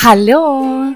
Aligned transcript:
Hallo, 0.00 0.94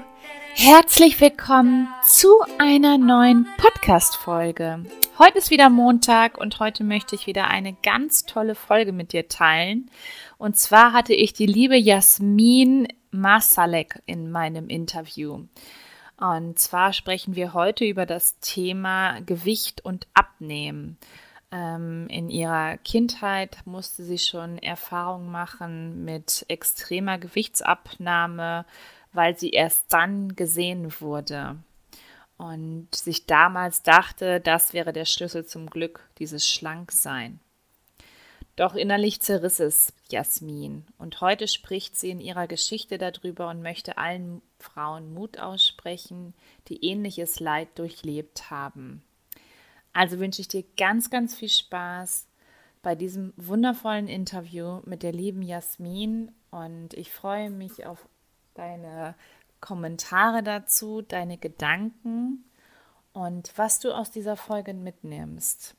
herzlich 0.53 1.19
willkommen 1.19 1.89
zu 2.05 2.29
einer 2.57 2.97
neuen 2.97 3.45
Podcast-Folge. 3.57 4.85
Heute 5.19 5.37
ist 5.37 5.49
wieder 5.49 5.69
Montag 5.69 6.37
und 6.37 6.61
heute 6.61 6.85
möchte 6.85 7.15
ich 7.15 7.27
wieder 7.27 7.49
eine 7.49 7.73
ganz 7.83 8.25
tolle 8.25 8.55
Folge 8.55 8.93
mit 8.93 9.11
dir 9.11 9.27
teilen. 9.27 9.91
Und 10.37 10.55
zwar 10.55 10.93
hatte 10.93 11.13
ich 11.13 11.33
die 11.33 11.47
liebe 11.47 11.75
Jasmin 11.75 12.87
Masalek 13.11 14.01
in 14.05 14.31
meinem 14.31 14.69
Interview. 14.69 15.47
Und 16.17 16.59
zwar 16.59 16.93
sprechen 16.93 17.35
wir 17.35 17.53
heute 17.53 17.83
über 17.83 18.05
das 18.05 18.39
Thema 18.39 19.19
Gewicht 19.19 19.83
und 19.83 20.07
Abnehmen. 20.13 20.97
Ähm, 21.51 22.07
in 22.09 22.29
ihrer 22.29 22.77
Kindheit 22.77 23.57
musste 23.65 24.03
sie 24.03 24.17
schon 24.17 24.57
Erfahrungen 24.57 25.31
machen 25.31 26.03
mit 26.03 26.45
extremer 26.47 27.17
Gewichtsabnahme, 27.17 28.65
weil 29.13 29.37
sie 29.37 29.51
erst 29.51 29.91
dann 29.93 30.35
gesehen 30.35 30.99
wurde 30.99 31.57
und 32.37 32.93
sich 32.93 33.25
damals 33.25 33.81
dachte, 33.83 34.39
das 34.41 34.73
wäre 34.73 34.91
der 34.91 35.05
Schlüssel 35.05 35.45
zum 35.45 35.69
Glück, 35.69 36.01
dieses 36.19 36.49
Schlanksein. 36.49 37.39
Doch 38.55 38.75
innerlich 38.75 39.21
zerriss 39.21 39.59
es 39.59 39.93
Jasmin 40.09 40.85
und 40.97 41.19
heute 41.19 41.47
spricht 41.47 41.97
sie 41.97 42.09
in 42.09 42.21
ihrer 42.21 42.47
Geschichte 42.47 42.97
darüber 42.97 43.49
und 43.49 43.61
möchte 43.61 43.97
allen 43.97 44.41
Frauen 44.59 45.13
Mut 45.13 45.39
aussprechen, 45.39 46.33
die 46.69 46.85
ähnliches 46.85 47.41
Leid 47.41 47.67
durchlebt 47.77 48.49
haben. 48.49 49.03
Also 49.95 50.19
wünsche 50.19 50.41
ich 50.41 50.49
dir 50.49 50.65
ganz, 50.75 51.09
ganz 51.09 51.35
viel 51.35 51.47
Spaß 51.47 52.27
bei 52.83 52.95
diesem 52.95 53.31
wundervollen 53.37 54.09
Interview 54.09 54.81
mit 54.83 55.03
der 55.03 55.13
lieben 55.13 55.41
Jasmin 55.41 56.33
und 56.51 56.93
ich 56.95 57.13
freue 57.13 57.49
mich 57.49 57.85
auf 57.85 58.05
deine 58.55 59.15
Kommentare 59.61 60.43
dazu, 60.43 61.01
deine 61.01 61.37
Gedanken 61.37 62.43
und 63.13 63.57
was 63.57 63.79
du 63.79 63.93
aus 63.93 64.11
dieser 64.11 64.35
Folge 64.35 64.73
mitnimmst. 64.73 65.75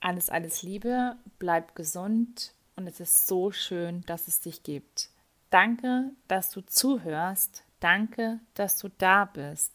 Alles, 0.00 0.30
alles 0.30 0.64
Liebe, 0.64 1.14
bleib 1.38 1.76
gesund 1.76 2.54
und 2.74 2.88
es 2.88 2.98
ist 2.98 3.28
so 3.28 3.52
schön, 3.52 4.02
dass 4.06 4.26
es 4.26 4.40
dich 4.40 4.64
gibt. 4.64 5.10
Danke, 5.50 6.10
dass 6.26 6.50
du 6.50 6.60
zuhörst. 6.60 7.62
Danke, 7.78 8.40
dass 8.54 8.78
du 8.78 8.88
da 8.98 9.26
bist 9.26 9.72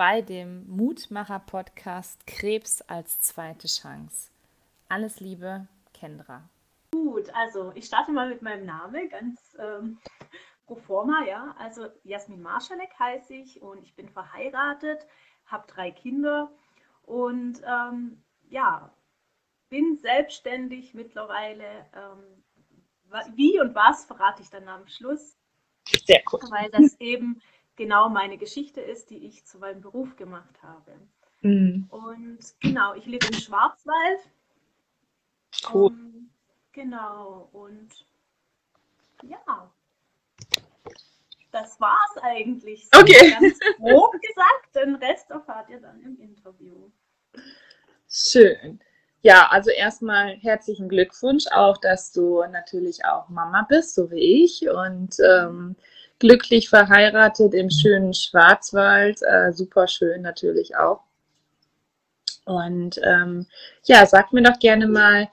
bei 0.00 0.22
dem 0.22 0.66
Mutmacher-Podcast 0.66 2.26
Krebs 2.26 2.80
als 2.80 3.20
zweite 3.20 3.68
Chance. 3.68 4.30
Alles 4.88 5.20
Liebe, 5.20 5.68
Kendra. 5.92 6.48
Gut, 6.92 7.28
also 7.34 7.70
ich 7.74 7.84
starte 7.84 8.10
mal 8.10 8.30
mit 8.30 8.40
meinem 8.40 8.64
Namen, 8.64 9.10
ganz 9.10 9.38
ähm, 9.58 9.98
pro 10.64 10.76
forma, 10.76 11.26
ja. 11.26 11.54
Also 11.58 11.88
Jasmin 12.02 12.40
Marschalek 12.40 12.88
heiße 12.98 13.34
ich 13.34 13.60
und 13.60 13.82
ich 13.82 13.94
bin 13.94 14.08
verheiratet, 14.08 15.06
habe 15.44 15.66
drei 15.66 15.90
Kinder 15.90 16.50
und 17.02 17.60
ähm, 17.66 18.24
ja, 18.48 18.90
bin 19.68 19.98
selbstständig 19.98 20.94
mittlerweile. 20.94 21.84
Ähm, 21.92 23.26
wie 23.34 23.60
und 23.60 23.74
was 23.74 24.06
verrate 24.06 24.40
ich 24.40 24.48
dann 24.48 24.66
am 24.66 24.88
Schluss. 24.88 25.36
Sehr 26.06 26.22
cool. 26.32 26.40
Weil 26.48 26.70
das 26.70 26.98
eben 27.00 27.42
genau 27.76 28.08
meine 28.08 28.38
Geschichte 28.38 28.80
ist, 28.80 29.10
die 29.10 29.26
ich 29.26 29.44
zu 29.44 29.58
meinem 29.58 29.80
Beruf 29.80 30.16
gemacht 30.16 30.62
habe. 30.62 30.92
Mhm. 31.42 31.86
Und 31.90 32.38
genau, 32.60 32.94
ich 32.94 33.06
lebe 33.06 33.26
im 33.26 33.34
Schwarzwald. 33.34 34.20
Cool. 35.72 35.90
Um, 35.90 35.98
ähm, 35.98 36.30
genau, 36.72 37.48
und 37.52 38.06
ja, 39.22 39.70
das 41.50 41.80
war's 41.80 42.16
eigentlich. 42.22 42.88
So 42.92 43.00
okay. 43.00 43.30
Ganz 43.30 43.58
grob 43.78 44.12
gesagt, 44.12 44.74
den 44.74 44.94
Rest 44.96 45.30
erfahrt 45.30 45.68
ihr 45.70 45.80
dann 45.80 46.00
im 46.02 46.18
Interview. 46.20 46.90
Schön. 48.08 48.80
Ja, 49.22 49.48
also 49.50 49.70
erstmal 49.70 50.36
herzlichen 50.36 50.88
Glückwunsch 50.88 51.46
auch, 51.52 51.76
dass 51.76 52.12
du 52.12 52.42
natürlich 52.50 53.04
auch 53.04 53.28
Mama 53.28 53.66
bist, 53.68 53.94
so 53.94 54.10
wie 54.10 54.44
ich. 54.44 54.68
Und 54.68 55.16
ähm, 55.20 55.76
glücklich 56.20 56.68
verheiratet 56.68 57.54
im 57.54 57.70
schönen 57.70 58.14
Schwarzwald. 58.14 59.20
Äh, 59.22 59.52
super 59.52 59.88
schön 59.88 60.22
natürlich 60.22 60.76
auch. 60.76 61.00
Und 62.44 63.00
ähm, 63.02 63.46
ja, 63.84 64.06
sag 64.06 64.32
mir 64.32 64.42
doch 64.42 64.58
gerne 64.58 64.86
mal, 64.86 65.28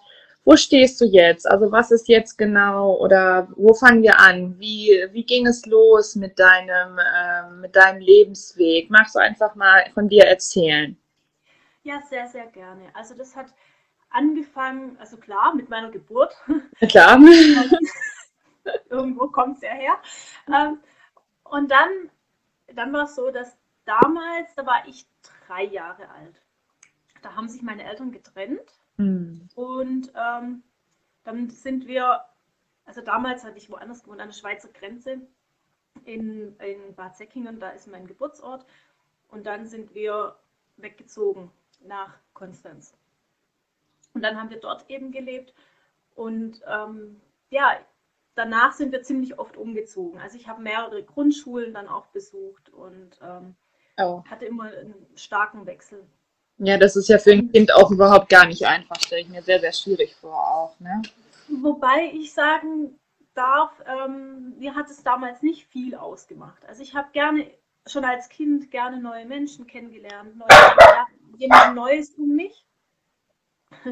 wo 0.45 0.55
stehst 0.55 1.01
du 1.01 1.05
jetzt? 1.05 1.45
Also 1.49 1.71
was 1.71 1.91
ist 1.91 2.07
jetzt 2.07 2.37
genau 2.37 2.95
oder 2.95 3.49
wo 3.55 3.73
fangen 3.73 4.01
wir 4.01 4.19
an? 4.19 4.57
Wie, 4.59 5.05
wie 5.11 5.25
ging 5.25 5.45
es 5.45 5.65
los 5.65 6.15
mit 6.15 6.39
deinem, 6.39 6.97
äh, 6.97 7.49
mit 7.61 7.75
deinem 7.75 7.99
Lebensweg? 7.99 8.89
Magst 8.89 9.15
du 9.15 9.19
einfach 9.19 9.55
mal 9.55 9.83
von 9.93 10.07
dir 10.07 10.23
erzählen? 10.23 10.95
Ja, 11.83 12.01
sehr, 12.09 12.27
sehr 12.27 12.47
gerne. 12.47 12.83
Also 12.93 13.13
das 13.13 13.35
hat 13.35 13.47
angefangen, 14.09 14.97
also 14.99 15.17
klar, 15.17 15.53
mit 15.53 15.69
meiner 15.69 15.91
Geburt. 15.91 16.33
Klar. 16.87 17.19
Irgendwo 18.89 19.27
kommt 19.27 19.57
es 19.57 19.63
ja 19.63 19.71
her. 19.71 19.97
Ähm, 20.47 20.79
und 21.43 21.71
dann, 21.71 21.89
dann 22.73 22.93
war 22.93 23.05
es 23.05 23.15
so, 23.15 23.31
dass 23.31 23.57
damals, 23.85 24.53
da 24.55 24.65
war 24.65 24.87
ich 24.87 25.07
drei 25.45 25.63
Jahre 25.63 26.09
alt. 26.09 26.41
Da 27.21 27.35
haben 27.35 27.49
sich 27.49 27.61
meine 27.61 27.83
Eltern 27.83 28.11
getrennt. 28.11 28.71
Mhm. 28.97 29.47
Und 29.55 30.11
ähm, 30.15 30.63
dann 31.23 31.49
sind 31.49 31.87
wir, 31.87 32.21
also 32.85 33.01
damals 33.01 33.43
hatte 33.43 33.57
ich 33.57 33.69
woanders 33.69 34.03
gewohnt, 34.03 34.21
an 34.21 34.29
der 34.29 34.35
Schweizer 34.35 34.69
Grenze 34.69 35.21
in, 36.05 36.55
in 36.59 36.95
Bad 36.95 37.17
Säckingen, 37.17 37.59
da 37.59 37.69
ist 37.69 37.87
mein 37.87 38.07
Geburtsort. 38.07 38.65
Und 39.29 39.45
dann 39.45 39.67
sind 39.67 39.93
wir 39.93 40.37
weggezogen 40.77 41.51
nach 41.81 42.13
Konstanz. 42.33 42.95
Und 44.13 44.21
dann 44.21 44.39
haben 44.39 44.49
wir 44.49 44.59
dort 44.59 44.89
eben 44.89 45.11
gelebt. 45.11 45.53
Und 46.15 46.61
ähm, 46.65 47.21
ja, 47.49 47.77
danach 48.37 48.73
sind 48.73 48.91
wir 48.91 49.01
ziemlich 49.01 49.39
oft 49.39 49.57
umgezogen. 49.57 50.19
Also 50.19 50.37
ich 50.37 50.47
habe 50.47 50.61
mehrere 50.61 51.03
Grundschulen 51.03 51.73
dann 51.73 51.87
auch 51.87 52.05
besucht 52.07 52.69
und 52.69 53.19
ähm, 53.21 53.55
oh. 53.97 54.23
hatte 54.29 54.45
immer 54.45 54.65
einen 54.65 55.07
starken 55.15 55.65
Wechsel. 55.65 56.05
Ja, 56.59 56.77
das 56.77 56.95
ist 56.95 57.09
ja 57.09 57.17
für 57.17 57.31
ein 57.31 57.51
Kind 57.51 57.73
auch 57.73 57.91
überhaupt 57.91 58.29
gar 58.29 58.45
nicht 58.45 58.65
einfach, 58.65 58.99
stelle 58.99 59.21
ich 59.21 59.29
mir 59.29 59.41
sehr, 59.41 59.59
sehr 59.59 59.73
schwierig 59.73 60.15
vor 60.15 60.37
auch. 60.37 60.79
Ne? 60.79 61.01
Wobei 61.49 62.11
ich 62.13 62.33
sagen 62.33 62.99
darf, 63.33 63.71
ähm, 63.85 64.57
mir 64.57 64.75
hat 64.75 64.89
es 64.89 65.03
damals 65.03 65.41
nicht 65.41 65.67
viel 65.67 65.95
ausgemacht. 65.95 66.65
Also 66.65 66.81
ich 66.81 66.95
habe 66.95 67.09
gerne, 67.13 67.51
schon 67.85 68.05
als 68.05 68.29
Kind, 68.29 68.71
gerne 68.71 68.99
neue 68.99 69.25
Menschen 69.25 69.67
kennengelernt, 69.67 70.35
neue, 70.37 70.47
jemand 71.37 71.75
Neues 71.75 72.11
um 72.15 72.35
mich. 72.35 72.65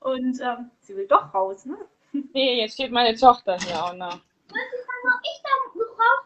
Und 0.00 0.40
ähm, 0.40 0.70
sie 0.80 0.96
will 0.96 1.06
doch 1.06 1.34
raus, 1.34 1.66
ne? 1.66 1.76
Nee, 2.32 2.60
jetzt 2.60 2.74
steht 2.74 2.90
meine 2.92 3.16
Tochter 3.16 3.58
hier 3.58 3.84
auch 3.84 3.94
noch. 3.94 4.20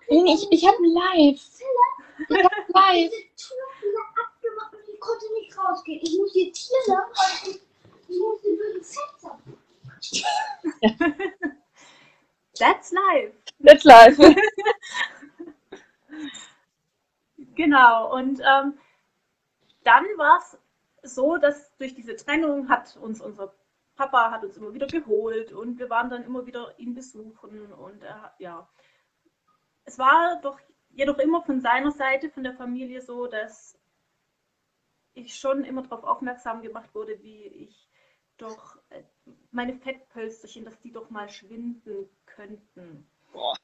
Ich, 0.09 0.47
ich 0.51 0.67
habe 0.67 0.77
ein 0.79 0.95
Live. 0.95 1.41
Ich 2.29 2.45
habe 2.45 2.65
live. 2.69 3.13
Ich 4.93 5.01
konnte 5.01 5.33
nicht 5.35 5.59
rausgehen. 5.59 6.01
Ich 6.03 6.19
muss 6.19 6.33
die 6.33 6.53
Tiere 6.53 7.03
und 7.47 7.61
ich 8.09 8.19
muss 8.19 8.41
die 8.43 8.57
bösen 8.57 8.85
Fetzer. 8.85 9.39
That's 12.59 12.93
live. 12.93 13.33
That's 13.63 13.85
live. 13.85 14.17
genau. 17.55 18.15
Und 18.15 18.41
ähm, 18.41 18.79
dann 19.83 20.05
war 20.17 20.39
es 20.39 20.57
so, 21.15 21.37
dass 21.37 21.77
durch 21.77 21.95
diese 21.95 22.17
Trennung 22.17 22.69
hat 22.69 22.97
uns 22.97 23.21
unser 23.21 23.53
Papa 23.97 24.31
hat 24.31 24.45
uns 24.45 24.57
immer 24.57 24.75
wieder 24.75 24.87
geholt 24.87 25.53
und 25.53 25.79
wir 25.79 25.89
waren 25.89 26.11
dann 26.11 26.25
immer 26.25 26.47
wieder 26.47 26.79
ihn 26.79 26.95
besuchen 26.95 27.73
und 27.73 28.03
er, 28.03 28.35
ja, 28.39 28.69
es 29.85 29.99
war 29.99 30.41
doch 30.43 30.59
jedoch 30.91 31.19
immer 31.19 31.43
von 31.43 31.61
seiner 31.61 31.93
Seite, 31.93 32.31
von 32.31 32.43
der 32.43 32.55
Familie 32.55 33.01
so, 33.01 33.27
dass 33.27 33.79
ich 35.15 35.37
schon 35.37 35.65
immer 35.65 35.83
darauf 35.83 36.05
aufmerksam 36.05 36.63
gemacht 36.63 36.95
wurde, 36.95 37.23
wie 37.23 37.45
ich 37.47 37.89
doch 38.37 38.77
äh, 38.91 39.03
meine 39.53 39.75
Fettpölsterchen, 39.75 40.65
dass 40.65 40.81
die 40.81 40.93
doch 40.93 41.11
mal 41.11 41.29
schwinden 41.29 42.09
könnten. 42.27 43.07
Boah. 43.33 43.57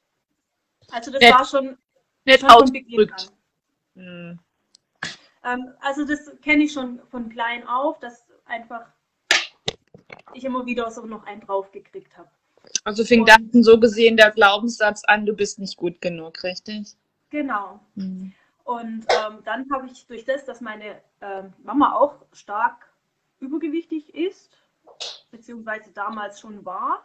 Also 0.93 1.11
das 1.11 1.21
Nett. 1.21 1.35
war 1.35 1.45
schon, 1.45 1.79
Nett 2.25 2.41
schon 2.41 2.51
an. 2.51 3.31
Hm. 3.95 4.39
Ähm, 5.43 5.75
also 5.81 6.05
das 6.05 6.31
kenne 6.43 6.65
ich 6.65 6.73
schon 6.73 7.05
von 7.09 7.29
klein 7.31 7.67
auf, 7.67 7.99
dass 7.99 8.27
einfach 8.45 8.87
ich 10.35 10.45
immer 10.45 10.67
wieder 10.67 10.91
so 10.91 11.05
noch 11.07 11.25
einen 11.25 11.41
draufgekriegt 11.41 12.17
habe. 12.17 12.29
Also 12.85 13.05
fing 13.05 13.21
und, 13.21 13.29
dann 13.29 13.63
so 13.63 13.81
gesehen 13.81 14.17
der 14.17 14.31
Glaubenssatz 14.31 15.05
an, 15.05 15.27
du 15.27 15.35
bist 15.35 15.59
nicht 15.59 15.77
gut 15.77 16.01
genug, 16.01 16.43
richtig? 16.43 16.95
Genau. 17.31 17.81
Mhm. 17.95 18.35
Und 18.65 19.07
ähm, 19.09 19.39
dann 19.45 19.67
habe 19.73 19.87
ich 19.87 20.07
durch 20.07 20.25
das, 20.25 20.45
dass 20.45 20.61
meine 20.61 21.01
ähm, 21.21 21.53
Mama 21.63 21.95
auch 21.95 22.25
stark 22.33 22.87
übergewichtig 23.41 24.15
ist, 24.15 24.57
beziehungsweise 25.31 25.91
damals 25.93 26.41
schon 26.41 26.65
war, 26.65 27.05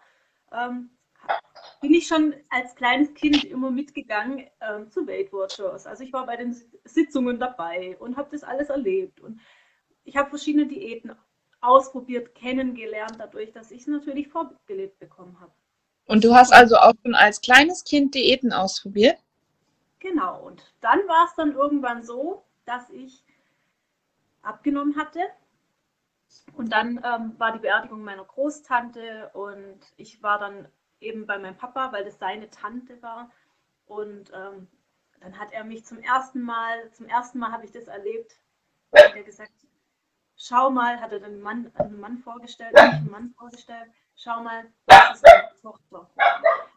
ähm, 0.51 0.89
bin 1.81 1.93
ich 1.93 2.07
schon 2.07 2.35
als 2.49 2.75
kleines 2.75 3.13
Kind 3.13 3.43
immer 3.45 3.71
mitgegangen 3.71 4.47
ähm, 4.61 4.91
zu 4.91 5.07
Weight 5.07 5.31
Watchers. 5.33 5.87
Also 5.87 6.03
ich 6.03 6.13
war 6.13 6.25
bei 6.25 6.35
den 6.35 6.55
Sitzungen 6.83 7.39
dabei 7.39 7.97
und 7.99 8.17
habe 8.17 8.29
das 8.31 8.43
alles 8.43 8.69
erlebt. 8.69 9.19
Und 9.21 9.39
ich 10.03 10.15
habe 10.17 10.29
verschiedene 10.29 10.67
Diäten 10.67 11.15
ausprobiert, 11.67 12.35
kennengelernt, 12.35 13.15
dadurch, 13.17 13.51
dass 13.51 13.71
ich 13.71 13.81
es 13.81 13.87
natürlich 13.87 14.27
vorgelebt 14.29 14.99
bekommen 14.99 15.39
habe. 15.39 15.51
Und 16.07 16.23
du 16.23 16.35
hast 16.35 16.53
also 16.53 16.75
auch 16.77 16.93
schon 17.03 17.15
als 17.15 17.41
kleines 17.41 17.83
Kind 17.83 18.13
Diäten 18.13 18.53
ausprobiert? 18.53 19.17
Genau, 19.99 20.41
und 20.45 20.63
dann 20.81 20.99
war 21.07 21.25
es 21.27 21.35
dann 21.35 21.55
irgendwann 21.55 22.03
so, 22.03 22.43
dass 22.65 22.89
ich 22.91 23.23
abgenommen 24.43 24.95
hatte. 24.95 25.19
Und 26.53 26.71
dann 26.71 27.03
ähm, 27.03 27.33
war 27.39 27.53
die 27.53 27.59
Beerdigung 27.59 28.03
meiner 28.03 28.23
Großtante 28.23 29.31
und 29.33 29.79
ich 29.97 30.21
war 30.21 30.37
dann 30.37 30.67
eben 30.99 31.25
bei 31.25 31.39
meinem 31.39 31.57
Papa, 31.57 31.91
weil 31.91 32.05
das 32.05 32.19
seine 32.19 32.49
Tante 32.49 33.01
war. 33.01 33.31
Und 33.87 34.31
ähm, 34.33 34.67
dann 35.21 35.39
hat 35.39 35.51
er 35.53 35.63
mich 35.63 35.85
zum 35.85 35.99
ersten 35.99 36.41
Mal, 36.41 36.91
zum 36.91 37.07
ersten 37.07 37.39
Mal 37.39 37.51
habe 37.51 37.65
ich 37.65 37.71
das 37.71 37.87
erlebt, 37.87 38.39
hat 38.93 39.15
er 39.15 39.23
gesagt, 39.23 39.64
schau 40.35 40.69
mal, 40.69 40.99
hat 40.99 41.11
er 41.11 41.19
den 41.19 41.41
Mann, 41.41 41.71
einen 41.75 41.99
Mann 41.99 42.17
vorgestellt, 42.19 42.75
einen 42.77 43.09
Mann 43.09 43.33
vorgestellt, 43.37 43.91
schau 44.15 44.41
mal, 44.41 44.65
das 44.85 45.15
ist 45.15 45.23
meine 45.23 45.61
Tochter. 45.61 46.09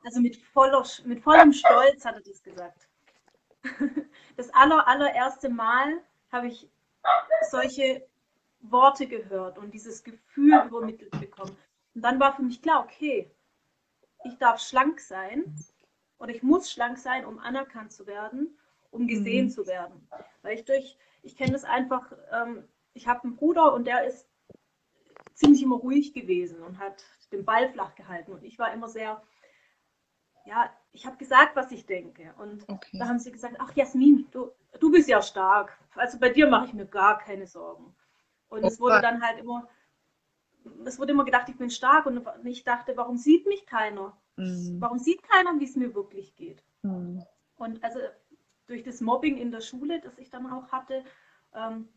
Also 0.05 0.21
mit, 0.21 0.37
voller, 0.37 0.85
mit 1.05 1.23
vollem 1.23 1.53
Stolz 1.53 2.05
hat 2.05 2.15
er 2.15 2.23
das 2.23 2.43
gesagt. 2.43 2.89
Das 4.37 4.55
aller, 4.55 4.87
allererste 4.87 5.49
Mal 5.49 6.01
habe 6.31 6.47
ich 6.47 6.71
solche 7.51 8.07
Worte 8.61 9.09
gehört 9.09 9.59
und 9.59 9.75
dieses 9.75 10.05
Gefühl 10.05 10.63
übermittelt 10.65 11.11
bekommen. 11.19 11.57
Und 11.95 12.03
dann 12.03 12.21
war 12.21 12.37
für 12.37 12.43
mich 12.43 12.63
klar, 12.63 12.85
okay, 12.85 13.29
ich 14.25 14.39
darf 14.39 14.61
schlank 14.61 15.01
sein 15.01 15.57
oder 16.19 16.31
ich 16.31 16.45
muss 16.45 16.71
schlank 16.71 16.99
sein, 16.99 17.25
um 17.25 17.41
anerkannt 17.41 17.93
zu 17.93 18.07
werden, 18.07 18.57
um 18.93 19.09
gesehen 19.09 19.47
mhm. 19.47 19.51
zu 19.51 19.67
werden. 19.67 20.09
Weil 20.43 20.59
ich 20.59 20.65
durch, 20.65 20.97
ich 21.23 21.37
kenne 21.37 21.53
das 21.53 21.65
einfach, 21.65 22.13
ähm, 22.31 22.63
ich 22.99 23.07
habe 23.07 23.23
einen 23.23 23.37
Bruder 23.37 23.73
und 23.73 23.87
der 23.87 24.05
ist 24.05 24.29
ziemlich 25.35 25.63
immer 25.63 25.77
ruhig 25.77 26.13
gewesen 26.13 26.61
und 26.63 26.81
hat 26.81 27.05
den 27.31 27.45
Ball 27.45 27.69
flach 27.69 27.95
gehalten. 27.95 28.33
Und 28.33 28.43
ich 28.43 28.59
war 28.59 28.73
immer 28.73 28.89
sehr, 28.89 29.23
ja, 30.45 30.69
ich 30.91 31.07
habe 31.07 31.17
gesagt, 31.17 31.55
was 31.55 31.71
ich 31.71 31.87
denke. 31.87 32.35
Und 32.39 32.69
okay. 32.69 32.99
da 32.99 33.07
haben 33.07 33.21
sie 33.21 33.31
gesagt, 33.31 33.55
ach 33.61 33.75
Jasmin, 33.77 34.27
du, 34.33 34.51
du 34.81 34.91
bist 34.91 35.09
ja 35.09 35.23
stark. 35.23 35.79
Also 35.95 36.19
bei 36.19 36.31
dir 36.31 36.49
mache 36.49 36.67
ich 36.67 36.75
mir 36.75 36.87
gar 36.87 37.19
keine 37.19 37.47
Sorgen. 37.47 37.95
Und 38.49 38.65
es 38.65 38.81
wurde 38.81 39.01
dann 39.01 39.23
halt 39.23 39.39
immer, 39.39 39.69
es 40.85 40.99
wurde 40.99 41.13
immer 41.13 41.25
gedacht, 41.25 41.49
ich 41.49 41.57
bin 41.57 41.71
stark 41.71 42.07
und 42.07 42.27
ich 42.45 42.65
dachte, 42.65 42.97
warum 42.97 43.17
sieht 43.17 43.47
mich 43.47 43.65
keiner? 43.65 44.17
Mhm. 44.35 44.81
Warum 44.81 44.99
sieht 44.99 45.23
keiner, 45.23 45.61
wie 45.61 45.67
es 45.67 45.77
mir 45.77 45.95
wirklich 45.95 46.35
geht? 46.35 46.65
Mhm. 46.83 47.25
Und 47.57 47.85
also 47.85 48.01
durch 48.67 48.83
das 48.83 49.01
Mobbing 49.01 49.37
in 49.37 49.53
der 49.53 49.61
Schule, 49.61 50.01
das 50.01 50.19
ich 50.19 50.31
dann 50.31 50.51
auch 50.51 50.73
hatte, 50.73 51.05
ähm, 51.55 51.89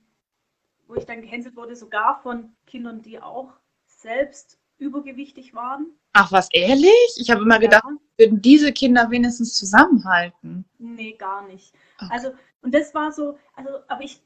wo 0.91 0.95
ich 0.95 1.05
dann 1.05 1.21
gehänselt 1.21 1.55
wurde, 1.55 1.75
sogar 1.75 2.19
von 2.21 2.53
Kindern, 2.67 3.01
die 3.01 3.19
auch 3.21 3.53
selbst 3.85 4.59
übergewichtig 4.77 5.53
waren. 5.55 5.87
Ach, 6.11 6.31
was 6.33 6.51
ehrlich? 6.51 7.15
Ich 7.15 7.31
habe 7.31 7.43
immer 7.43 7.59
gedacht, 7.59 7.85
ja. 7.85 8.25
würden 8.25 8.41
diese 8.41 8.73
Kinder 8.73 9.09
wenigstens 9.09 9.55
zusammenhalten. 9.55 10.65
Nee, 10.79 11.13
gar 11.13 11.47
nicht. 11.47 11.73
Okay. 11.97 12.09
Also, 12.11 12.31
und 12.61 12.75
das 12.75 12.93
war 12.93 13.13
so, 13.13 13.39
also, 13.55 13.69
aber 13.87 14.03
ich 14.03 14.21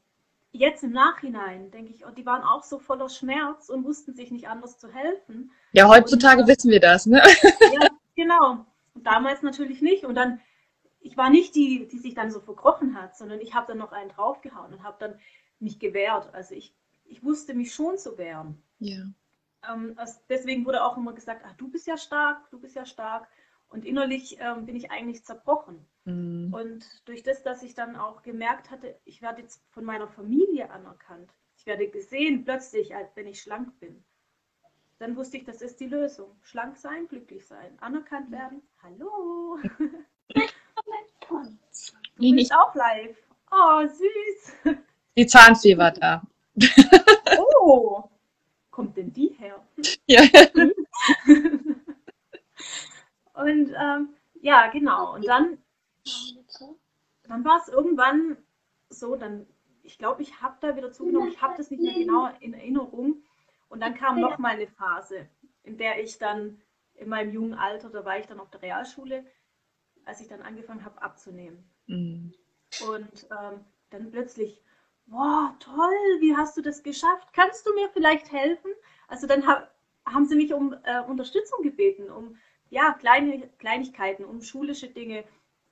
jetzt 0.50 0.82
im 0.82 0.90
Nachhinein 0.90 1.70
denke 1.70 1.92
ich, 1.92 2.04
oh, 2.04 2.10
die 2.10 2.26
waren 2.26 2.42
auch 2.42 2.64
so 2.64 2.78
voller 2.78 3.10
Schmerz 3.10 3.68
und 3.68 3.84
wussten 3.84 4.14
sich 4.14 4.32
nicht 4.32 4.48
anders 4.48 4.78
zu 4.78 4.92
helfen. 4.92 5.52
Ja, 5.72 5.86
heutzutage 5.86 6.42
und, 6.42 6.48
wissen 6.48 6.70
wir 6.70 6.80
das, 6.80 7.06
ne? 7.06 7.22
Ja, 7.72 7.88
genau. 8.16 8.66
Und 8.94 9.06
damals 9.06 9.42
natürlich 9.42 9.82
nicht. 9.82 10.04
Und 10.04 10.16
dann, 10.16 10.40
ich 10.98 11.16
war 11.16 11.30
nicht 11.30 11.54
die, 11.54 11.86
die 11.86 11.98
sich 11.98 12.14
dann 12.14 12.32
so 12.32 12.40
verkrochen 12.40 13.00
hat, 13.00 13.16
sondern 13.16 13.40
ich 13.40 13.54
habe 13.54 13.68
dann 13.68 13.78
noch 13.78 13.92
einen 13.92 14.08
draufgehauen 14.08 14.72
und 14.72 14.82
habe 14.82 14.96
dann 14.98 15.20
mich 15.60 15.78
gewehrt. 15.78 16.32
Also 16.34 16.54
ich, 16.54 16.74
ich 17.04 17.22
wusste 17.24 17.54
mich 17.54 17.74
schon 17.74 17.98
zu 17.98 18.18
wehren. 18.18 18.62
Ja. 18.78 19.04
Ähm, 19.68 19.94
also 19.96 20.18
deswegen 20.28 20.64
wurde 20.64 20.84
auch 20.84 20.96
immer 20.96 21.12
gesagt, 21.12 21.42
ach, 21.44 21.54
du 21.56 21.68
bist 21.68 21.86
ja 21.86 21.96
stark, 21.96 22.50
du 22.50 22.60
bist 22.60 22.74
ja 22.74 22.86
stark. 22.86 23.28
Und 23.68 23.84
innerlich 23.84 24.38
ähm, 24.40 24.64
bin 24.66 24.76
ich 24.76 24.90
eigentlich 24.90 25.24
zerbrochen. 25.24 25.84
Mhm. 26.04 26.54
Und 26.54 27.08
durch 27.08 27.22
das, 27.22 27.42
dass 27.42 27.62
ich 27.62 27.74
dann 27.74 27.96
auch 27.96 28.22
gemerkt 28.22 28.70
hatte, 28.70 28.98
ich 29.04 29.22
werde 29.22 29.42
jetzt 29.42 29.64
von 29.70 29.84
meiner 29.84 30.08
Familie 30.08 30.70
anerkannt, 30.70 31.32
ich 31.56 31.66
werde 31.66 31.88
gesehen 31.88 32.44
plötzlich, 32.44 32.94
als 32.94 33.16
wenn 33.16 33.26
ich 33.26 33.42
schlank 33.42 33.78
bin, 33.80 34.04
dann 34.98 35.16
wusste 35.16 35.36
ich, 35.36 35.44
das 35.44 35.62
ist 35.62 35.80
die 35.80 35.88
Lösung. 35.88 36.38
Schlank 36.42 36.76
sein, 36.76 37.08
glücklich 37.08 37.46
sein, 37.46 37.76
anerkannt 37.80 38.30
werden. 38.30 38.62
Hallo! 38.82 39.58
du 41.28 42.34
bist 42.34 42.54
auch 42.54 42.74
live. 42.74 43.16
Oh, 43.50 43.86
süß! 43.86 44.76
Die 45.16 45.26
Zahnfee 45.26 45.76
war 45.78 45.92
da. 45.92 46.22
oh! 47.38 48.04
Kommt 48.70 48.96
denn 48.96 49.12
die 49.12 49.28
her? 49.38 49.62
Ja. 50.06 50.22
Und 53.34 53.74
ähm, 53.78 54.08
ja, 54.40 54.68
genau. 54.68 55.14
Und 55.14 55.26
dann, 55.26 55.58
dann 57.24 57.44
war 57.44 57.60
es 57.60 57.68
irgendwann 57.68 58.36
so, 58.88 59.16
dann, 59.16 59.46
ich 59.82 59.98
glaube, 59.98 60.22
ich 60.22 60.40
habe 60.40 60.56
da 60.60 60.76
wieder 60.76 60.92
zugenommen, 60.92 61.28
ich 61.28 61.42
habe 61.42 61.54
das 61.56 61.70
nicht 61.70 61.82
mehr 61.82 61.94
genau 61.94 62.30
in 62.40 62.54
Erinnerung. 62.54 63.22
Und 63.68 63.80
dann 63.80 63.94
kam 63.94 64.20
noch 64.20 64.38
mal 64.38 64.54
eine 64.54 64.68
Phase, 64.68 65.28
in 65.64 65.76
der 65.76 66.02
ich 66.02 66.18
dann 66.18 66.62
in 66.94 67.08
meinem 67.08 67.32
jungen 67.32 67.54
Alter, 67.54 67.90
da 67.90 68.04
war 68.04 68.18
ich 68.18 68.26
dann 68.26 68.40
auf 68.40 68.50
der 68.50 68.62
Realschule, 68.62 69.24
als 70.04 70.20
ich 70.20 70.28
dann 70.28 70.42
angefangen 70.42 70.84
habe 70.84 71.02
abzunehmen. 71.02 71.68
Mhm. 71.86 72.32
Und 72.88 73.26
ähm, 73.30 73.64
dann 73.90 74.10
plötzlich, 74.10 74.62
wow, 75.06 75.50
toll, 75.60 76.20
wie 76.20 76.36
hast 76.36 76.56
du 76.56 76.62
das 76.62 76.82
geschafft? 76.82 77.32
Kannst 77.32 77.66
du 77.66 77.74
mir 77.74 77.88
vielleicht 77.90 78.32
helfen? 78.32 78.70
Also 79.08 79.26
dann 79.26 79.46
hab, 79.46 79.74
haben 80.04 80.26
sie 80.26 80.36
mich 80.36 80.52
um 80.52 80.74
äh, 80.84 81.00
Unterstützung 81.02 81.62
gebeten, 81.62 82.10
um 82.10 82.36
ja, 82.68 82.92
kleine 82.92 83.48
Kleinigkeiten, 83.58 84.24
um 84.24 84.42
schulische 84.42 84.88
Dinge. 84.88 85.24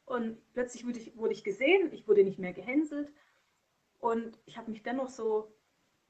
Und 0.06 0.38
plötzlich 0.52 0.86
wurde 0.86 0.98
ich, 0.98 1.16
wurde 1.16 1.32
ich 1.32 1.44
gesehen, 1.44 1.92
ich 1.92 2.06
wurde 2.06 2.24
nicht 2.24 2.38
mehr 2.38 2.52
gehänselt. 2.52 3.12
Und 3.98 4.38
ich 4.44 4.56
habe 4.56 4.70
mich 4.70 4.82
dennoch 4.82 5.08
so, 5.08 5.52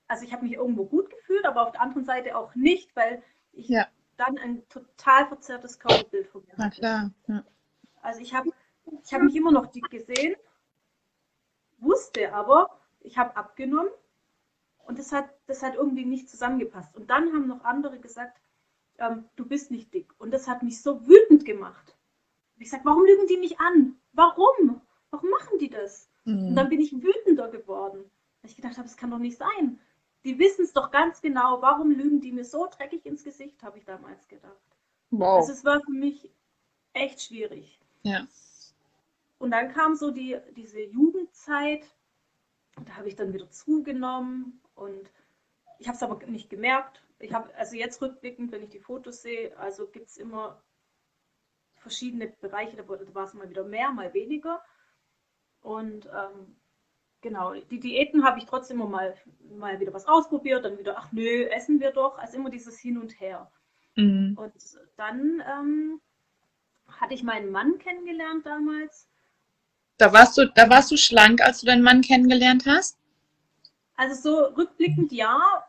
also 0.08 0.24
ich 0.24 0.32
habe 0.32 0.44
mich 0.44 0.54
irgendwo 0.54 0.84
gut 0.84 1.08
gefühlt, 1.10 1.46
aber 1.46 1.62
auf 1.62 1.72
der 1.72 1.80
anderen 1.80 2.04
Seite 2.04 2.36
auch 2.36 2.54
nicht, 2.54 2.94
weil 2.96 3.22
ich 3.52 3.68
ja. 3.68 3.86
dann 4.16 4.36
ein 4.38 4.68
total 4.68 5.26
verzerrtes 5.26 5.78
Körperbild 5.78 6.26
von 6.26 6.42
mir 6.42 6.52
hatte. 6.52 6.58
Na 6.58 6.70
klar. 6.70 7.10
Ja. 7.28 7.44
Also 8.02 8.20
ich 8.20 8.34
habe 8.34 8.50
ich 9.02 9.14
hab 9.14 9.22
mich 9.22 9.36
immer 9.36 9.52
noch 9.52 9.66
dick 9.66 9.88
gesehen, 9.90 10.34
wusste 11.78 12.32
aber, 12.34 12.83
ich 13.04 13.18
habe 13.18 13.36
abgenommen 13.36 13.90
und 14.86 14.98
das 14.98 15.12
hat, 15.12 15.30
das 15.46 15.62
hat 15.62 15.76
irgendwie 15.76 16.04
nicht 16.04 16.28
zusammengepasst. 16.28 16.96
Und 16.96 17.10
dann 17.10 17.32
haben 17.32 17.46
noch 17.46 17.64
andere 17.64 17.98
gesagt, 18.00 18.40
ähm, 18.98 19.24
du 19.36 19.46
bist 19.46 19.70
nicht 19.70 19.92
dick. 19.94 20.12
Und 20.18 20.32
das 20.32 20.48
hat 20.48 20.62
mich 20.62 20.82
so 20.82 21.06
wütend 21.06 21.44
gemacht. 21.44 21.96
Ich 22.58 22.70
sage, 22.70 22.84
warum 22.84 23.04
lügen 23.04 23.26
die 23.26 23.36
mich 23.36 23.58
an? 23.60 23.96
Warum? 24.12 24.80
Warum 25.10 25.30
machen 25.30 25.58
die 25.58 25.70
das? 25.70 26.08
Mhm. 26.24 26.48
Und 26.48 26.56
dann 26.56 26.68
bin 26.68 26.80
ich 26.80 26.92
wütender 26.92 27.48
geworden. 27.48 28.10
Weil 28.42 28.50
ich 28.50 28.56
gedacht 28.56 28.76
habe, 28.76 28.88
das 28.88 28.96
kann 28.96 29.10
doch 29.10 29.18
nicht 29.18 29.38
sein. 29.38 29.78
Die 30.24 30.38
wissen 30.38 30.64
es 30.64 30.72
doch 30.72 30.90
ganz 30.90 31.20
genau. 31.20 31.60
Warum 31.60 31.90
lügen 31.90 32.20
die 32.20 32.32
mir 32.32 32.44
so 32.44 32.66
dreckig 32.66 33.04
ins 33.04 33.24
Gesicht, 33.24 33.62
habe 33.62 33.78
ich 33.78 33.84
damals 33.84 34.26
gedacht. 34.28 34.52
Wow. 35.10 35.40
Also 35.40 35.52
es 35.52 35.64
war 35.64 35.80
für 35.80 35.92
mich 35.92 36.30
echt 36.92 37.22
schwierig. 37.22 37.78
Ja. 38.02 38.26
Und 39.38 39.50
dann 39.50 39.72
kam 39.72 39.94
so 39.94 40.10
die, 40.10 40.38
diese 40.56 40.80
Jugendzeit. 40.80 41.84
Da 42.84 42.96
habe 42.96 43.08
ich 43.08 43.16
dann 43.16 43.32
wieder 43.32 43.50
zugenommen. 43.50 44.60
Und 44.74 45.10
ich 45.78 45.88
habe 45.88 45.96
es 45.96 46.02
aber 46.02 46.24
nicht 46.26 46.50
gemerkt 46.50 47.04
ich 47.24 47.32
habe, 47.32 47.54
also 47.56 47.76
jetzt 47.76 48.00
rückblickend, 48.02 48.52
wenn 48.52 48.62
ich 48.62 48.70
die 48.70 48.80
Fotos 48.80 49.22
sehe, 49.22 49.56
also 49.56 49.86
gibt 49.86 50.08
es 50.08 50.16
immer 50.16 50.62
verschiedene 51.76 52.28
Bereiche, 52.40 52.76
da 52.76 52.86
war 52.88 53.24
es 53.24 53.34
mal 53.34 53.48
wieder 53.48 53.64
mehr, 53.64 53.90
mal 53.90 54.12
weniger. 54.14 54.62
Und 55.60 56.06
ähm, 56.06 56.56
genau, 57.20 57.54
die 57.54 57.80
Diäten 57.80 58.24
habe 58.24 58.38
ich 58.38 58.46
trotzdem 58.46 58.80
immer 58.80 58.88
mal, 58.88 59.14
mal 59.56 59.80
wieder 59.80 59.92
was 59.92 60.06
ausprobiert, 60.06 60.64
dann 60.64 60.78
wieder, 60.78 60.98
ach 60.98 61.12
nö, 61.12 61.44
essen 61.44 61.80
wir 61.80 61.92
doch, 61.92 62.18
also 62.18 62.36
immer 62.36 62.50
dieses 62.50 62.78
Hin 62.78 62.98
und 62.98 63.20
Her. 63.20 63.50
Mhm. 63.96 64.36
Und 64.38 64.78
dann 64.96 65.42
ähm, 65.46 66.00
hatte 66.88 67.14
ich 67.14 67.22
meinen 67.22 67.50
Mann 67.50 67.78
kennengelernt 67.78 68.44
damals. 68.44 69.08
Da 69.96 70.12
warst 70.12 70.36
du, 70.36 70.46
da 70.48 70.68
warst 70.68 70.90
du 70.90 70.96
schlank, 70.96 71.40
als 71.40 71.60
du 71.60 71.66
deinen 71.66 71.82
Mann 71.82 72.00
kennengelernt 72.00 72.64
hast? 72.66 72.98
Also 73.96 74.14
so 74.20 74.44
rückblickend 74.56 75.12
ja, 75.12 75.64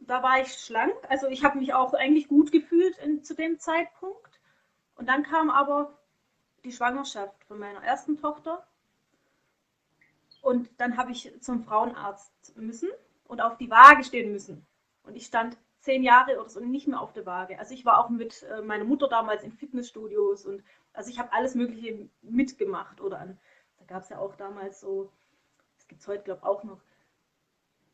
da 0.00 0.22
war 0.22 0.40
ich 0.40 0.52
schlank. 0.54 0.94
Also 1.08 1.28
ich 1.28 1.44
habe 1.44 1.58
mich 1.58 1.74
auch 1.74 1.92
eigentlich 1.94 2.28
gut 2.28 2.50
gefühlt 2.50 2.96
in, 2.98 3.22
zu 3.22 3.34
dem 3.34 3.58
Zeitpunkt. 3.58 4.40
Und 4.96 5.08
dann 5.08 5.22
kam 5.22 5.50
aber 5.50 5.98
die 6.64 6.72
Schwangerschaft 6.72 7.44
von 7.44 7.58
meiner 7.58 7.82
ersten 7.82 8.20
Tochter. 8.20 8.66
Und 10.40 10.68
dann 10.78 10.96
habe 10.96 11.12
ich 11.12 11.32
zum 11.40 11.62
Frauenarzt 11.64 12.56
müssen 12.56 12.88
und 13.28 13.40
auf 13.40 13.56
die 13.58 13.70
Waage 13.70 14.04
stehen 14.04 14.32
müssen. 14.32 14.66
Und 15.04 15.16
ich 15.16 15.26
stand 15.26 15.56
zehn 15.82 16.02
Jahre 16.02 16.38
oder 16.40 16.48
so 16.48 16.60
nicht 16.60 16.86
mehr 16.86 17.00
auf 17.00 17.12
der 17.12 17.26
Waage. 17.26 17.58
Also 17.58 17.74
ich 17.74 17.84
war 17.84 17.98
auch 17.98 18.08
mit 18.08 18.44
äh, 18.44 18.62
meiner 18.62 18.84
Mutter 18.84 19.08
damals 19.08 19.42
in 19.42 19.52
Fitnessstudios 19.52 20.46
und 20.46 20.62
also 20.92 21.10
ich 21.10 21.18
habe 21.18 21.32
alles 21.32 21.54
Mögliche 21.54 22.08
mitgemacht 22.22 23.00
oder 23.00 23.18
an, 23.18 23.38
da 23.78 23.84
gab 23.86 24.02
es 24.02 24.08
ja 24.08 24.18
auch 24.18 24.36
damals 24.36 24.80
so, 24.80 25.10
das 25.76 25.88
gibt 25.88 26.00
es 26.00 26.08
heute 26.08 26.22
glaube 26.22 26.40
ich 26.42 26.46
auch 26.46 26.62
noch, 26.62 26.80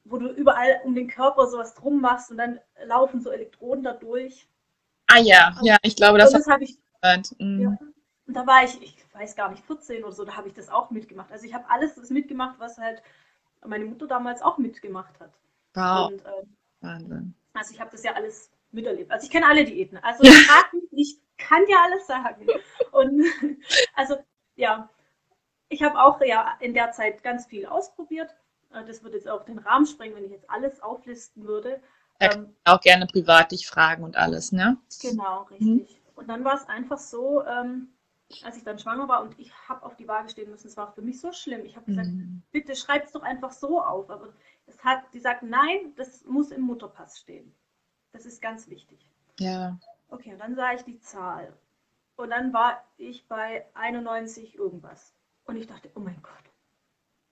wo 0.04 0.18
du 0.18 0.28
überall 0.28 0.80
um 0.84 0.94
den 0.94 1.08
Körper 1.08 1.46
sowas 1.46 1.74
drum 1.74 2.00
machst 2.00 2.30
und 2.30 2.36
dann 2.36 2.60
laufen 2.84 3.20
so 3.20 3.30
Elektroden 3.30 3.82
da 3.82 3.94
durch. 3.94 4.46
Ah 5.06 5.20
ja, 5.20 5.56
ja, 5.62 5.76
ich 5.82 5.96
glaube, 5.96 6.18
das, 6.18 6.32
das 6.32 6.46
habe 6.46 6.64
ich. 6.64 6.78
Mhm. 7.38 7.60
Ja. 7.60 7.78
Und 8.26 8.34
da 8.34 8.46
war 8.46 8.64
ich, 8.64 8.82
ich 8.82 8.96
weiß 9.14 9.34
gar 9.34 9.50
nicht, 9.50 9.64
14 9.64 10.04
oder 10.04 10.12
so, 10.12 10.24
da 10.24 10.36
habe 10.36 10.48
ich 10.48 10.54
das 10.54 10.68
auch 10.68 10.90
mitgemacht. 10.90 11.32
Also 11.32 11.46
ich 11.46 11.54
habe 11.54 11.64
alles 11.70 11.94
das 11.94 12.10
mitgemacht, 12.10 12.58
was 12.58 12.76
halt 12.76 13.02
meine 13.66 13.86
Mutter 13.86 14.06
damals 14.06 14.42
auch 14.42 14.58
mitgemacht 14.58 15.18
hat. 15.20 15.32
Wow. 15.74 16.10
Und, 16.10 16.22
ähm, 16.26 16.56
Wahnsinn. 16.80 17.34
also 17.54 17.74
ich 17.74 17.80
habe 17.80 17.90
das 17.90 18.02
ja 18.04 18.12
alles 18.14 18.50
miterlebt. 18.70 19.10
Also 19.10 19.24
ich 19.24 19.30
kenne 19.30 19.46
alle 19.46 19.64
Diäten. 19.64 19.98
Also 19.98 20.22
mich, 20.22 20.38
ich 20.92 21.18
kann 21.38 21.62
ja 21.68 21.76
alles 21.84 22.06
sagen. 22.06 22.46
Und 22.92 23.24
also 23.94 24.16
ja, 24.56 24.88
ich 25.68 25.82
habe 25.82 26.00
auch 26.00 26.20
ja 26.20 26.56
in 26.60 26.74
der 26.74 26.92
Zeit 26.92 27.22
ganz 27.22 27.46
viel 27.46 27.66
ausprobiert. 27.66 28.34
Äh, 28.72 28.84
Das 28.84 29.02
würde 29.02 29.16
jetzt 29.16 29.28
auch 29.28 29.44
den 29.44 29.58
Rahmen 29.58 29.86
sprengen, 29.86 30.16
wenn 30.16 30.24
ich 30.24 30.30
jetzt 30.32 30.48
alles 30.50 30.80
auflisten 30.80 31.44
würde. 31.44 31.80
Ja, 32.20 32.32
Ähm, 32.34 32.54
Auch 32.64 32.80
gerne 32.80 33.06
privat 33.06 33.52
dich 33.52 33.66
fragen 33.68 34.02
und 34.02 34.16
alles, 34.16 34.52
ne? 34.52 34.76
Genau, 35.00 35.46
Mhm. 35.58 35.78
richtig. 35.78 36.00
Und 36.16 36.28
dann 36.28 36.44
war 36.44 36.54
es 36.56 36.66
einfach 36.68 36.98
so, 36.98 37.44
ähm, 37.46 37.88
als 38.42 38.56
ich 38.56 38.64
dann 38.64 38.78
schwanger 38.78 39.08
war 39.08 39.22
und 39.22 39.38
ich 39.38 39.52
habe 39.68 39.84
auf 39.84 39.96
die 39.96 40.06
Waage 40.06 40.28
stehen 40.28 40.50
müssen, 40.50 40.66
es 40.68 40.76
war 40.76 40.92
für 40.92 41.02
mich 41.02 41.20
so 41.20 41.32
schlimm. 41.32 41.64
Ich 41.64 41.76
habe 41.76 41.86
gesagt, 41.86 42.08
Mhm. 42.08 42.42
bitte 42.50 42.76
schreib 42.76 43.04
es 43.04 43.12
doch 43.12 43.22
einfach 43.22 43.52
so 43.52 43.82
auf. 43.82 44.10
Aber 44.10 44.32
es 44.66 44.82
hat, 44.84 45.02
die 45.14 45.20
sagt, 45.20 45.42
nein, 45.42 45.94
das 45.96 46.24
muss 46.24 46.50
im 46.50 46.62
Mutterpass 46.62 47.18
stehen. 47.18 47.54
Das 48.12 48.26
ist 48.26 48.42
ganz 48.42 48.68
wichtig. 48.68 49.10
Ja. 49.38 49.78
Okay, 50.08 50.32
und 50.32 50.38
dann 50.40 50.54
sah 50.54 50.72
ich 50.74 50.82
die 50.82 50.98
Zahl. 51.00 51.56
Und 52.16 52.30
dann 52.30 52.52
war 52.52 52.84
ich 52.96 53.26
bei 53.28 53.66
91 53.74 54.56
irgendwas. 54.56 55.14
Und 55.44 55.56
ich 55.56 55.66
dachte, 55.66 55.90
oh 55.94 56.00
mein 56.00 56.20
Gott, 56.22 56.32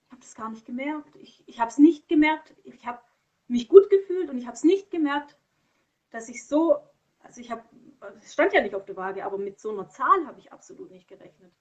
ich 0.06 0.12
habe 0.12 0.20
das 0.22 0.34
gar 0.34 0.48
nicht 0.50 0.64
gemerkt. 0.64 1.16
Ich, 1.16 1.42
ich 1.46 1.60
habe 1.60 1.70
es 1.70 1.78
nicht 1.78 2.08
gemerkt. 2.08 2.54
Ich 2.64 2.86
habe 2.86 3.00
mich 3.48 3.68
gut 3.68 3.90
gefühlt 3.90 4.30
und 4.30 4.38
ich 4.38 4.46
habe 4.46 4.54
es 4.56 4.64
nicht 4.64 4.90
gemerkt, 4.90 5.36
dass 6.10 6.28
ich 6.28 6.46
so, 6.46 6.78
also 7.22 7.40
ich 7.40 7.50
habe, 7.50 7.62
es 8.22 8.32
stand 8.32 8.52
ja 8.52 8.62
nicht 8.62 8.74
auf 8.74 8.84
der 8.84 8.96
Waage, 8.96 9.24
aber 9.24 9.38
mit 9.38 9.60
so 9.60 9.70
einer 9.70 9.88
Zahl 9.88 10.26
habe 10.26 10.38
ich 10.38 10.52
absolut 10.52 10.90
nicht 10.90 11.08
gerechnet. 11.08 11.52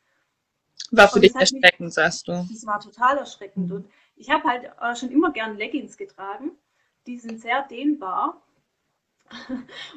War 0.91 1.07
für 1.07 1.19
dich 1.19 1.33
hat 1.33 1.41
mich- 1.41 1.53
erschreckend, 1.53 1.93
sagst 1.93 2.27
du. 2.27 2.45
Das 2.49 2.65
war 2.65 2.79
total 2.79 3.17
erschreckend. 3.17 3.71
Und 3.71 3.89
ich 4.15 4.29
habe 4.29 4.43
halt 4.43 4.71
äh, 4.81 4.95
schon 4.95 5.11
immer 5.11 5.31
gern 5.31 5.57
Leggings 5.57 5.97
getragen. 5.97 6.51
Die 7.07 7.17
sind 7.17 7.41
sehr 7.41 7.63
dehnbar. 7.63 8.41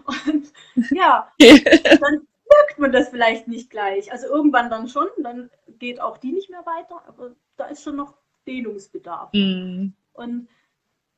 Und 0.07 0.53
ja, 0.91 1.31
dann 1.39 2.27
merkt 2.49 2.79
man 2.79 2.93
das 2.93 3.11
vielleicht 3.11 3.49
nicht 3.49 3.71
gleich. 3.71 4.11
Also 4.13 4.27
irgendwann 4.27 4.71
dann 4.71 4.89
schon, 4.89 5.09
dann 5.23 5.51
geht 5.79 6.01
auch 6.01 6.17
die 6.19 6.33
nicht 6.33 6.51
mehr 6.51 6.65
weiter, 6.65 7.03
aber 7.07 7.33
da 7.57 7.67
ist 7.67 7.83
schon 7.83 7.97
noch 7.97 8.15
Dehnungsbedarf. 8.47 9.33
Mhm. 9.35 9.95
Und 10.15 10.49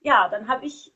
ja, 0.01 0.29
dann 0.29 0.49
habe 0.49 0.67
ich, 0.67 0.93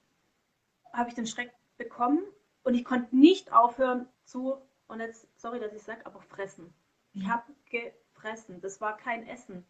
hab 0.93 1.09
ich 1.09 1.15
den 1.15 1.27
Schreck 1.27 1.53
bekommen 1.77 2.21
und 2.65 2.75
ich 2.75 2.85
konnte 2.85 3.17
nicht 3.17 3.53
aufhören 3.53 4.09
zu, 4.25 4.57
und 4.87 5.01
jetzt, 5.01 5.29
sorry, 5.37 5.61
dass 5.61 5.73
ich 5.73 5.83
sage, 5.83 6.05
aber 6.07 6.21
fressen. 6.21 6.73
Ich 7.13 7.29
habe 7.29 7.55
gefressen. 7.71 8.61
Das 8.61 8.81
war 8.81 8.97
kein 8.97 9.27
Essen. 9.27 9.65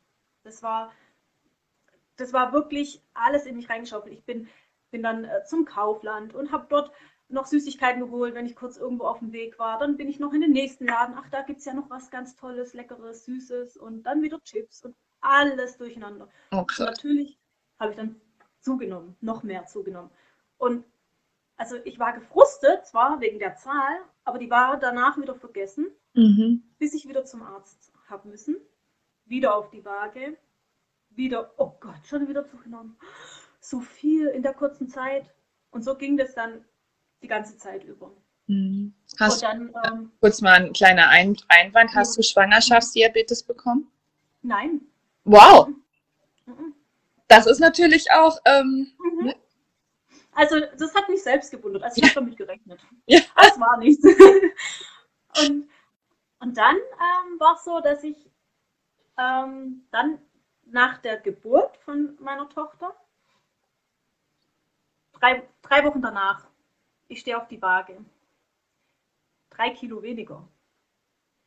Das 0.45 0.63
war, 0.63 0.93
das 2.17 2.33
war 2.33 2.53
wirklich 2.53 3.03
alles 3.13 3.45
in 3.45 3.57
mich 3.57 3.69
reingeschaufelt. 3.69 4.15
Ich 4.15 4.25
bin, 4.25 4.49
bin 4.91 5.03
dann 5.03 5.25
äh, 5.25 5.45
zum 5.45 5.67
Kaufland 5.67 6.35
und 6.35 6.53
habe 6.53 6.67
dort 6.69 6.91
noch 7.29 7.47
Süßigkeiten 7.47 8.01
geholt, 8.01 8.35
wenn 8.35 8.47
ich 8.47 8.57
kurz 8.57 8.77
irgendwo 8.77 9.05
auf 9.05 9.19
dem 9.19 9.33
Weg 9.33 9.59
war. 9.59 9.79
Dann 9.79 9.97
bin 9.97 10.09
ich 10.09 10.21
noch 10.21 10.33
in 10.33 10.41
den 10.41 10.53
nächsten 10.53 10.87
Laden. 10.87 11.15
Ach, 11.19 11.29
da 11.31 11.43
gibt 11.43 11.61
es 11.61 11.65
ja 11.65 11.75
noch 11.75 11.91
was 11.91 12.11
ganz 12.11 12.37
Tolles, 12.37 12.75
Leckeres, 12.75 13.25
Süßes 13.25 13.77
und 13.77 14.05
dann 14.05 14.23
wieder 14.23 14.41
Chips 14.43 14.85
und 14.85 14.95
alles 15.21 15.77
durcheinander. 15.77 16.29
Oh, 16.53 16.59
Und 16.59 16.69
krass. 16.69 16.87
natürlich 16.87 17.39
habe 17.79 17.91
ich 17.93 17.97
dann 17.97 18.21
zugenommen, 18.61 19.17
noch 19.21 19.43
mehr 19.43 19.67
zugenommen. 19.67 20.11
Und 20.59 20.85
also 21.57 21.77
ich 21.85 21.99
war 21.99 22.13
gefrustet, 22.13 22.87
zwar 22.87 23.21
wegen 23.21 23.39
der 23.39 23.57
Zahl, 23.57 23.99
aber 24.25 24.39
die 24.39 24.51
war 24.51 24.79
danach 24.79 25.17
wieder 25.19 25.35
vergessen, 25.35 25.87
Mhm. 26.15 26.63
bis 26.79 26.95
ich 26.95 27.09
wieder 27.09 27.25
zum 27.25 27.43
Arzt 27.43 27.93
habe 28.09 28.29
müssen. 28.29 28.57
Wieder 29.27 29.57
auf 29.57 29.71
die 29.71 29.85
Waage. 29.85 30.37
Wieder, 31.11 31.53
oh 31.59 31.73
Gott, 31.81 32.07
schon 32.09 32.29
wieder 32.29 32.47
zugenommen. 32.47 32.97
So 33.61 33.81
viel 33.81 34.27
in 34.29 34.43
der 34.43 34.53
kurzen 34.55 34.89
Zeit. 34.89 35.33
Und 35.71 35.83
so 35.83 35.95
ging 35.97 36.17
das 36.17 36.35
dann 36.35 36.65
die 37.23 37.29
ganze 37.29 37.57
Zeit 37.57 37.83
über. 37.85 38.13
Mhm. 38.47 38.93
Hast 39.19 39.43
dann, 39.43 39.73
ähm, 39.85 40.13
kurz 40.21 40.41
mal 40.43 40.53
ein 40.55 40.73
kleiner 40.73 41.09
ein 41.09 41.37
Einwand. 41.49 41.95
Hast 41.95 42.17
du 42.19 42.23
Schwangerschaftsdiabetes 42.23 43.43
bekommen? 43.43 43.91
nein. 44.43 44.83
Wow, 45.25 45.69
Mhm. 46.47 46.75
das 47.29 47.47
ist 47.47 47.59
natürlich 47.61 48.11
auch. 48.13 48.39
Ähm, 48.45 48.93
Mhm. 48.99 49.04
Also, 50.35 50.61
das 50.79 50.95
hat 50.95 51.09
mich 51.09 51.23
selbst 51.23 51.51
gewundert. 51.51 51.83
Also, 51.83 52.01
ich 52.03 52.05
habe 52.05 52.15
damit 52.15 52.37
gerechnet. 52.37 52.81
Ja. 53.07 53.21
Das 53.37 53.59
war 53.59 53.79
nichts. 53.79 54.05
Und, 55.37 55.69
und 56.39 56.57
dann 56.57 56.77
ähm, 56.77 57.41
war 57.41 57.57
es 57.57 57.65
so, 57.65 57.81
dass 57.81 58.05
ich 58.05 58.31
ähm, 59.19 59.85
dann 59.91 60.21
nach 60.67 60.99
der 60.99 61.19
Geburt 61.19 61.77
von 61.79 62.17
meiner 62.21 62.49
Tochter, 62.49 62.95
drei, 65.13 65.47
drei 65.63 65.85
Wochen 65.85 66.03
danach, 66.03 66.47
ich 67.09 67.21
stehe 67.21 67.37
auf 67.37 67.49
die 67.49 67.61
Waage. 67.61 68.05
Drei 69.51 69.71
Kilo 69.71 70.03
weniger. 70.03 70.47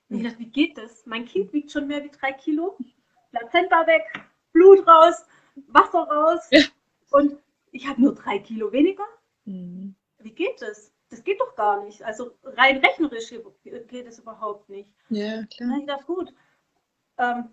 Und 0.10 0.17
ich 0.17 0.24
dachte, 0.24 0.39
wie 0.39 0.50
geht 0.50 0.77
das? 0.77 1.06
Mein 1.06 1.25
Kind 1.25 1.51
wiegt 1.51 1.72
schon 1.72 1.88
mehr 1.88 2.03
wie 2.03 2.10
drei 2.10 2.32
Kilo. 2.32 2.77
Plazenta 3.32 3.86
weg, 3.88 4.03
Blut 4.53 4.88
raus, 4.88 5.25
Wasser 5.67 6.03
raus. 6.03 6.48
Ja. 6.51 6.62
Und 7.12 7.38
ich 7.77 7.88
habe 7.88 8.01
nur 8.01 8.15
drei 8.15 8.39
Kilo 8.39 8.72
weniger. 8.72 9.05
mhm. 9.46 9.96
Wie 10.19 10.31
geht 10.31 10.62
das? 10.62 10.91
Das 11.10 11.24
geht 11.24 11.39
doch 11.39 11.55
gar 11.55 11.84
nicht. 11.84 12.01
Also 12.03 12.31
rein 12.43 12.77
rechnerisch 12.77 13.29
geht 13.29 14.07
es 14.07 14.19
überhaupt 14.19 14.67
nicht. 14.67 14.89
Ja, 15.10 15.43
klar. 15.46 15.69
habe 15.69 15.79
ich 15.79 15.86
gedacht, 15.86 16.07
gut. 16.07 16.34
Ähm, 17.17 17.50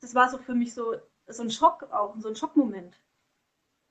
das 0.00 0.14
war 0.14 0.30
so 0.30 0.38
für 0.38 0.54
mich 0.54 0.72
so, 0.72 0.94
so 1.26 1.42
ein 1.42 1.50
Schock 1.50 1.82
auch, 1.92 2.14
so 2.18 2.28
ein 2.28 2.36
Schockmoment. 2.36 2.98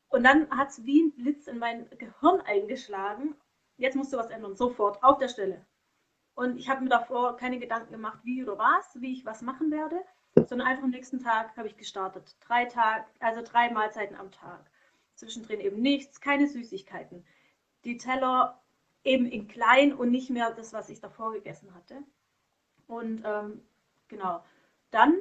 Und 0.07 0.24
dann 0.24 0.50
hat 0.50 0.69
es 0.69 0.86
wie 0.86 1.03
ein 1.03 1.12
Blitz 1.12 1.48
in 1.48 1.59
mein 1.59 1.88
Gehirn 1.98 2.41
eingeschlagen. 2.41 3.36
Jetzt 3.77 3.95
musst 3.95 4.12
du 4.12 4.17
was 4.17 4.31
ändern, 4.31 4.55
sofort, 4.55 5.03
auf 5.03 5.19
der 5.19 5.27
Stelle. 5.27 5.65
Und 6.33 6.57
ich 6.57 6.69
habe 6.69 6.81
mir 6.81 6.89
davor 6.89 7.36
keine 7.36 7.59
Gedanken 7.59 7.91
gemacht, 7.91 8.19
wie 8.24 8.41
oder 8.43 8.57
was, 8.57 9.00
wie 9.01 9.12
ich 9.13 9.25
was 9.25 9.41
machen 9.41 9.71
werde, 9.71 10.01
sondern 10.48 10.67
einfach 10.67 10.83
am 10.83 10.89
nächsten 10.91 11.19
Tag 11.19 11.55
habe 11.57 11.67
ich 11.67 11.77
gestartet. 11.77 12.36
Drei 12.39 12.65
Tage, 12.65 13.05
also 13.19 13.41
drei 13.43 13.69
Mahlzeiten 13.69 14.15
am 14.15 14.31
Tag. 14.31 14.68
Zwischendrin 15.19 15.59
eben 15.59 15.81
nichts, 15.81 16.21
keine 16.21 16.47
Süßigkeiten. 16.47 17.25
Die 17.83 17.97
Teller 17.97 18.61
eben 19.03 19.25
in 19.25 19.47
klein 19.47 19.93
und 19.93 20.11
nicht 20.11 20.29
mehr 20.29 20.51
das, 20.51 20.73
was 20.73 20.89
ich 20.89 20.99
davor 20.99 21.33
gegessen 21.33 21.73
hatte. 21.73 22.03
Und 22.88 23.21
ähm, 23.25 23.61
genau, 24.07 24.43
dann 24.91 25.15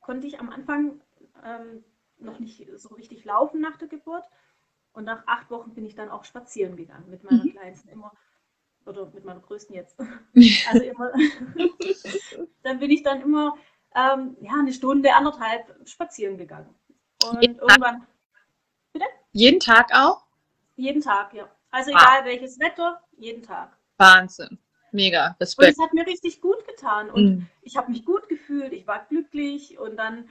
konnte 0.00 0.26
ich 0.26 0.40
am 0.40 0.50
Anfang 0.50 1.00
ähm, 1.44 1.84
noch 2.18 2.38
nicht 2.38 2.68
so 2.76 2.94
richtig 2.94 3.24
laufen 3.24 3.60
nach 3.60 3.76
der 3.76 3.88
Geburt. 3.88 4.24
Und 4.92 5.04
nach 5.04 5.26
acht 5.26 5.50
Wochen 5.50 5.74
bin 5.74 5.84
ich 5.84 5.94
dann 5.94 6.08
auch 6.08 6.24
spazieren 6.24 6.76
gegangen 6.76 7.08
mit 7.10 7.24
meiner 7.24 7.44
Mhm. 7.44 7.52
Kleinsten 7.52 7.88
immer, 7.88 8.12
oder 8.86 9.06
mit 9.06 9.24
meiner 9.24 9.40
Größten 9.40 9.74
jetzt. 9.74 9.98
Also 10.70 10.84
immer, 10.84 11.12
dann 12.62 12.78
bin 12.78 12.90
ich 12.90 13.02
dann 13.02 13.20
immer 13.20 13.56
ähm, 13.94 14.36
ja, 14.40 14.52
eine 14.58 14.72
Stunde, 14.72 15.14
anderthalb 15.14 15.88
spazieren 15.88 16.36
gegangen. 16.36 16.74
Und 17.24 17.42
Tag? 17.42 17.62
irgendwann, 17.62 18.06
Jeden 19.32 19.60
Tag 19.60 19.90
auch? 19.94 20.24
jeden 20.76 21.02
Tag, 21.02 21.34
ja. 21.34 21.48
Also 21.70 21.90
Wow. 21.90 22.00
egal 22.00 22.24
welches 22.24 22.58
Wetter, 22.60 23.02
jeden 23.16 23.42
Tag. 23.42 23.76
Wahnsinn. 23.98 24.58
Mega. 24.92 25.28
Und 25.30 25.36
Respekt. 25.40 25.72
es 25.76 25.78
hat 25.82 25.92
mir 25.92 26.06
richtig 26.06 26.40
gut 26.40 26.64
getan. 26.66 27.10
Und 27.10 27.24
Mhm. 27.36 27.46
ich 27.62 27.76
habe 27.76 27.90
mich 27.90 28.04
gut 28.04 28.28
gefühlt, 28.28 28.72
ich 28.72 28.86
war 28.86 29.04
glücklich 29.06 29.78
und 29.78 29.96
dann 29.96 30.28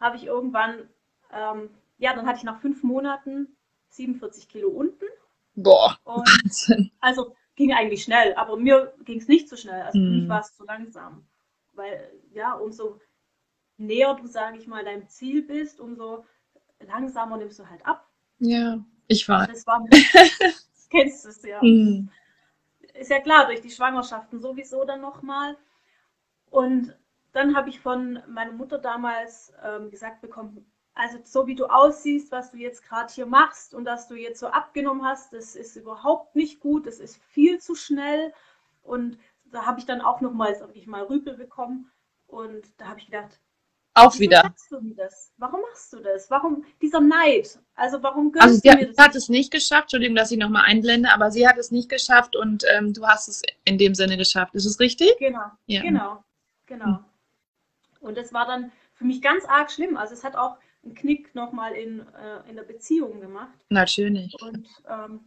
habe 0.00 0.16
ich 0.16 0.24
irgendwann, 0.24 0.88
ähm, 1.30 1.70
ja, 1.98 2.14
dann 2.14 2.26
hatte 2.26 2.38
ich 2.38 2.44
nach 2.44 2.60
fünf 2.60 2.82
Monaten 2.82 3.56
47 3.90 4.48
Kilo 4.48 4.68
unten. 4.70 5.04
Boah, 5.54 5.98
Und 6.04 6.26
Wahnsinn. 6.26 6.90
also 7.00 7.36
ging 7.54 7.72
eigentlich 7.74 8.02
schnell, 8.02 8.34
aber 8.34 8.56
mir 8.56 8.94
ging 9.04 9.18
es 9.20 9.28
nicht 9.28 9.48
so 9.48 9.56
schnell. 9.56 9.82
Also 9.82 9.98
für 10.00 10.06
Mhm. 10.06 10.20
mich 10.20 10.28
war 10.28 10.40
es 10.40 10.56
zu 10.56 10.64
langsam. 10.64 11.26
Weil, 11.74 12.10
ja, 12.32 12.54
umso 12.54 12.98
näher 13.76 14.14
du, 14.14 14.26
sage 14.26 14.58
ich 14.58 14.66
mal, 14.66 14.84
deinem 14.84 15.06
Ziel 15.08 15.42
bist, 15.42 15.80
umso 15.80 16.24
langsamer 16.80 17.36
nimmst 17.36 17.58
du 17.58 17.68
halt 17.68 17.84
ab. 17.86 18.08
Ja, 18.44 18.84
ich 19.06 19.28
war. 19.28 19.46
Das 19.46 19.64
war 19.68 19.78
mir, 19.78 19.88
das 19.90 20.88
kennst 20.90 21.24
du 21.24 21.28
es 21.28 21.42
ja. 21.44 21.62
Mhm. 21.62 22.10
ist 22.94 23.10
ja 23.10 23.20
klar, 23.20 23.46
durch 23.46 23.60
die 23.60 23.70
Schwangerschaften 23.70 24.40
sowieso 24.40 24.84
dann 24.84 25.00
nochmal. 25.00 25.56
Und 26.50 26.92
dann 27.32 27.54
habe 27.54 27.68
ich 27.68 27.78
von 27.78 28.20
meiner 28.26 28.50
Mutter 28.50 28.78
damals 28.78 29.52
ähm, 29.62 29.90
gesagt 29.90 30.22
bekommen, 30.22 30.66
also 30.94 31.18
so 31.22 31.46
wie 31.46 31.54
du 31.54 31.66
aussiehst, 31.66 32.32
was 32.32 32.50
du 32.50 32.56
jetzt 32.58 32.82
gerade 32.82 33.12
hier 33.14 33.26
machst 33.26 33.74
und 33.74 33.84
dass 33.84 34.08
du 34.08 34.16
jetzt 34.16 34.40
so 34.40 34.48
abgenommen 34.48 35.04
hast, 35.04 35.32
das 35.32 35.54
ist 35.54 35.76
überhaupt 35.76 36.34
nicht 36.34 36.58
gut, 36.58 36.86
das 36.86 36.98
ist 36.98 37.22
viel 37.22 37.60
zu 37.60 37.76
schnell. 37.76 38.34
Und 38.82 39.18
da 39.44 39.66
habe 39.66 39.78
ich 39.78 39.86
dann 39.86 40.00
auch 40.00 40.20
nochmals 40.20 40.58
wirklich 40.58 40.88
mal 40.88 41.04
Rüpel 41.04 41.34
bekommen. 41.36 41.92
Und 42.26 42.64
da 42.78 42.88
habe 42.88 42.98
ich 42.98 43.06
gedacht, 43.06 43.38
auch 43.94 44.18
wieder. 44.18 44.42
Sagst 44.42 44.70
du 44.70 44.80
mir 44.80 44.94
das? 44.94 45.32
Warum 45.36 45.60
machst 45.60 45.92
du 45.92 46.00
das? 46.00 46.30
Warum 46.30 46.64
dieser 46.80 47.00
Neid? 47.00 47.58
Also 47.74 48.02
warum 48.02 48.32
gönnst 48.32 48.46
also 48.48 48.60
sie 48.60 48.68
du 48.68 48.76
mir 48.76 48.82
hat, 48.88 48.98
das? 48.98 49.04
hat 49.06 49.14
es 49.16 49.28
nicht 49.28 49.50
geschafft, 49.50 49.84
Entschuldigung, 49.84 50.16
dass 50.16 50.30
ich 50.30 50.38
nochmal 50.38 50.64
einblende, 50.66 51.10
aber 51.12 51.30
sie 51.30 51.46
hat 51.46 51.58
es 51.58 51.70
nicht 51.70 51.88
geschafft 51.88 52.36
und 52.36 52.64
ähm, 52.74 52.92
du 52.92 53.06
hast 53.06 53.28
es 53.28 53.42
in 53.64 53.78
dem 53.78 53.94
Sinne 53.94 54.16
geschafft. 54.16 54.54
Ist 54.54 54.66
es 54.66 54.80
richtig? 54.80 55.16
Genau, 55.18 55.50
Ja. 55.66 55.82
genau, 55.82 56.24
genau. 56.66 57.00
Und 58.00 58.16
das 58.16 58.32
war 58.32 58.46
dann 58.46 58.72
für 58.94 59.04
mich 59.04 59.20
ganz 59.22 59.44
arg 59.44 59.70
schlimm. 59.70 59.96
Also 59.96 60.14
es 60.14 60.24
hat 60.24 60.36
auch 60.36 60.56
einen 60.84 60.94
Knick 60.94 61.34
nochmal 61.34 61.72
in, 61.74 62.00
äh, 62.00 62.48
in 62.48 62.56
der 62.56 62.64
Beziehung 62.64 63.20
gemacht. 63.20 63.56
Natürlich. 63.68 64.34
Und 64.42 64.68
ähm, 64.88 65.20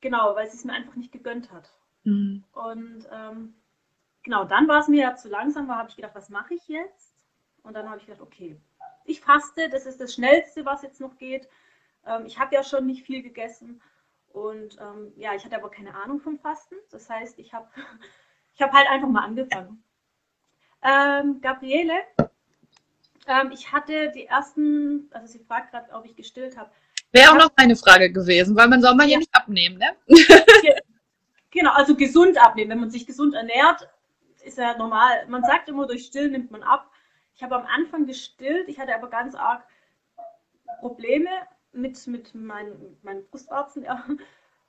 genau, 0.00 0.34
weil 0.34 0.50
sie 0.50 0.56
es 0.56 0.64
mir 0.64 0.72
einfach 0.72 0.96
nicht 0.96 1.12
gegönnt 1.12 1.52
hat. 1.52 1.70
Mhm. 2.04 2.44
Und 2.52 3.06
ähm, 3.12 3.54
genau, 4.22 4.44
dann 4.44 4.66
war 4.68 4.80
es 4.80 4.88
mir 4.88 5.02
ja 5.02 5.14
zu 5.14 5.28
langsam, 5.28 5.68
da 5.68 5.76
habe 5.76 5.90
ich 5.90 5.96
gedacht, 5.96 6.14
was 6.14 6.30
mache 6.30 6.54
ich 6.54 6.66
jetzt? 6.68 7.09
Und 7.62 7.74
dann 7.74 7.88
habe 7.88 7.98
ich 7.98 8.06
gedacht, 8.06 8.22
okay, 8.22 8.56
ich 9.04 9.20
faste, 9.20 9.68
das 9.68 9.86
ist 9.86 10.00
das 10.00 10.14
Schnellste, 10.14 10.64
was 10.64 10.82
jetzt 10.82 11.00
noch 11.00 11.16
geht. 11.16 11.48
Ähm, 12.06 12.26
ich 12.26 12.38
habe 12.38 12.54
ja 12.54 12.62
schon 12.64 12.86
nicht 12.86 13.04
viel 13.04 13.22
gegessen 13.22 13.80
und 14.32 14.76
ähm, 14.80 15.12
ja, 15.16 15.34
ich 15.34 15.44
hatte 15.44 15.56
aber 15.56 15.70
keine 15.70 15.94
Ahnung 15.94 16.20
vom 16.20 16.38
Fasten. 16.38 16.76
Das 16.90 17.08
heißt, 17.10 17.38
ich 17.38 17.52
habe 17.52 17.68
ich 18.54 18.62
hab 18.62 18.72
halt 18.72 18.88
einfach 18.88 19.08
mal 19.08 19.24
angefangen. 19.24 19.82
Ähm, 20.82 21.40
Gabriele, 21.40 21.94
ähm, 23.26 23.50
ich 23.52 23.70
hatte 23.70 24.10
die 24.12 24.26
ersten, 24.26 25.08
also 25.12 25.26
sie 25.26 25.40
fragt 25.40 25.72
gerade, 25.72 25.92
ob 25.92 26.06
ich 26.06 26.16
gestillt 26.16 26.56
habe. 26.56 26.70
Wäre 27.12 27.32
auch 27.32 27.36
noch 27.36 27.50
eine 27.56 27.76
Frage 27.76 28.10
gewesen, 28.12 28.56
weil 28.56 28.68
man 28.68 28.80
soll 28.80 28.94
man 28.94 29.06
ja 29.08 29.14
Ja. 29.14 29.18
nicht 29.18 29.34
abnehmen, 29.34 29.78
ne? 29.78 29.96
Genau, 31.50 31.72
also 31.72 31.96
gesund 31.96 32.38
abnehmen. 32.38 32.70
Wenn 32.70 32.80
man 32.80 32.90
sich 32.90 33.06
gesund 33.06 33.34
ernährt, 33.34 33.88
ist 34.44 34.58
ja 34.58 34.76
normal. 34.78 35.26
Man 35.26 35.42
sagt 35.42 35.68
immer, 35.68 35.86
durch 35.86 36.06
Stillen 36.06 36.32
nimmt 36.32 36.50
man 36.52 36.62
ab. 36.62 36.90
Ich 37.40 37.44
habe 37.44 37.56
am 37.56 37.64
Anfang 37.64 38.04
gestillt, 38.04 38.68
ich 38.68 38.78
hatte 38.78 38.94
aber 38.94 39.08
ganz 39.08 39.34
arg 39.34 39.66
Probleme 40.78 41.30
mit, 41.72 42.06
mit 42.06 42.34
meinen, 42.34 42.98
meinen 43.00 43.26
Brustwarzen. 43.28 43.82
Ja. 43.82 44.04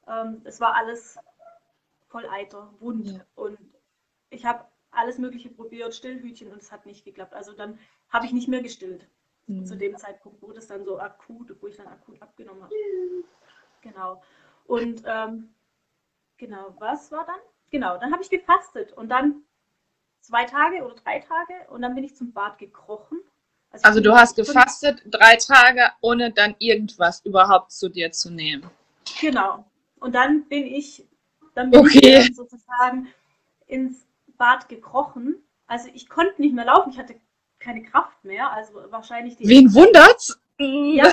Ähm, 0.08 0.42
es 0.46 0.62
war 0.62 0.76
alles 0.76 1.20
voll 2.08 2.26
Eiter, 2.28 2.74
wund. 2.80 3.12
Ja. 3.12 3.26
Und 3.36 3.60
ich 4.30 4.46
habe 4.46 4.66
alles 4.90 5.18
Mögliche 5.18 5.50
probiert, 5.50 5.94
Stillhütchen, 5.94 6.50
und 6.50 6.62
es 6.62 6.72
hat 6.72 6.86
nicht 6.86 7.04
geklappt. 7.04 7.34
Also 7.34 7.52
dann 7.52 7.78
habe 8.10 8.26
ich 8.26 8.32
nicht 8.32 8.48
mehr 8.48 8.64
gestillt. 8.64 9.06
Mhm. 9.48 9.66
Zu 9.66 9.76
dem 9.76 9.98
Zeitpunkt 9.98 10.42
wurde 10.42 10.60
es 10.60 10.68
dann 10.68 10.86
so 10.86 10.98
akut, 10.98 11.54
wo 11.62 11.68
ich 11.68 11.76
dann 11.76 11.88
akut 11.88 12.22
abgenommen 12.22 12.64
habe. 12.64 12.74
Genau. 13.82 14.24
Und 14.66 15.04
ähm, 15.06 15.54
genau, 16.38 16.74
was 16.80 17.12
war 17.12 17.26
dann? 17.26 17.40
Genau, 17.70 17.98
dann 17.98 18.14
habe 18.14 18.24
ich 18.24 18.30
gefastet 18.30 18.94
und 18.94 19.10
dann 19.10 19.44
zwei 20.22 20.46
Tage 20.46 20.84
oder 20.84 20.96
drei 20.96 21.20
Tage 21.20 21.54
und 21.70 21.82
dann 21.82 21.96
bin 21.96 22.04
ich 22.04 22.16
zum 22.16 22.32
Bad 22.32 22.58
gekrochen. 22.58 23.20
Also 23.72 23.96
bin- 23.96 24.04
du 24.04 24.16
hast 24.16 24.36
gefastet 24.36 25.02
drei 25.06 25.36
Tage, 25.38 25.90
ohne 26.02 26.32
dann 26.32 26.56
irgendwas 26.60 27.24
überhaupt 27.26 27.72
zu 27.72 27.90
dir 27.90 28.12
zu 28.12 28.30
nehmen. 28.32 28.70
Genau. 29.20 29.66
Und 30.00 30.16
dann 30.16 30.46
bin 30.46 30.66
ich, 30.66 31.08
dann 31.54 31.72
bin 31.72 31.80
Okay. 31.80 32.20
ich 32.20 32.36
sozusagen 32.36 33.08
ins 33.68 34.06
Bad 34.38 34.68
gekrochen. 34.70 35.36
Also 35.68 35.90
ich 35.94 36.10
konnte 36.10 36.42
nicht 36.42 36.54
mehr 36.54 36.66
laufen, 36.66 36.92
ich 36.92 36.98
hatte 37.00 37.16
keine 37.60 37.84
Kraft 37.84 38.24
mehr. 38.24 38.52
Also 38.52 38.74
wahrscheinlich 38.90 39.38
die. 39.38 39.48
Wen 39.48 39.74
wundert's? 39.74 40.38
Ja, 40.58 41.12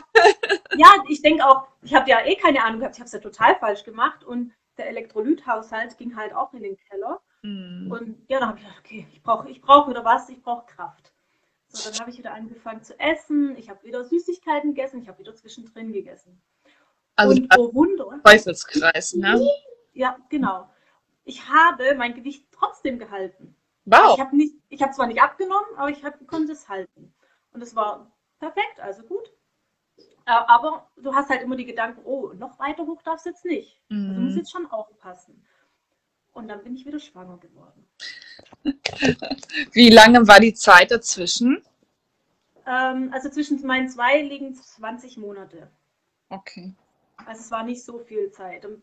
ja, 0.77 0.89
ich 1.09 1.23
denke 1.23 1.47
auch, 1.47 1.69
ich 1.83 1.95
habe 1.95 2.11
ja 2.11 2.21
eh 2.27 2.35
keine 2.37 2.63
Ahnung 2.63 2.81
gehabt, 2.81 2.97
ich 2.97 3.01
habe 3.01 3.07
es 3.07 3.13
ja 3.13 3.19
total 3.19 3.57
falsch 3.57 3.83
gemacht 3.85 4.23
und 4.25 4.53
der 4.77 4.89
Elektrolythaushalt 4.89 5.97
ging 5.97 6.17
halt 6.17 6.35
auch 6.35 6.53
in 6.53 6.63
den 6.65 6.77
Keller. 6.91 7.21
Mhm. 7.43 7.91
Und 7.91 8.25
ja, 8.29 8.41
dann 8.41 8.49
habe 8.51 8.59
ich 8.59 8.65
gedacht, 8.65 8.81
okay, 8.85 9.07
ich 9.13 9.23
brauche 9.23 9.49
ich 9.49 9.61
brauch 9.61 9.89
wieder 9.89 10.05
was, 10.05 10.29
ich 10.29 10.43
brauche 10.43 10.67
Kraft. 10.67 11.13
So, 11.69 11.91
dann 11.91 12.01
habe 12.01 12.11
ich 12.11 12.19
wieder 12.19 12.33
angefangen 12.33 12.83
zu 12.83 12.99
essen, 12.99 13.57
ich 13.57 13.69
habe 13.69 13.83
wieder 13.85 14.05
Süßigkeiten 14.05 14.75
gegessen, 14.75 15.03
ich 15.03 15.09
habe 15.09 15.19
wieder 15.19 15.35
zwischendrin 15.35 15.93
gegessen. 15.93 16.41
Also 17.15 17.35
und 17.37 17.55
oh 17.59 17.75
Wunder, 17.75 18.21
Teufelskreis, 18.25 19.15
ne? 19.15 19.47
ja, 19.93 20.17
genau. 20.31 20.71
Ich 21.25 21.47
habe 21.49 21.95
mein 21.97 22.15
Gewicht 22.15 22.47
trotzdem 22.53 22.99
gehalten. 22.99 23.55
Wow. 23.85 24.15
Ich 24.15 24.21
habe 24.21 24.37
nicht, 24.37 24.55
ich 24.69 24.83
habe 24.83 24.93
zwar 24.93 25.07
nicht 25.07 25.21
abgenommen, 25.21 25.67
aber 25.77 25.91
ich 25.91 26.03
hab, 26.05 26.27
konnte 26.27 26.53
es 26.53 26.69
halten. 26.69 27.13
Und 27.53 27.63
es 27.63 27.75
war 27.75 28.11
perfekt, 28.39 28.81
also 28.81 29.03
gut. 29.03 29.33
Äh, 30.27 30.33
Aber 30.47 30.91
du 30.97 31.15
hast 31.15 31.31
halt 31.31 31.43
immer 31.43 31.57
die 31.57 31.65
Gedanken, 31.65 32.03
oh, 32.05 32.33
noch 32.35 32.59
weiter 32.59 32.87
hoch 32.87 33.01
darfst 33.03 33.25
jetzt 33.27 33.45
nicht. 33.45 33.81
Also 33.91 34.13
du 34.13 34.21
musst 34.21 34.35
Mhm. 34.35 34.39
jetzt 34.39 34.53
schon 34.53 34.67
aufpassen. 34.67 35.43
Und 36.39 36.47
dann 36.47 36.63
bin 36.63 36.77
ich 36.77 36.87
wieder 36.87 37.01
schwanger 37.01 37.37
geworden. 37.39 37.85
Wie 39.73 39.91
lange 39.91 40.29
war 40.29 40.39
die 40.39 40.55
Zeit 40.55 40.93
dazwischen? 40.93 41.65
Ähm, 42.65 43.11
also 43.13 43.29
zwischen 43.29 43.61
meinen 43.67 43.89
zwei 43.89 44.23
liegen 44.23 44.55
20 44.55 45.17
Monate. 45.17 45.69
Okay. 46.29 46.77
Also 47.27 47.41
es 47.41 47.51
war 47.51 47.65
nicht 47.65 47.85
so 47.85 47.99
viel 47.99 48.31
Zeit. 48.31 48.65
Ein 48.65 48.81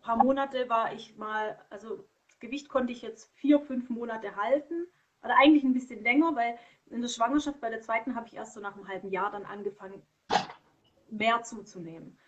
paar 0.00 0.16
Monate 0.16 0.66
war 0.70 0.94
ich 0.94 1.18
mal, 1.18 1.58
also 1.68 2.06
das 2.26 2.38
Gewicht 2.38 2.70
konnte 2.70 2.94
ich 2.94 3.02
jetzt 3.02 3.30
vier, 3.34 3.60
fünf 3.60 3.90
Monate 3.90 4.34
halten. 4.36 4.86
Oder 5.22 5.36
eigentlich 5.36 5.62
ein 5.62 5.74
bisschen 5.74 6.02
länger, 6.02 6.34
weil 6.36 6.56
in 6.86 7.02
der 7.02 7.08
Schwangerschaft 7.10 7.60
bei 7.60 7.68
der 7.68 7.82
zweiten 7.82 8.14
habe 8.14 8.28
ich 8.28 8.34
erst 8.34 8.54
so 8.54 8.60
nach 8.60 8.76
einem 8.76 8.88
halben 8.88 9.10
Jahr 9.10 9.30
dann 9.30 9.44
angefangen, 9.44 10.00
mehr 11.10 11.42
zuzunehmen. 11.42 12.18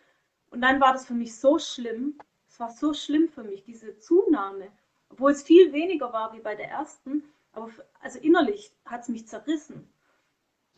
Und 0.51 0.61
dann 0.61 0.83
war 0.83 0.93
das 0.93 1.07
für 1.07 1.15
mich 1.15 1.35
so 1.35 1.59
schlimm. 1.59 2.19
Es 2.59 2.61
war 2.61 2.71
so 2.73 2.93
schlimm 2.93 3.29
für 3.29 3.45
mich, 3.45 3.63
diese 3.63 3.99
Zunahme. 3.99 4.67
Obwohl 5.11 5.31
es 5.31 5.45
viel 5.45 5.73
weniger 5.73 6.13
war 6.13 6.33
wie 6.33 6.41
bei 6.41 6.57
der 6.57 6.69
ersten. 6.69 7.23
Aber 7.53 7.71
also 8.01 8.19
innerlich 8.19 8.73
hat 8.85 9.03
es 9.03 9.09
mich 9.09 9.29
zerrissen. 9.29 9.89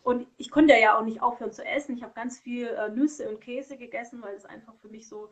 Und 0.03 0.27
ich 0.37 0.51
konnte 0.51 0.75
ja 0.77 0.99
auch 0.99 1.05
nicht 1.05 1.23
aufhören 1.23 1.53
zu 1.53 1.65
essen. 1.65 1.97
Ich 1.97 2.03
habe 2.03 2.13
ganz 2.13 2.39
viel 2.39 2.67
äh, 2.67 2.91
Nüsse 2.91 3.31
und 3.31 3.41
Käse 3.41 3.79
gegessen, 3.79 4.21
weil 4.21 4.35
es 4.35 4.45
einfach 4.45 4.75
für 4.77 4.89
mich 4.89 5.09
so 5.09 5.31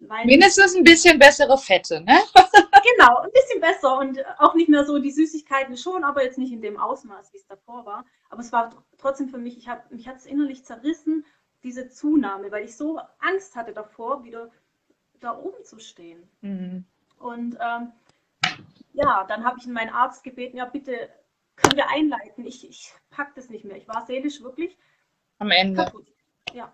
mein, 0.00 0.26
Mindestens 0.26 0.74
ein 0.74 0.82
bisschen 0.82 1.20
bessere 1.20 1.56
Fette, 1.56 2.00
ne? 2.00 2.18
genau, 2.96 3.18
ein 3.18 3.30
bisschen 3.30 3.60
besser 3.60 3.96
und 3.96 4.18
auch 4.40 4.54
nicht 4.54 4.68
mehr 4.68 4.84
so 4.84 4.98
die 4.98 5.12
Süßigkeiten 5.12 5.76
schon, 5.76 6.02
aber 6.02 6.24
jetzt 6.24 6.38
nicht 6.38 6.52
in 6.52 6.62
dem 6.62 6.76
Ausmaß, 6.78 7.32
wie 7.32 7.38
es 7.38 7.46
davor 7.46 7.86
war. 7.86 8.04
Aber 8.28 8.40
es 8.40 8.50
war 8.50 8.70
tr- 8.70 8.82
trotzdem 8.96 9.28
für 9.28 9.38
mich, 9.38 9.56
ich 9.56 9.68
hab, 9.68 9.88
mich 9.92 10.08
hat 10.08 10.16
es 10.16 10.26
innerlich 10.26 10.64
zerrissen, 10.64 11.24
diese 11.62 11.88
Zunahme, 11.88 12.50
weil 12.50 12.64
ich 12.64 12.76
so 12.76 13.00
Angst 13.20 13.54
hatte 13.54 13.72
davor, 13.72 14.24
wieder 14.24 14.50
da 15.20 15.36
oben 15.36 15.64
zu 15.64 15.78
stehen. 15.78 16.28
Mhm. 16.40 16.84
Und 17.18 17.58
ähm, 17.60 17.92
ja, 18.92 19.24
dann 19.24 19.44
habe 19.44 19.58
ich 19.58 19.66
meinen 19.66 19.92
Arzt 19.92 20.24
gebeten, 20.24 20.56
ja 20.56 20.64
bitte 20.64 21.10
können 21.58 21.76
wir 21.76 21.90
einleiten. 21.90 22.44
Ich, 22.44 22.68
ich 22.68 22.92
pack 23.10 23.34
das 23.34 23.50
nicht 23.50 23.64
mehr. 23.64 23.76
Ich 23.76 23.88
war 23.88 24.06
seelisch 24.06 24.42
wirklich 24.42 24.76
Am 25.38 25.50
Ende. 25.50 25.84
kaputt. 25.84 26.06
Ja. 26.52 26.72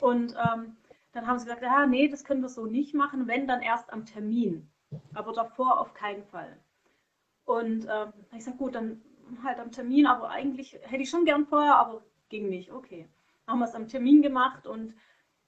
Und 0.00 0.32
ähm, 0.32 0.76
dann 1.12 1.26
haben 1.26 1.38
sie 1.38 1.46
gesagt, 1.46 1.62
ja, 1.62 1.86
nee, 1.86 2.08
das 2.08 2.24
können 2.24 2.42
wir 2.42 2.48
so 2.48 2.66
nicht 2.66 2.94
machen, 2.94 3.26
wenn 3.26 3.46
dann 3.46 3.62
erst 3.62 3.92
am 3.92 4.04
Termin. 4.04 4.70
Aber 5.14 5.32
davor 5.32 5.80
auf 5.80 5.94
keinen 5.94 6.24
Fall. 6.24 6.58
Und 7.44 7.86
ähm, 7.90 8.12
ich 8.32 8.38
gesagt, 8.38 8.58
gut, 8.58 8.74
dann 8.74 9.02
halt 9.42 9.58
am 9.58 9.72
Termin, 9.72 10.06
aber 10.06 10.30
eigentlich 10.30 10.78
hätte 10.82 11.02
ich 11.02 11.10
schon 11.10 11.24
gern 11.24 11.46
vorher, 11.46 11.76
aber 11.76 12.02
ging 12.28 12.48
nicht. 12.48 12.72
Okay. 12.72 13.08
Haben 13.46 13.58
wir 13.60 13.66
es 13.66 13.74
am 13.74 13.88
Termin 13.88 14.22
gemacht 14.22 14.66
und 14.66 14.94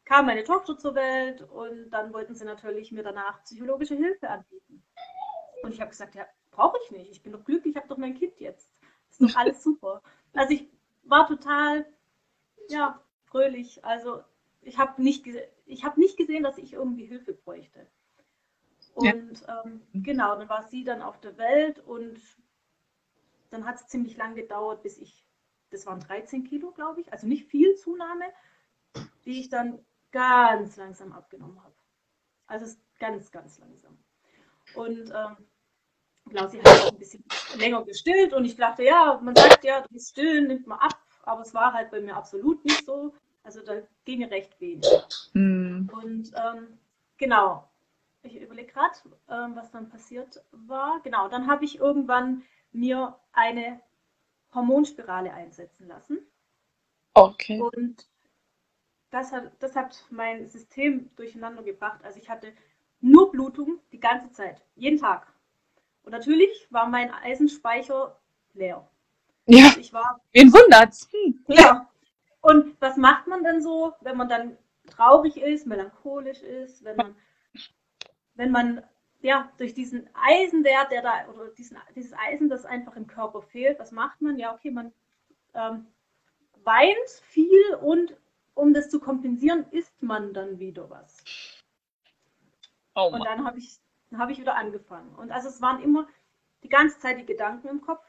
kam 0.07 0.27
meine 0.27 0.45
Tochter 0.45 0.79
zur 0.79 0.95
Welt 0.95 1.43
und 1.43 1.91
dann 1.91 2.15
wollten 2.15 2.35
sie 2.35 2.45
natürlich 2.45 2.93
mir 2.93 3.03
danach 3.03 3.43
psychologische 3.43 3.97
Hilfe 3.97 4.31
anbieten. 4.31 4.83
Und 5.63 5.75
ich 5.75 5.81
habe 5.81 5.91
gesagt, 5.91 6.15
ja, 6.15 6.27
brauche 6.53 6.79
ich 6.85 6.93
nicht. 6.93 7.11
Ich 7.11 7.23
bin 7.23 7.33
doch 7.33 7.45
glücklich, 7.45 7.75
ich 7.75 7.77
habe 7.77 7.89
doch 7.89 7.99
mein 7.99 8.15
Kind 8.15 8.39
jetzt. 8.39 8.71
Ist 9.11 9.21
doch 9.21 9.37
alles 9.37 9.63
super. 9.63 10.01
Also 10.33 10.55
ich 10.55 10.69
war 11.03 11.27
total, 11.27 11.85
ja, 12.69 13.03
fröhlich. 13.25 13.85
Also 13.85 14.23
ich 14.63 14.79
habe 14.79 15.03
nicht, 15.03 15.27
ich 15.67 15.85
habe 15.85 16.01
nicht 16.01 16.17
gesehen, 16.17 16.45
dass 16.45 16.57
ich 16.57 16.73
irgendwie 16.73 17.05
Hilfe 17.05 17.35
bräuchte. 17.35 17.87
Ja. 19.01 19.13
Und 19.13 19.45
ähm, 19.65 19.83
genau, 19.93 20.37
dann 20.37 20.49
war 20.49 20.63
sie 20.69 20.85
dann 20.85 21.03
auf 21.03 21.21
der 21.21 21.37
Welt 21.37 21.81
und 21.81 22.21
dann 23.51 23.67
hat 23.67 23.77
es 23.77 23.89
ziemlich 23.89 24.17
lang 24.17 24.37
gedauert, 24.37 24.83
bis 24.83 24.99
ich, 24.99 25.27
das 25.71 25.85
waren 25.85 26.01
13 26.01 26.45
Kilo, 26.45 26.71
glaube 26.71 27.01
ich, 27.01 27.13
also 27.13 27.27
nicht 27.27 27.47
viel 27.47 27.75
Zunahme, 27.75 28.25
die 29.25 29.41
ich 29.41 29.49
dann 29.49 29.85
ganz 30.17 30.77
langsam 30.77 31.13
abgenommen 31.13 31.63
habe. 31.63 31.75
Also 32.47 32.65
es 32.65 32.73
ist 32.73 32.81
ganz, 32.99 33.31
ganz 33.31 33.59
langsam. 33.59 33.99
Und 34.75 35.13
ähm, 35.15 35.37
Klausi 36.31 36.59
hat 36.59 36.67
auch 36.69 36.93
ein 36.93 36.99
bisschen 36.99 37.23
länger 37.59 37.85
gestillt 37.85 38.33
und 38.33 38.47
ich 38.47 38.57
dachte, 38.57 38.83
ja, 38.83 39.21
man 39.23 39.37
sagt 39.37 39.65
ja, 39.65 39.85
das 39.91 40.09
Stillen 40.09 40.47
nimmt 40.47 40.67
man 40.67 40.79
ab, 40.79 40.99
aber 41.23 41.43
es 41.43 41.53
war 41.53 41.75
halt 41.75 41.91
bei 41.91 42.01
mir 42.01 42.17
absolut 42.17 42.65
nicht 42.65 42.87
so. 42.87 43.13
Also 43.43 43.63
da 43.63 43.83
ging 44.07 44.25
recht 44.25 44.59
wenig. 44.59 44.87
Mhm. 45.35 45.91
Und 45.93 46.33
ähm, 46.35 46.79
genau, 47.19 47.69
ich 48.23 48.41
überlege 48.41 48.73
gerade, 48.73 48.95
ähm, 49.29 49.55
was 49.55 49.71
dann 49.71 49.91
passiert 49.91 50.43
war. 50.51 51.01
Genau, 51.05 51.29
dann 51.29 51.47
habe 51.47 51.67
ich 51.67 51.79
irgendwann 51.79 52.43
mir 52.73 53.19
eine 53.33 53.81
Hormonspirale 54.55 55.33
einsetzen 55.35 55.87
lassen. 55.87 56.27
Okay. 57.13 57.61
Und 57.61 58.09
das 59.11 59.33
hat, 59.33 59.53
das 59.61 59.77
hat 59.77 60.05
mein 60.11 60.47
System 60.47 61.11
durcheinander 61.17 61.63
gebracht. 61.63 62.01
Also 62.03 62.19
ich 62.19 62.29
hatte 62.29 62.53
nur 63.01 63.31
Blutung 63.31 63.79
die 63.93 64.01
ganze 64.01 64.31
Zeit, 64.33 64.63
jeden 64.75 64.99
Tag. 64.99 65.33
Und 66.03 66.13
natürlich 66.13 66.67
war 66.71 66.89
mein 66.89 67.13
Eisenspeicher 67.13 68.19
leer. 68.55 68.89
Ja, 69.47 69.75
Ich 69.79 69.93
war, 69.93 70.21
wen 70.33 70.53
wundert's? 70.53 71.09
Hm. 71.13 71.45
ja. 71.49 71.89
Und 72.41 72.81
was 72.81 72.97
macht 72.97 73.27
man 73.27 73.43
dann 73.45 73.61
so, 73.61 73.93
wenn 74.01 74.17
man 74.17 74.29
dann 74.29 74.57
traurig 74.89 75.37
ist, 75.37 75.67
melancholisch 75.67 76.43
ist, 76.43 76.85
wenn 76.85 76.97
man, 76.97 77.17
wenn 78.35 78.51
man 78.51 78.83
ja 79.21 79.51
durch 79.59 79.75
diesen 79.75 80.09
Eisenwert, 80.15 80.91
der 80.93 81.03
da, 81.03 81.29
oder 81.29 81.49
diesen, 81.49 81.77
dieses 81.95 82.13
Eisen, 82.13 82.49
das 82.49 82.65
einfach 82.65 82.97
im 82.97 83.07
Körper 83.07 83.43
fehlt, 83.43 83.79
was 83.79 83.93
macht 83.93 84.21
man? 84.21 84.39
Ja, 84.39 84.55
okay, 84.55 84.71
man 84.71 84.93
ähm, 85.55 85.87
weint 86.65 87.09
viel 87.23 87.75
und 87.81 88.17
um 88.57 88.75
das 88.75 88.91
zu 88.91 89.01
kompensieren, 89.01 89.67
isst 89.71 90.03
man 90.03 90.35
dann 90.35 90.59
wieder 90.59 90.91
was. 90.91 91.25
Oh 92.97 93.11
Und 93.11 93.25
dann 93.25 93.45
habe 93.45 93.59
ich, 93.59 93.81
habe 94.17 94.33
ich 94.33 94.39
wieder 94.41 94.57
angefangen. 94.57 95.15
Und 95.17 95.31
also 95.33 95.49
es 95.49 95.61
waren 95.61 95.83
immer 95.83 96.09
die 96.63 96.69
ganze 96.69 96.99
Zeit 97.01 97.19
die 97.19 97.27
Gedanken 97.27 97.69
im 97.69 97.81
Kopf. 97.81 98.05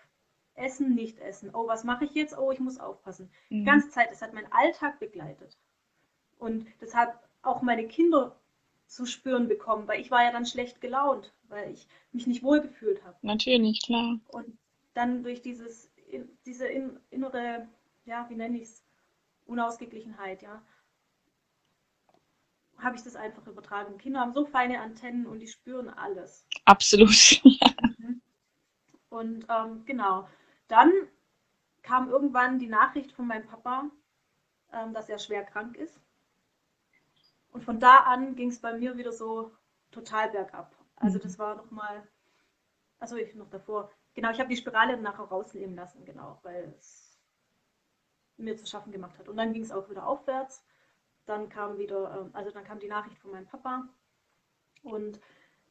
Essen, 0.56 0.96
nicht 0.96 1.20
essen. 1.20 1.52
Oh, 1.54 1.68
was 1.68 1.84
mache 1.84 2.06
ich 2.06 2.14
jetzt? 2.16 2.38
Oh, 2.38 2.52
ich 2.52 2.60
muss 2.60 2.80
aufpassen. 2.80 3.32
Die 3.60 3.62
Mhm. 3.62 3.66
ganze 3.66 3.90
Zeit, 3.90 4.10
es 4.12 4.22
hat 4.24 4.34
meinen 4.34 4.52
Alltag 4.52 5.00
begleitet. 5.00 5.58
Und 6.40 6.68
deshalb 6.82 7.20
auch 7.44 7.62
meine 7.62 7.88
Kinder 7.88 8.36
zu 8.88 9.06
spüren 9.06 9.48
bekommen, 9.48 9.88
weil 9.88 10.02
ich 10.02 10.12
war 10.12 10.24
ja 10.24 10.32
dann 10.32 10.46
schlecht 10.48 10.82
gelaunt, 10.82 11.34
weil 11.50 11.72
ich 11.72 11.88
mich 12.12 12.28
nicht 12.28 12.44
wohlgefühlt 12.44 13.04
habe. 13.06 13.18
Natürlich, 13.22 13.82
klar. 13.84 14.20
Und 14.28 14.58
dann 14.96 15.24
durch 15.24 15.42
dieses, 15.42 15.92
diese 16.46 16.68
in, 16.68 17.00
innere, 17.12 17.68
ja, 18.06 18.26
wie 18.30 18.36
nenne 18.36 18.58
ich 18.58 18.64
es, 18.64 18.84
Unausgeglichenheit, 19.48 20.42
ja, 20.44 20.62
habe 22.78 22.96
ich 22.96 23.04
das 23.04 23.18
einfach 23.18 23.46
übertragen. 23.46 23.98
Kinder 23.98 24.22
haben 24.22 24.32
so 24.34 24.46
feine 24.46 24.80
Antennen 24.80 25.26
und 25.28 25.40
die 25.40 25.48
spüren 25.48 25.90
alles. 25.90 26.48
Absolut. 26.66 27.42
Und 29.10 29.46
ähm, 29.50 29.84
genau, 29.86 30.30
dann 30.70 30.92
kam 31.84 32.10
irgendwann 32.10 32.60
die 32.60 32.68
Nachricht 32.68 33.12
von 33.14 33.28
meinem 33.28 33.48
Papa, 33.48 33.90
ähm, 34.74 34.94
dass 34.94 35.10
er 35.10 35.20
schwer 35.20 35.44
krank 35.46 35.78
ist. 35.78 36.00
Und 37.52 37.64
von 37.64 37.80
da 37.80 37.98
an 37.98 38.36
ging 38.36 38.50
es 38.50 38.60
bei 38.62 38.74
mir 38.78 38.98
wieder 38.98 39.12
so 39.12 39.52
total 39.92 40.30
bergab. 40.30 40.74
Also 40.96 41.18
Mhm. 41.18 41.24
das 41.24 41.38
war 41.40 41.56
nochmal, 41.56 42.08
also 43.00 43.16
ich 43.18 43.36
noch 43.36 43.50
davor, 43.50 43.92
genau, 44.14 44.32
ich 44.32 44.40
habe 44.40 44.50
die 44.50 44.58
Spirale 44.58 44.98
nachher 44.98 45.26
rausnehmen 45.26 45.76
lassen, 45.76 46.06
genau, 46.06 46.40
weil 46.44 46.74
es 46.80 47.07
mir 48.38 48.58
zu 48.58 48.66
schaffen 48.66 48.92
gemacht 48.92 49.18
hat. 49.20 49.28
Und 49.30 49.38
dann 49.38 49.54
ging 49.54 49.64
es 49.64 49.72
auch 49.72 49.90
wieder 49.90 50.08
aufwärts. 50.08 50.66
Dann 51.26 51.50
kam 51.50 51.78
wieder, 51.78 52.22
ähm, 52.22 52.30
also 52.34 52.52
dann 52.52 52.64
kam 52.64 52.80
die 52.80 52.88
Nachricht 52.88 53.18
von 53.20 53.32
meinem 53.32 53.48
Papa. 53.48 53.88
Und 54.84 55.20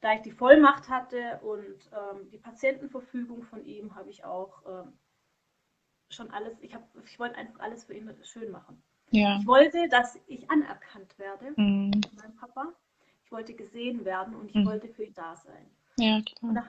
da 0.00 0.12
ich 0.14 0.22
die 0.22 0.32
Vollmacht 0.32 0.88
hatte 0.88 1.40
und 1.42 1.90
ähm, 1.92 2.28
die 2.30 2.38
Patientenverfügung 2.38 3.42
von 3.44 3.64
ihm, 3.64 3.94
habe 3.94 4.10
ich 4.10 4.24
auch 4.24 4.62
ähm, 4.66 4.92
schon 6.10 6.30
alles, 6.30 6.60
ich, 6.60 6.74
hab, 6.74 6.86
ich 7.04 7.18
wollte 7.18 7.36
einfach 7.36 7.60
alles 7.60 7.84
für 7.84 7.94
ihn 7.94 8.10
schön 8.22 8.50
machen. 8.50 8.82
Ja. 9.10 9.38
Ich 9.40 9.46
wollte, 9.46 9.88
dass 9.88 10.18
ich 10.26 10.50
anerkannt 10.50 11.18
werde 11.18 11.52
Mhm. 11.56 11.90
von 12.02 12.16
meinem 12.16 12.36
Papa. 12.36 12.72
Ich 13.24 13.32
wollte 13.32 13.54
gesehen 13.54 14.04
werden 14.04 14.34
und 14.34 14.50
ich 14.50 14.56
Mhm. 14.56 14.66
wollte 14.66 14.88
für 14.88 15.04
ihn 15.04 15.14
da 15.14 15.34
sein. 15.36 15.70
Ja, 15.98 16.20
klar. 16.22 16.52
Nach, 16.52 16.68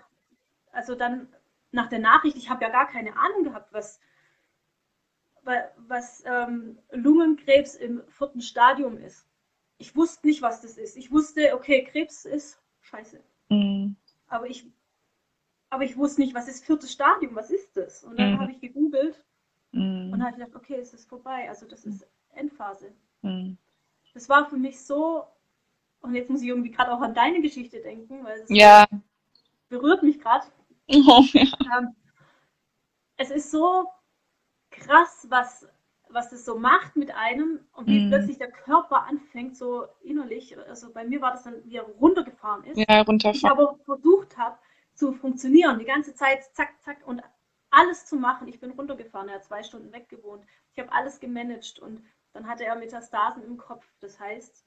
also 0.72 0.96
dann 0.96 1.28
nach 1.72 1.90
der 1.90 2.00
Nachricht, 2.00 2.38
ich 2.38 2.50
habe 2.50 2.64
ja 2.64 2.70
gar 2.70 2.88
keine 2.88 3.16
Ahnung 3.18 3.44
gehabt, 3.44 3.72
was, 3.74 4.00
wa- 4.00 4.02
was 5.88 6.24
ähm, 6.26 6.78
Lungenkrebs 6.92 7.76
im 7.76 8.04
vierten 8.10 8.42
Stadium 8.42 8.98
ist. 8.98 9.28
Ich 9.78 9.96
wusste 9.96 10.28
nicht, 10.28 10.42
was 10.42 10.62
das 10.62 10.78
ist. 10.78 10.98
Ich 10.98 11.12
wusste, 11.12 11.54
okay, 11.56 11.84
Krebs 11.84 12.26
ist 12.26 12.60
scheiße. 12.82 13.22
Mhm. 13.50 13.96
Aber 14.28 14.48
ich, 14.48 14.66
aber 15.70 15.84
ich 15.84 15.98
wusste 15.98 16.22
nicht, 16.22 16.34
was 16.34 16.48
ist 16.48 16.66
viertes 16.66 16.92
Stadium, 16.92 17.36
was 17.36 17.52
ist 17.52 17.76
das? 17.78 18.04
Und 18.04 18.18
dann 18.18 18.34
Mhm. 18.34 18.40
habe 18.40 18.52
ich 18.52 18.60
gegoogelt 18.60 19.24
und 19.74 20.20
Mhm. 20.20 20.24
habe 20.24 20.38
gedacht, 20.38 20.56
okay, 20.56 20.76
es 20.76 20.94
ist 20.94 21.08
vorbei. 21.08 21.50
Also 21.50 21.66
das 21.68 21.86
ist 21.86 22.08
Endphase. 22.34 22.92
Mhm. 23.22 23.58
Das 24.14 24.30
war 24.30 24.50
für 24.50 24.58
mich 24.58 24.80
so, 24.82 25.26
und 26.02 26.16
jetzt 26.16 26.30
muss 26.30 26.42
ich 26.42 26.48
irgendwie 26.48 26.72
gerade 26.72 26.92
auch 26.92 27.02
an 27.02 27.14
deine 27.14 27.42
Geschichte 27.42 27.82
denken, 27.82 28.24
weil 28.24 28.40
es 28.40 28.50
Ja. 28.50 28.86
berührt 29.70 30.04
mich 30.04 30.20
gerade. 30.20 30.46
Oh, 30.90 31.24
ja. 31.34 31.46
Ähm, 31.78 31.96
es 33.18 33.30
ist 33.32 33.52
so 33.52 33.88
krass, 34.80 35.28
was, 35.30 35.68
was 36.10 36.30
das 36.30 36.46
so 36.46 36.58
macht 36.58 36.96
mit 36.96 37.12
einem 37.16 37.60
und 37.74 37.88
wie 37.88 38.00
Mhm. 38.00 38.08
plötzlich 38.10 38.38
der 38.38 38.52
Körper 38.52 39.04
anfängt, 39.04 39.58
so 39.58 39.88
innerlich, 40.02 40.58
also 40.58 40.92
bei 40.94 41.04
mir 41.04 41.22
war 41.22 41.32
das 41.32 41.44
dann, 41.44 41.64
wie 41.66 41.76
er 41.78 41.84
runtergefahren 41.84 42.64
ist. 42.66 42.78
Ja, 42.78 42.86
Ich 42.98 43.08
runterfahren. 43.08 43.58
aber 43.60 43.78
versucht 43.86 44.38
habe 44.38 44.58
zu 44.94 45.14
funktionieren, 45.14 45.80
die 45.80 45.86
ganze 45.86 46.14
Zeit 46.16 46.44
zack, 46.56 46.82
zack 46.82 47.06
und 47.06 47.22
alles 47.70 48.06
zu 48.06 48.16
machen. 48.16 48.48
Ich 48.48 48.60
bin 48.60 48.72
runtergefahren, 48.72 49.30
er 49.30 49.36
hat 49.36 49.44
zwei 49.46 49.62
Stunden 49.64 49.92
weg 49.92 50.10
gewohnt. 50.10 50.46
Ich 50.74 50.80
habe 50.80 50.92
alles 50.92 51.20
gemanagt 51.20 51.80
und 51.80 52.02
dann 52.34 52.48
hatte 52.48 52.66
er 52.66 52.76
Metastasen 52.76 53.44
im 53.44 53.58
Kopf. 53.58 53.86
Das 54.00 54.20
heißt, 54.20 54.66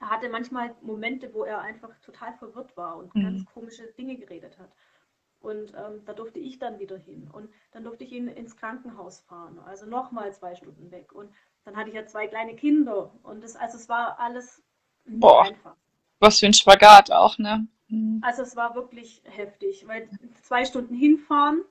er 0.00 0.10
hatte 0.10 0.28
manchmal 0.28 0.74
Momente, 0.82 1.32
wo 1.34 1.44
er 1.44 1.60
einfach 1.60 1.98
total 2.00 2.32
verwirrt 2.34 2.76
war 2.76 2.96
und 2.96 3.14
Mhm. 3.14 3.22
ganz 3.22 3.44
komische 3.46 3.86
Dinge 3.94 4.16
geredet 4.16 4.58
hat. 4.58 4.70
Und 5.44 5.74
ähm, 5.76 6.02
da 6.06 6.14
durfte 6.14 6.38
ich 6.38 6.58
dann 6.58 6.78
wieder 6.78 6.96
hin. 6.96 7.28
Und 7.30 7.50
dann 7.72 7.84
durfte 7.84 8.04
ich 8.04 8.12
ihn 8.12 8.28
ins 8.28 8.56
Krankenhaus 8.56 9.20
fahren. 9.20 9.58
Also 9.66 9.84
nochmal 9.84 10.32
zwei 10.32 10.54
Stunden 10.54 10.90
weg. 10.90 11.12
Und 11.12 11.30
dann 11.64 11.76
hatte 11.76 11.90
ich 11.90 11.94
ja 11.94 12.06
zwei 12.06 12.26
kleine 12.26 12.56
Kinder. 12.56 13.12
Und 13.22 13.44
das, 13.44 13.54
also 13.54 13.76
es 13.76 13.88
war 13.88 14.18
alles 14.18 14.62
Boah. 15.04 15.44
einfach. 15.44 15.76
Was 16.18 16.38
für 16.38 16.46
ein 16.46 16.54
Spagat 16.54 17.12
auch, 17.12 17.36
ne? 17.36 17.68
Mhm. 17.88 18.20
Also 18.24 18.42
es 18.42 18.56
war 18.56 18.74
wirklich 18.74 19.22
heftig, 19.24 19.86
weil 19.86 20.08
zwei 20.42 20.64
Stunden 20.64 20.94
hinfahren, 20.94 21.62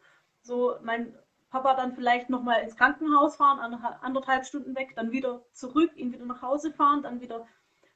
so 0.44 0.76
mein 0.84 1.18
Papa 1.50 1.74
dann 1.74 1.96
vielleicht 1.96 2.30
nochmal 2.30 2.62
ins 2.62 2.76
Krankenhaus 2.76 3.38
fahren, 3.38 3.60
anderthalb 4.02 4.46
Stunden 4.46 4.76
weg, 4.76 4.94
dann 4.96 5.12
wieder 5.12 5.44
zurück, 5.52 5.92
ihn 5.96 6.14
wieder 6.14 6.26
nach 6.26 6.44
Hause 6.44 6.72
fahren, 6.72 7.02
dann 7.02 7.22
wieder 7.22 7.48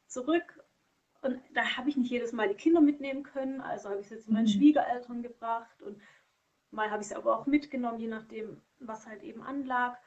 zurück. 0.08 0.60
Und 1.22 1.42
da 1.54 1.78
habe 1.78 1.90
ich 1.90 1.98
nicht 1.98 2.12
jedes 2.12 2.32
Mal 2.32 2.48
die 2.50 2.56
Kinder 2.56 2.82
mitnehmen 2.82 3.24
können, 3.24 3.62
also 3.62 3.90
habe 3.90 4.02
ich 4.02 4.08
sie 4.08 4.20
zu 4.20 4.32
meinen 4.32 4.46
Mhm. 4.46 4.50
Schwiegereltern 4.50 5.24
gebracht 5.24 5.82
und 5.82 6.00
mal 6.72 6.92
habe 6.92 7.02
ich 7.02 7.08
sie 7.10 7.16
aber 7.16 7.38
auch 7.38 7.46
mitgenommen, 7.48 8.00
je 8.00 8.08
nachdem, 8.08 8.62
was 8.80 9.08
halt 9.08 9.24
eben 9.24 9.42
anlag. 9.42 9.98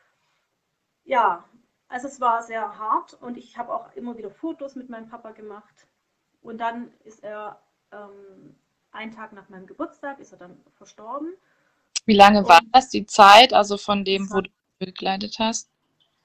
Ja, 1.05 1.44
also 1.88 2.07
es 2.09 2.20
war 2.20 2.42
sehr 2.42 2.79
hart 2.79 3.14
und 3.14 3.37
ich 3.37 3.59
habe 3.59 3.75
auch 3.75 3.92
immer 3.94 4.16
wieder 4.16 4.31
Fotos 4.31 4.77
mit 4.77 4.88
meinem 4.88 5.09
Papa 5.09 5.33
gemacht. 5.33 5.87
Und 6.42 6.59
dann 6.59 6.92
ist 7.05 7.23
er 7.25 7.61
ähm, 7.92 8.55
einen 8.92 9.12
Tag 9.12 9.33
nach 9.33 9.49
meinem 9.49 9.66
Geburtstag 9.66 10.20
ist 10.20 10.33
er 10.33 10.38
dann 10.38 10.61
verstorben. 10.77 11.35
Wie 12.07 12.14
lange 12.14 12.46
war 12.49 12.61
das, 12.73 12.88
die 12.88 13.07
Zeit, 13.07 13.53
also 13.53 13.77
von 13.77 14.05
dem, 14.05 14.31
wo 14.31 14.40
du 14.40 14.51
begleitet 14.79 15.38
hast? 15.38 15.68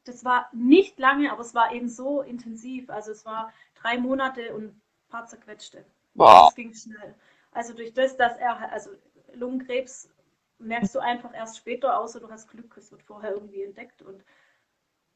Das 0.05 0.23
war 0.23 0.49
nicht 0.53 0.99
lange, 0.99 1.31
aber 1.31 1.41
es 1.41 1.53
war 1.55 1.73
eben 1.73 1.89
so 1.89 2.21
intensiv. 2.21 2.89
Also 2.89 3.11
es 3.11 3.25
war 3.25 3.51
drei 3.85 3.97
Monate 3.99 4.53
und 4.55 4.65
ein 4.65 4.81
paar 5.09 5.25
zerquetschte. 5.27 5.85
Boah. 6.15 6.45
Das 6.47 6.55
ging 6.55 6.73
schnell. 6.73 7.13
Also 7.51 7.73
durch 7.73 7.93
das, 7.93 8.17
dass 8.17 8.37
er, 8.37 8.71
also 8.71 8.89
Lungenkrebs 9.33 10.09
merkst 10.59 10.95
du 10.95 10.99
einfach 10.99 11.33
erst 11.33 11.57
später, 11.57 11.99
außer 11.99 12.19
du 12.19 12.29
hast 12.29 12.49
Glück, 12.49 12.75
es 12.77 12.91
wird 12.91 13.03
vorher 13.03 13.31
irgendwie 13.31 13.63
entdeckt. 13.63 14.01
Und, 14.01 14.23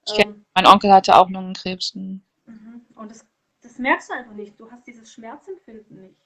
Ich 0.05 0.13
kenn- 0.13 0.29
ähm, 0.29 0.45
Mein 0.53 0.67
Onkel 0.67 0.91
hatte 0.93 1.15
auch 1.15 1.29
Lungenkrebs. 1.29 1.95
Mhm. 1.95 2.21
Und 2.95 3.11
das, 3.11 3.25
das 3.61 3.79
merkst 3.79 4.09
du 4.09 4.13
einfach 4.13 4.33
nicht. 4.33 4.59
Du 4.59 4.69
hast 4.69 4.85
dieses 4.85 5.11
Schmerzempfinden 5.11 6.01
nicht. 6.01 6.25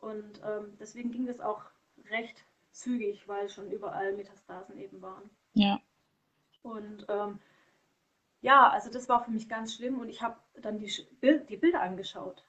Und 0.00 0.40
ähm, 0.44 0.76
deswegen 0.80 1.10
ging 1.10 1.26
das 1.26 1.40
auch 1.40 1.62
recht 2.10 2.44
zügig, 2.72 3.26
weil 3.28 3.48
schon 3.48 3.70
überall 3.70 4.12
Metastasen 4.14 4.78
eben 4.78 5.00
waren. 5.02 5.28
Ja. 5.54 5.80
Und 6.62 7.06
ähm, 7.08 7.38
ja, 8.40 8.68
also 8.68 8.90
das 8.90 9.08
war 9.08 9.24
für 9.24 9.30
mich 9.30 9.48
ganz 9.48 9.74
schlimm 9.74 9.98
und 9.98 10.08
ich 10.08 10.22
habe 10.22 10.36
dann 10.54 10.78
die, 10.78 10.92
die 11.48 11.56
Bilder 11.56 11.82
angeschaut. 11.82 12.44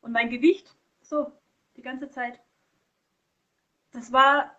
Und 0.00 0.12
mein 0.12 0.30
Gewicht, 0.30 0.74
so, 1.00 1.32
die 1.76 1.82
ganze 1.82 2.08
Zeit, 2.10 2.40
das 3.92 4.12
war, 4.12 4.56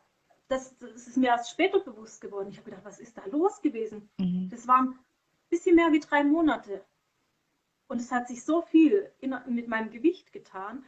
das, 0.47 0.77
das 0.79 1.07
ist 1.07 1.17
mir 1.17 1.27
erst 1.27 1.51
später 1.51 1.79
bewusst 1.79 2.21
geworden. 2.21 2.49
Ich 2.49 2.57
habe 2.57 2.69
gedacht, 2.69 2.85
was 2.85 2.99
ist 2.99 3.17
da 3.17 3.25
los 3.27 3.61
gewesen? 3.61 4.09
Mhm. 4.17 4.49
Das 4.49 4.67
waren 4.67 4.89
ein 4.89 4.99
bisschen 5.49 5.75
mehr 5.75 5.91
wie 5.91 5.99
drei 5.99 6.23
Monate. 6.23 6.83
Und 7.87 7.99
es 7.99 8.11
hat 8.11 8.27
sich 8.27 8.43
so 8.43 8.61
viel 8.61 9.11
in, 9.19 9.35
mit 9.47 9.67
meinem 9.67 9.91
Gewicht 9.91 10.31
getan. 10.31 10.85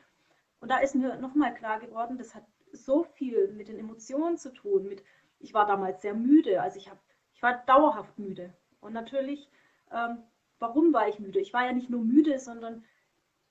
Und 0.59 0.69
da 0.69 0.77
ist 0.77 0.95
mir 0.95 1.15
nochmal 1.17 1.53
klar 1.53 1.79
geworden, 1.79 2.17
das 2.17 2.35
hat 2.35 2.45
so 2.71 3.03
viel 3.03 3.51
mit 3.53 3.67
den 3.67 3.79
Emotionen 3.79 4.37
zu 4.37 4.53
tun. 4.53 4.87
Mit, 4.87 5.03
ich 5.39 5.53
war 5.53 5.65
damals 5.65 6.01
sehr 6.01 6.13
müde, 6.13 6.61
also 6.61 6.77
ich, 6.77 6.89
hab, 6.89 6.99
ich 7.33 7.41
war 7.41 7.63
dauerhaft 7.65 8.17
müde. 8.19 8.53
Und 8.79 8.93
natürlich, 8.93 9.49
ähm, 9.91 10.23
warum 10.59 10.93
war 10.93 11.07
ich 11.07 11.19
müde? 11.19 11.39
Ich 11.39 11.53
war 11.53 11.65
ja 11.65 11.73
nicht 11.73 11.89
nur 11.89 12.03
müde, 12.03 12.39
sondern 12.39 12.83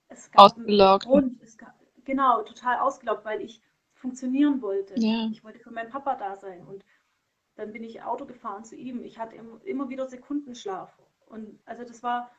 es 0.09 0.31
gab 0.31 0.53
einen 0.57 0.65
Ausgelaugt. 0.65 1.07
Grund. 1.07 1.43
Es 1.43 1.57
gab, 1.57 1.75
genau, 2.05 2.43
total 2.43 2.79
ausgelaugt, 2.79 3.25
weil 3.25 3.41
ich 3.41 3.63
funktionieren 3.95 4.63
wollte. 4.63 4.95
Ja. 4.99 5.29
Ich 5.31 5.45
wollte 5.45 5.59
für 5.59 5.71
meinen 5.71 5.91
Papa 5.91 6.15
da 6.17 6.37
sein. 6.37 6.67
Und 6.67 6.85
dann 7.55 7.73
bin 7.73 7.85
ich 7.85 8.03
Auto 8.03 8.27
gefahren 8.27 8.65
zu 8.65 8.77
ihm. 8.77 9.05
Ich 9.05 9.19
hatte 9.19 9.37
immer, 9.65 9.89
wieder 9.89 10.07
Sekundenschlaf. 10.09 10.99
Und 11.27 11.61
also 11.65 11.85
das 11.85 12.03
war, 12.03 12.31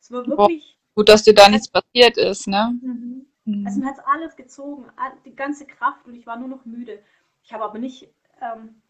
das 0.00 0.10
war 0.10 0.26
wirklich. 0.26 0.78
Gut, 0.94 1.08
dass 1.08 1.24
dir 1.24 1.34
da 1.34 1.48
nichts 1.48 1.68
passiert 1.68 2.16
ist, 2.16 2.46
ne? 2.46 2.78
Mhm. 2.80 3.26
Mhm. 3.44 3.66
Also 3.66 3.80
mir 3.80 3.86
hat 3.86 4.06
alles 4.06 4.36
gezogen, 4.36 4.86
die 5.24 5.34
ganze 5.34 5.66
Kraft 5.66 6.06
und 6.06 6.14
ich 6.14 6.26
war 6.26 6.38
nur 6.38 6.48
noch 6.48 6.64
müde. 6.64 7.02
Ich 7.42 7.52
habe 7.52 7.64
aber 7.64 7.78
nicht, 7.78 8.08
ähm, 8.40 8.80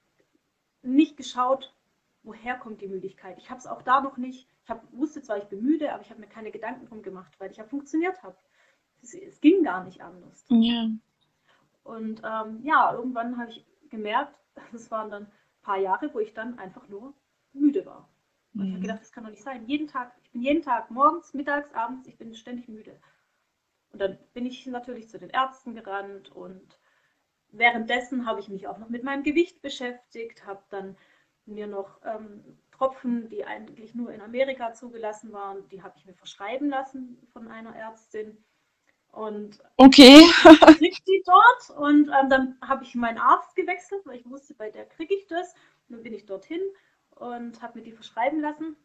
nicht 0.83 1.17
geschaut, 1.17 1.75
woher 2.25 2.57
kommt 2.57 2.81
die 2.81 2.89
Müdigkeit. 2.89 3.39
Ich 3.39 3.51
habe 3.51 3.59
es 3.59 3.67
auch 3.67 3.83
da 3.83 4.01
noch 4.01 4.17
nicht, 4.17 4.49
ich 4.65 4.71
hab, 4.71 4.83
wusste 4.93 5.23
zwar, 5.23 5.39
ich 5.39 5.45
bin 5.45 5.63
müde, 5.63 5.93
aber 5.93 6.03
ich 6.03 6.11
habe 6.11 6.21
mir 6.21 6.27
keine 6.27 6.51
Gedanken 6.51 6.87
drum 6.87 7.03
gemacht, 7.03 7.33
weil 7.39 7.51
ich 7.51 7.59
ja 7.59 7.65
funktioniert 7.65 8.23
habe. 8.23 8.37
Es, 9.03 9.15
es, 9.15 9.41
ging 9.41 9.63
gar 9.63 9.85
nicht 9.85 10.01
anders. 10.01 10.45
Ja. 10.49 10.89
Und 11.83 12.23
ähm, 12.25 12.61
ja, 12.63 12.95
irgendwann 12.95 13.39
habe 13.39 13.51
ich 13.51 13.65
gemerkt, 13.91 14.35
das 14.73 14.91
waren 14.91 15.11
dann 15.11 15.25
ein 15.25 15.63
paar 15.63 15.79
Jahre, 15.79 16.13
wo 16.13 16.19
ich 16.19 16.33
dann 16.33 16.59
einfach 16.59 16.89
nur 16.89 17.15
müde 17.53 17.85
war. 17.87 18.09
Und 18.55 18.61
mhm. 18.61 18.67
ich 18.67 18.73
habe 18.73 18.83
gedacht, 18.83 19.01
das 19.03 19.13
kann 19.13 19.25
doch 19.25 19.31
nicht 19.31 19.43
sein. 19.43 19.67
Jeden 19.67 19.87
Tag, 19.87 20.13
ich 20.23 20.31
bin 20.31 20.43
jeden 20.43 20.63
Tag, 20.63 20.91
morgens, 20.91 21.35
mittags, 21.35 21.73
abends, 21.75 22.09
ich 22.09 22.17
bin 22.17 22.35
ständig 22.35 22.69
müde. 22.69 22.99
Und 23.93 24.01
dann 24.01 24.19
bin 24.33 24.47
ich 24.47 24.67
natürlich 24.67 25.09
zu 25.09 25.19
den 25.19 25.31
Ärzten 25.31 25.75
gerannt 25.75 26.33
und 26.33 26.79
währenddessen 27.51 28.27
habe 28.27 28.41
ich 28.41 28.49
mich 28.49 28.67
auch 28.67 28.79
noch 28.79 28.89
mit 28.89 29.05
meinem 29.05 29.23
Gewicht 29.23 29.63
beschäftigt, 29.63 30.47
habe 30.47 30.63
dann 30.71 30.97
mir 31.47 31.67
noch 31.67 32.01
ähm, 32.05 32.43
Tropfen, 32.71 33.29
die 33.29 33.45
eigentlich 33.45 33.95
nur 33.95 34.13
in 34.13 34.21
Amerika 34.21 34.73
zugelassen 34.73 35.33
waren, 35.33 35.69
die 35.69 35.83
habe 35.83 35.95
ich 35.97 36.07
mir 36.07 36.15
verschreiben 36.15 36.69
lassen 36.69 37.19
von 37.33 37.49
einer 37.49 37.75
Ärztin. 37.75 38.37
Und 39.13 39.61
okay. 39.77 40.25
krieg 40.79 41.05
die 41.05 41.23
dort 41.25 41.79
und 41.79 42.09
ähm, 42.09 42.29
dann 42.29 42.59
habe 42.61 42.83
ich 42.83 42.97
meinen 42.97 43.19
Arzt 43.19 43.55
gewechselt, 43.55 44.03
weil 44.05 44.17
ich 44.17 44.29
wusste, 44.29 44.55
bei 44.55 44.71
der 44.71 44.87
kriege 44.87 45.15
ich 45.15 45.27
das. 45.29 45.55
Und 45.89 45.97
dann 45.97 46.03
bin 46.03 46.15
ich 46.15 46.27
dorthin 46.27 46.61
und 47.11 47.63
habe 47.63 47.79
mir 47.79 47.85
die 47.85 47.93
verschreiben 47.93 48.41
lassen. 48.41 48.77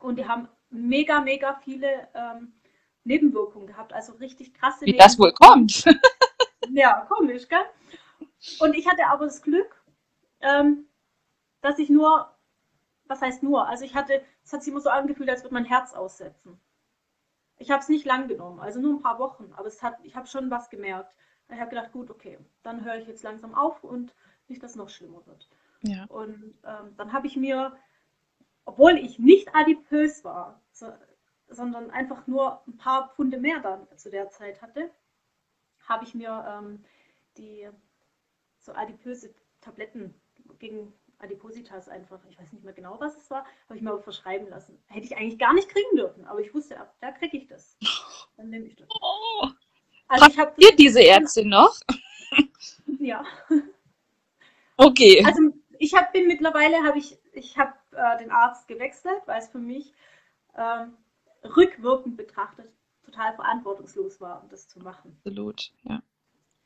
Und 0.00 0.18
die 0.18 0.26
haben 0.26 0.48
mega, 0.70 1.20
mega 1.20 1.54
viele 1.62 2.08
ähm, 2.14 2.52
Nebenwirkungen 3.04 3.66
gehabt, 3.66 3.92
also 3.92 4.14
richtig 4.14 4.54
krasse 4.54 4.86
Wie 4.86 4.96
das 4.96 5.18
wohl 5.18 5.32
kommt. 5.32 5.84
ja, 6.70 7.06
komisch, 7.08 7.48
gell? 7.48 7.64
Und 8.58 8.74
ich 8.74 8.88
hatte 8.88 9.06
aber 9.06 9.26
das 9.26 9.40
Glück, 9.40 9.82
ähm, 10.40 10.86
dass 11.64 11.78
ich 11.78 11.88
nur, 11.88 12.30
was 13.06 13.22
heißt 13.22 13.42
nur, 13.42 13.66
also 13.66 13.84
ich 13.86 13.94
hatte, 13.94 14.22
es 14.44 14.52
hat 14.52 14.62
sich 14.62 14.70
immer 14.70 14.82
so 14.82 14.90
angefühlt, 14.90 15.30
als 15.30 15.42
würde 15.42 15.54
mein 15.54 15.64
Herz 15.64 15.94
aussetzen. 15.94 16.60
Ich 17.56 17.70
habe 17.70 17.80
es 17.80 17.88
nicht 17.88 18.04
lang 18.04 18.28
genommen, 18.28 18.60
also 18.60 18.80
nur 18.80 18.92
ein 18.92 19.02
paar 19.02 19.18
Wochen, 19.18 19.50
aber 19.56 19.66
es 19.66 19.82
hat, 19.82 19.96
ich 20.02 20.14
habe 20.14 20.26
schon 20.26 20.50
was 20.50 20.68
gemerkt. 20.68 21.16
Ich 21.48 21.58
habe 21.58 21.70
gedacht, 21.70 21.92
gut, 21.92 22.10
okay, 22.10 22.38
dann 22.62 22.84
höre 22.84 22.96
ich 22.96 23.08
jetzt 23.08 23.22
langsam 23.22 23.54
auf 23.54 23.82
und 23.82 24.14
nicht, 24.48 24.62
dass 24.62 24.72
es 24.72 24.76
noch 24.76 24.90
schlimmer 24.90 25.24
wird. 25.26 25.48
Ja. 25.80 26.04
Und 26.06 26.54
ähm, 26.64 26.94
dann 26.98 27.14
habe 27.14 27.26
ich 27.26 27.36
mir, 27.36 27.74
obwohl 28.66 28.98
ich 28.98 29.18
nicht 29.18 29.54
adipös 29.54 30.22
war, 30.22 30.60
so, 30.70 30.92
sondern 31.48 31.90
einfach 31.90 32.26
nur 32.26 32.62
ein 32.66 32.76
paar 32.76 33.08
Pfunde 33.08 33.38
mehr 33.38 33.60
dann 33.60 33.86
zu 33.96 34.10
der 34.10 34.28
Zeit 34.28 34.60
hatte, 34.60 34.90
habe 35.88 36.04
ich 36.04 36.14
mir 36.14 36.44
ähm, 36.46 36.84
die 37.38 37.68
so 38.58 38.72
adipöse 38.72 39.34
Tabletten 39.62 40.14
gegen 40.58 40.92
Adipositas 41.18 41.88
einfach, 41.88 42.20
ich 42.28 42.38
weiß 42.38 42.52
nicht 42.52 42.64
mehr 42.64 42.72
genau, 42.72 42.98
was 43.00 43.16
es 43.16 43.30
war, 43.30 43.44
habe 43.68 43.76
ich 43.76 43.82
mir 43.82 43.90
aber 43.90 44.02
verschreiben 44.02 44.48
lassen. 44.48 44.82
Hätte 44.86 45.06
ich 45.06 45.16
eigentlich 45.16 45.38
gar 45.38 45.54
nicht 45.54 45.68
kriegen 45.68 45.96
dürfen, 45.96 46.24
aber 46.26 46.40
ich 46.40 46.54
wusste, 46.54 46.78
ab 46.78 46.94
da 47.00 47.12
kriege 47.12 47.36
ich 47.36 47.46
das. 47.46 47.76
Dann 48.36 48.50
nehme 48.50 48.66
ich 48.66 48.76
das. 48.76 48.88
Oh. 49.00 49.48
Also 50.08 50.26
ich 50.26 50.38
habe 50.38 50.54
diese 50.76 51.02
Ärztin 51.02 51.48
noch? 51.48 51.78
Ja. 52.98 53.22
Okay. 54.78 55.22
Also 55.24 55.52
ich 55.78 55.94
hab, 55.94 56.12
bin 56.12 56.26
mittlerweile, 56.26 56.82
habe 56.84 56.98
ich, 56.98 57.18
ich 57.32 57.58
habe 57.58 57.74
äh, 57.92 58.18
den 58.18 58.30
Arzt 58.30 58.66
gewechselt, 58.66 59.20
weil 59.26 59.40
es 59.40 59.48
für 59.48 59.58
mich 59.58 59.92
ähm, 60.56 60.96
rückwirkend 61.44 62.16
betrachtet 62.16 62.72
total 63.04 63.34
verantwortungslos 63.34 64.20
war, 64.20 64.46
das 64.50 64.68
zu 64.68 64.80
machen. 64.80 65.16
Absolut, 65.18 65.70
ja. 65.82 66.02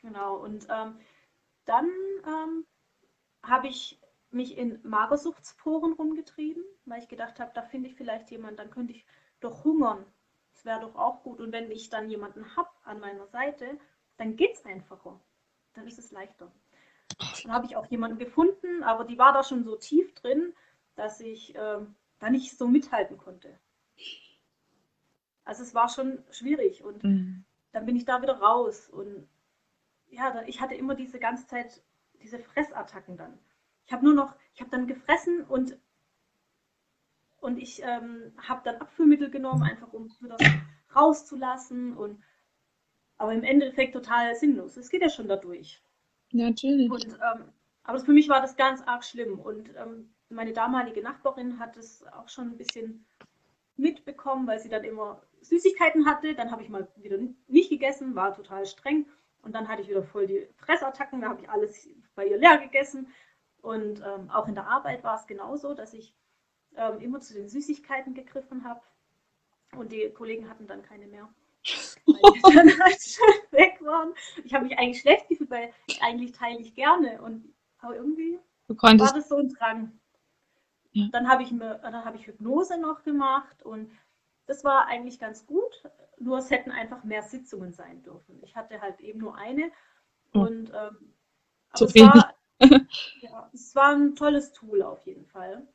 Genau, 0.01 0.37
und 0.37 0.67
ähm, 0.71 0.97
dann 1.65 1.91
ähm, 2.27 2.67
habe 3.43 3.69
ich 3.69 3.99
mich 4.31 4.57
in 4.57 4.81
Magersuchtsforen 4.83 5.93
rumgetrieben, 5.95 6.62
weil 6.85 7.01
ich 7.01 7.09
gedacht 7.09 7.41
habe, 7.41 7.51
da 7.55 7.62
finde 7.62 7.88
ich 7.88 7.95
vielleicht 7.95 8.31
jemanden, 8.31 8.57
dann 8.57 8.71
könnte 8.71 8.93
ich 8.93 9.07
doch 9.41 9.64
hungern. 9.64 10.05
Das 10.53 10.64
wäre 10.64 10.81
doch 10.81 10.97
auch 10.97 11.23
gut. 11.23 11.41
Und 11.41 11.53
wenn 11.53 11.71
ich 11.71 11.88
dann 11.88 12.11
jemanden 12.11 12.57
habe 12.57 12.71
an 12.85 13.01
meiner 13.01 13.27
Seite, 13.27 13.79
dann 14.17 14.37
geht 14.37 14.55
es 14.55 14.64
einfacher. 14.64 15.21
Dann 15.75 15.87
ist 15.87 15.99
es 15.99 16.11
leichter. 16.11 16.51
Dann 17.43 17.53
habe 17.53 17.67
ich 17.67 17.77
auch 17.77 17.87
jemanden 17.87 18.19
gefunden, 18.19 18.83
aber 18.83 19.05
die 19.05 19.19
war 19.19 19.33
da 19.33 19.43
schon 19.43 19.64
so 19.64 19.77
tief 19.77 20.14
drin, 20.14 20.53
dass 20.95 21.21
ich 21.21 21.55
äh, 21.55 21.79
da 22.19 22.31
nicht 22.31 22.57
so 22.59 22.67
mithalten 22.67 23.17
konnte. 23.17 23.59
Also 25.45 25.62
es 25.62 25.75
war 25.75 25.88
schon 25.88 26.23
schwierig 26.31 26.85
und 26.85 27.03
mhm. 27.05 27.45
dann 27.73 27.87
bin 27.87 27.97
ich 27.97 28.05
da 28.05 28.21
wieder 28.21 28.38
raus 28.38 28.88
und 28.88 29.29
ja, 30.11 30.43
ich 30.47 30.61
hatte 30.61 30.75
immer 30.75 30.95
diese 30.95 31.19
ganze 31.19 31.47
Zeit 31.47 31.83
diese 32.23 32.38
Fressattacken 32.38 33.17
dann. 33.17 33.38
Ich 33.88 33.92
habe 33.94 34.05
nur 34.05 34.12
noch, 34.12 34.37
ich 34.53 34.61
habe 34.61 34.70
dann 34.70 34.87
gefressen 34.87 35.44
und 35.44 35.79
und 37.40 37.57
ich 37.57 37.81
ähm, 37.83 38.33
habe 38.37 38.61
dann 38.62 38.77
Abführmittel 38.77 39.31
genommen, 39.31 39.62
einfach 39.62 39.92
um 39.94 40.11
das 40.29 40.40
rauszulassen 40.94 41.96
und 41.96 42.22
aber 43.16 43.33
im 43.33 43.44
Endeffekt 43.44 43.94
total 43.94 44.35
sinnlos. 44.35 44.77
Es 44.77 44.90
geht 44.90 45.01
ja 45.01 45.09
schon 45.09 45.27
dadurch. 45.27 45.83
Natürlich. 46.33 46.90
Und, 46.90 47.07
ähm, 47.07 47.53
aber 47.83 48.01
für 48.01 48.12
mich 48.12 48.29
war 48.29 48.42
das 48.42 48.57
ganz 48.57 48.83
arg 48.83 49.05
schlimm 49.05 49.38
und 49.38 49.70
ähm, 49.77 50.12
meine 50.29 50.53
damalige 50.53 51.03
Nachbarin 51.03 51.59
hat 51.59 51.79
es 51.79 52.05
auch 52.09 52.29
schon 52.29 52.48
ein 52.48 52.59
bisschen 52.59 53.07
mitbekommen, 53.77 54.46
weil 54.46 54.61
sie 54.61 54.68
dann 54.68 54.85
immer 54.85 55.22
Süßigkeiten 55.40 56.05
hatte. 56.05 56.35
Dann 56.35 56.51
habe 56.51 56.62
ich 56.62 56.68
mal 56.68 56.87
wieder 56.96 57.18
nicht 57.46 57.70
gegessen, 57.70 58.14
war 58.14 58.35
total 58.35 58.66
streng. 58.66 59.07
Und 59.40 59.55
dann 59.55 59.68
hatte 59.68 59.81
ich 59.81 59.88
wieder 59.88 60.03
voll 60.03 60.27
die 60.27 60.46
Fressattacken, 60.57 61.22
da 61.22 61.29
habe 61.31 61.40
ich 61.40 61.48
alles 61.48 61.88
bei 62.14 62.27
ihr 62.27 62.37
leer 62.37 62.59
gegessen. 62.59 63.07
Und 63.62 64.01
ähm, 64.01 64.31
auch 64.31 64.49
in 64.49 64.55
der 64.55 64.68
Arbeit 64.68 65.05
war 65.05 65.16
es 65.16 65.27
genauso, 65.27 65.75
dass 65.75 65.92
ich 65.92 66.14
ähm, 66.77 67.01
immer 67.01 67.21
zu 67.21 67.35
den 67.35 67.49
Süßigkeiten 67.49 68.14
gegriffen 68.14 68.64
habe. 68.64 68.81
Und 69.77 69.92
die 69.92 70.09
Kollegen 70.11 70.49
hatten 70.49 70.66
dann 70.66 70.83
keine 70.83 71.07
mehr. 71.07 71.29
Weil 72.07 72.33
die 72.33 72.57
dann 72.57 72.68
halt 72.81 73.03
schon 73.03 73.35
weg 73.51 73.79
waren. 73.83 74.14
Ich 74.44 74.55
habe 74.55 74.64
mich 74.64 74.79
eigentlich 74.79 75.01
schlecht 75.01 75.29
gefühlt, 75.29 75.51
weil 75.51 75.73
eigentlich 76.01 76.33
teile 76.33 76.61
ich 76.61 76.75
gerne. 76.75 77.21
Und, 77.21 77.53
aber 77.79 77.97
irgendwie 77.97 78.38
war 78.68 78.97
das 78.97 79.29
so 79.29 79.37
ein 79.37 79.49
Drang. 79.49 79.99
Ja. 80.92 81.09
Dann 81.12 81.29
habe 81.29 81.42
ich, 81.42 81.53
hab 81.53 82.14
ich 82.14 82.27
Hypnose 82.27 82.79
noch 82.79 83.03
gemacht 83.03 83.62
und 83.62 83.90
das 84.47 84.64
war 84.64 84.87
eigentlich 84.87 85.18
ganz 85.18 85.47
gut, 85.47 85.83
nur 86.18 86.38
es 86.38 86.51
hätten 86.51 86.71
einfach 86.71 87.05
mehr 87.05 87.23
Sitzungen 87.23 87.73
sein 87.73 88.03
dürfen. 88.03 88.42
Ich 88.42 88.57
hatte 88.57 88.81
halt 88.81 89.01
eben 89.01 89.21
nur 89.21 89.37
eine 89.37 89.71
hm. 90.33 90.40
und 90.40 90.73
ähm, 90.75 91.14
aber 91.71 91.85
es 91.85 91.94
war, 91.97 92.35
ja, 92.61 93.51
es 93.53 93.75
war 93.75 93.94
ein 93.94 94.14
tolles 94.14 94.53
Tool 94.53 94.83
auf 94.83 95.05
jeden 95.07 95.27
Fall. 95.27 95.66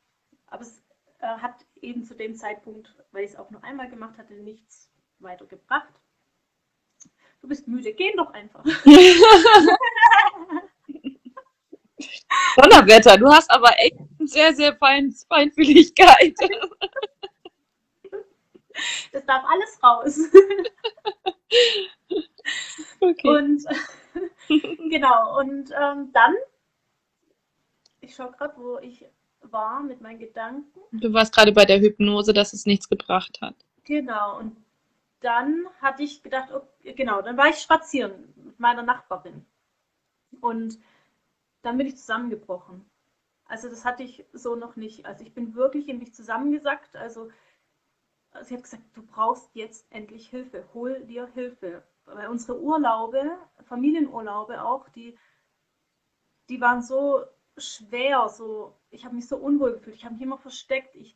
Aber 0.46 0.62
es 0.62 0.82
äh, 1.20 1.26
hat 1.26 1.54
eben 1.80 2.04
zu 2.04 2.14
dem 2.14 2.36
Zeitpunkt, 2.36 2.94
weil 3.12 3.24
ich 3.24 3.32
es 3.32 3.36
auch 3.36 3.50
nur 3.50 3.64
einmal 3.64 3.88
gemacht 3.88 4.18
hatte, 4.18 4.34
nichts 4.34 4.90
weiter 5.18 5.46
gebracht. 5.46 5.92
Du 7.40 7.48
bist 7.48 7.66
müde, 7.68 7.92
geh 7.92 8.12
doch 8.16 8.32
einfach. 8.32 8.64
Donnerwetter, 12.56 13.16
du 13.18 13.26
hast 13.26 13.50
aber 13.50 13.78
echt 13.78 13.96
sehr, 14.20 14.54
sehr 14.54 14.76
fein, 14.76 15.12
Feinfühligkeit. 15.28 16.34
Das 19.12 19.24
darf 19.26 19.44
alles 19.44 19.82
raus. 19.82 20.18
Okay. 23.00 23.28
Und 23.28 23.64
genau, 24.90 25.38
und 25.38 25.70
ähm, 25.70 26.10
dann, 26.12 26.34
ich 28.04 28.14
schaue 28.14 28.32
gerade, 28.32 28.54
wo 28.56 28.78
ich 28.78 29.06
war 29.40 29.82
mit 29.82 30.00
meinen 30.00 30.18
Gedanken. 30.18 30.80
Du 30.92 31.12
warst 31.12 31.34
gerade 31.34 31.52
bei 31.52 31.64
der 31.64 31.80
Hypnose, 31.80 32.32
dass 32.32 32.52
es 32.52 32.66
nichts 32.66 32.88
gebracht 32.88 33.40
hat. 33.40 33.54
Genau, 33.84 34.38
und 34.38 34.56
dann 35.20 35.66
hatte 35.80 36.02
ich 36.02 36.22
gedacht, 36.22 36.52
okay, 36.52 36.94
genau, 36.94 37.22
dann 37.22 37.36
war 37.36 37.48
ich 37.48 37.56
spazieren 37.56 38.32
mit 38.36 38.58
meiner 38.60 38.82
Nachbarin. 38.82 39.44
Und 40.40 40.78
dann 41.62 41.78
bin 41.78 41.86
ich 41.86 41.96
zusammengebrochen. 41.96 42.84
Also 43.46 43.68
das 43.68 43.84
hatte 43.84 44.02
ich 44.02 44.24
so 44.32 44.54
noch 44.54 44.76
nicht. 44.76 45.06
Also 45.06 45.24
ich 45.24 45.32
bin 45.32 45.54
wirklich 45.54 45.88
in 45.88 45.98
mich 45.98 46.14
zusammengesackt. 46.14 46.96
Also 46.96 47.30
sie 48.42 48.54
hat 48.54 48.62
gesagt, 48.62 48.82
du 48.94 49.02
brauchst 49.02 49.54
jetzt 49.54 49.86
endlich 49.90 50.28
Hilfe. 50.28 50.64
Hol 50.74 51.00
dir 51.04 51.26
Hilfe. 51.34 51.82
Weil 52.06 52.28
unsere 52.28 52.60
Urlaube, 52.60 53.38
Familienurlaube 53.64 54.62
auch, 54.62 54.88
die, 54.90 55.16
die 56.48 56.60
waren 56.60 56.82
so 56.82 57.24
schwer. 57.56 58.28
So, 58.28 58.74
ich 58.90 59.04
habe 59.04 59.14
mich 59.14 59.28
so 59.28 59.36
unwohl 59.36 59.74
gefühlt. 59.74 59.96
Ich 59.96 60.04
habe 60.04 60.14
mich 60.14 60.22
immer 60.22 60.38
versteckt. 60.38 60.94
Ich, 60.94 61.14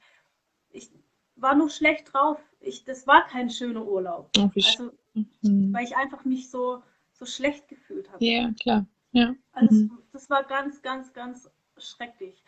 ich 0.71 0.91
war 1.37 1.55
nur 1.55 1.71
schlecht 1.71 2.13
drauf. 2.13 2.41
Ich, 2.61 2.85
das 2.85 3.07
war 3.07 3.27
kein 3.27 3.51
schöner 3.51 3.85
Urlaub. 3.85 4.31
Also, 4.39 4.93
mhm. 5.15 5.73
weil 5.73 5.85
ich 5.85 5.97
einfach 5.97 6.25
mich 6.25 6.51
so, 6.51 6.83
so 7.13 7.27
schlecht 7.27 7.69
gefühlt 7.69 8.11
habe. 8.11 8.25
Ja, 8.25 8.51
klar. 8.61 8.87
Ja. 9.13 9.35
Also 9.53 9.75
mhm. 9.75 9.99
das 10.13 10.29
war 10.29 10.45
ganz, 10.45 10.83
ganz, 10.83 11.13
ganz 11.13 11.51
schrecklich. 11.79 12.43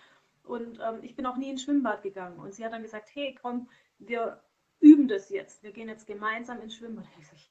Und 0.44 0.78
ähm, 0.80 0.98
ich 1.02 1.14
bin 1.14 1.26
auch 1.26 1.36
nie 1.36 1.50
ins 1.50 1.62
Schwimmbad 1.62 2.02
gegangen. 2.02 2.38
Und 2.38 2.54
sie 2.54 2.64
hat 2.64 2.72
dann 2.72 2.82
gesagt, 2.82 3.10
hey, 3.14 3.36
komm, 3.40 3.68
wir 3.98 4.42
üben 4.80 5.08
das 5.08 5.28
jetzt. 5.28 5.62
Wir 5.62 5.72
gehen 5.72 5.88
jetzt 5.88 6.06
gemeinsam 6.06 6.60
ins 6.60 6.74
Schwimmbad. 6.74 7.06
Ich, 7.20 7.50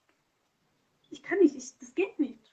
ich 1.12 1.24
kann 1.24 1.40
nicht, 1.40 1.56
ich, 1.56 1.78
das 1.78 1.96
geht 1.96 2.20
nicht. 2.20 2.52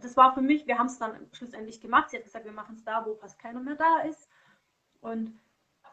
Das 0.00 0.16
war 0.16 0.34
für 0.34 0.40
mich, 0.40 0.66
wir 0.66 0.78
haben 0.78 0.86
es 0.86 0.98
dann 0.98 1.28
schlussendlich 1.32 1.80
gemacht. 1.80 2.10
Sie 2.10 2.16
hat 2.16 2.24
gesagt, 2.24 2.44
wir 2.44 2.52
machen 2.52 2.76
es 2.76 2.84
da, 2.84 3.04
wo 3.04 3.14
fast 3.14 3.38
keiner 3.38 3.60
mehr 3.60 3.76
da 3.76 4.00
ist. 4.00 4.28
Und 5.00 5.38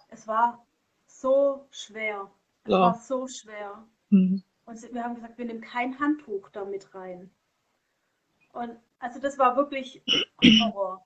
es 0.10 0.28
war 0.28 0.66
so 1.08 1.68
schwer. 1.72 2.30
Es 2.64 2.72
ja. 2.72 2.80
war 2.80 2.96
so 2.96 3.28
schwer. 3.28 3.86
Mhm. 4.10 4.44
Und 4.66 4.94
wir 4.94 5.04
haben 5.04 5.16
gesagt, 5.16 5.38
wir 5.38 5.46
nehmen 5.46 5.62
kein 5.62 6.00
Handtuch 6.00 6.50
damit 6.50 6.94
rein. 6.96 7.30
Und 8.54 8.78
also 9.00 9.20
das 9.20 9.38
war 9.38 9.56
wirklich 9.56 10.02
Horror. 10.62 11.06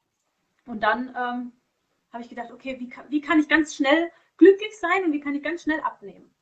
Und 0.65 0.81
dann 0.81 1.07
ähm, 1.15 1.51
habe 2.11 2.23
ich 2.23 2.29
gedacht, 2.29 2.51
okay, 2.51 2.79
wie 2.79 2.89
kann, 2.89 3.05
wie 3.09 3.21
kann 3.21 3.39
ich 3.39 3.49
ganz 3.49 3.75
schnell 3.75 4.11
glücklich 4.37 4.77
sein 4.79 5.03
und 5.03 5.11
wie 5.11 5.19
kann 5.19 5.35
ich 5.35 5.43
ganz 5.43 5.63
schnell 5.63 5.81
abnehmen? 5.81 6.33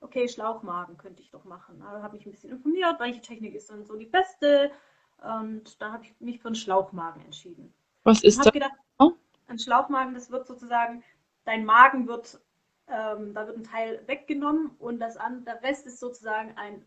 Okay, 0.00 0.28
Schlauchmagen 0.28 0.98
könnte 0.98 1.22
ich 1.22 1.30
doch 1.30 1.44
machen. 1.44 1.80
Da 1.80 2.02
habe 2.02 2.16
ich 2.16 2.26
ein 2.26 2.32
bisschen 2.32 2.50
informiert, 2.50 2.98
welche 2.98 3.20
Technik 3.20 3.54
ist 3.54 3.70
dann 3.70 3.84
so 3.84 3.96
die 3.96 4.06
beste. 4.06 4.70
Und 5.18 5.80
da 5.80 5.92
habe 5.92 6.04
ich 6.04 6.14
mich 6.20 6.40
für 6.40 6.48
einen 6.48 6.54
Schlauchmagen 6.54 7.24
entschieden. 7.24 7.72
Was 8.04 8.22
ist 8.24 8.38
das? 8.44 8.52
Gedacht, 8.52 8.72
oh? 8.98 9.12
Ein 9.48 9.58
Schlauchmagen, 9.58 10.14
das 10.14 10.30
wird 10.30 10.46
sozusagen, 10.46 11.04
dein 11.44 11.64
Magen 11.64 12.08
wird, 12.08 12.40
ähm, 12.88 13.32
da 13.34 13.46
wird 13.46 13.58
ein 13.58 13.64
Teil 13.64 14.02
weggenommen 14.06 14.70
und 14.78 14.98
das 14.98 15.16
an, 15.16 15.44
der 15.44 15.62
Rest 15.62 15.86
ist 15.86 16.00
sozusagen 16.00 16.56
ein 16.56 16.84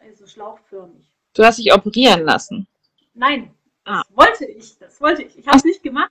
also 0.00 0.26
schlauchförmig. 0.26 1.10
Du 1.34 1.44
hast 1.44 1.58
dich 1.58 1.72
operieren 1.72 2.24
lassen? 2.24 2.66
Nein, 3.14 3.54
ah. 3.84 4.02
das 4.06 4.16
wollte 4.16 4.44
ich, 4.46 4.78
das 4.78 5.00
wollte 5.00 5.22
ich. 5.22 5.38
Ich 5.38 5.46
habe 5.46 5.56
es 5.56 5.64
nicht 5.64 5.82
gemacht. 5.82 6.10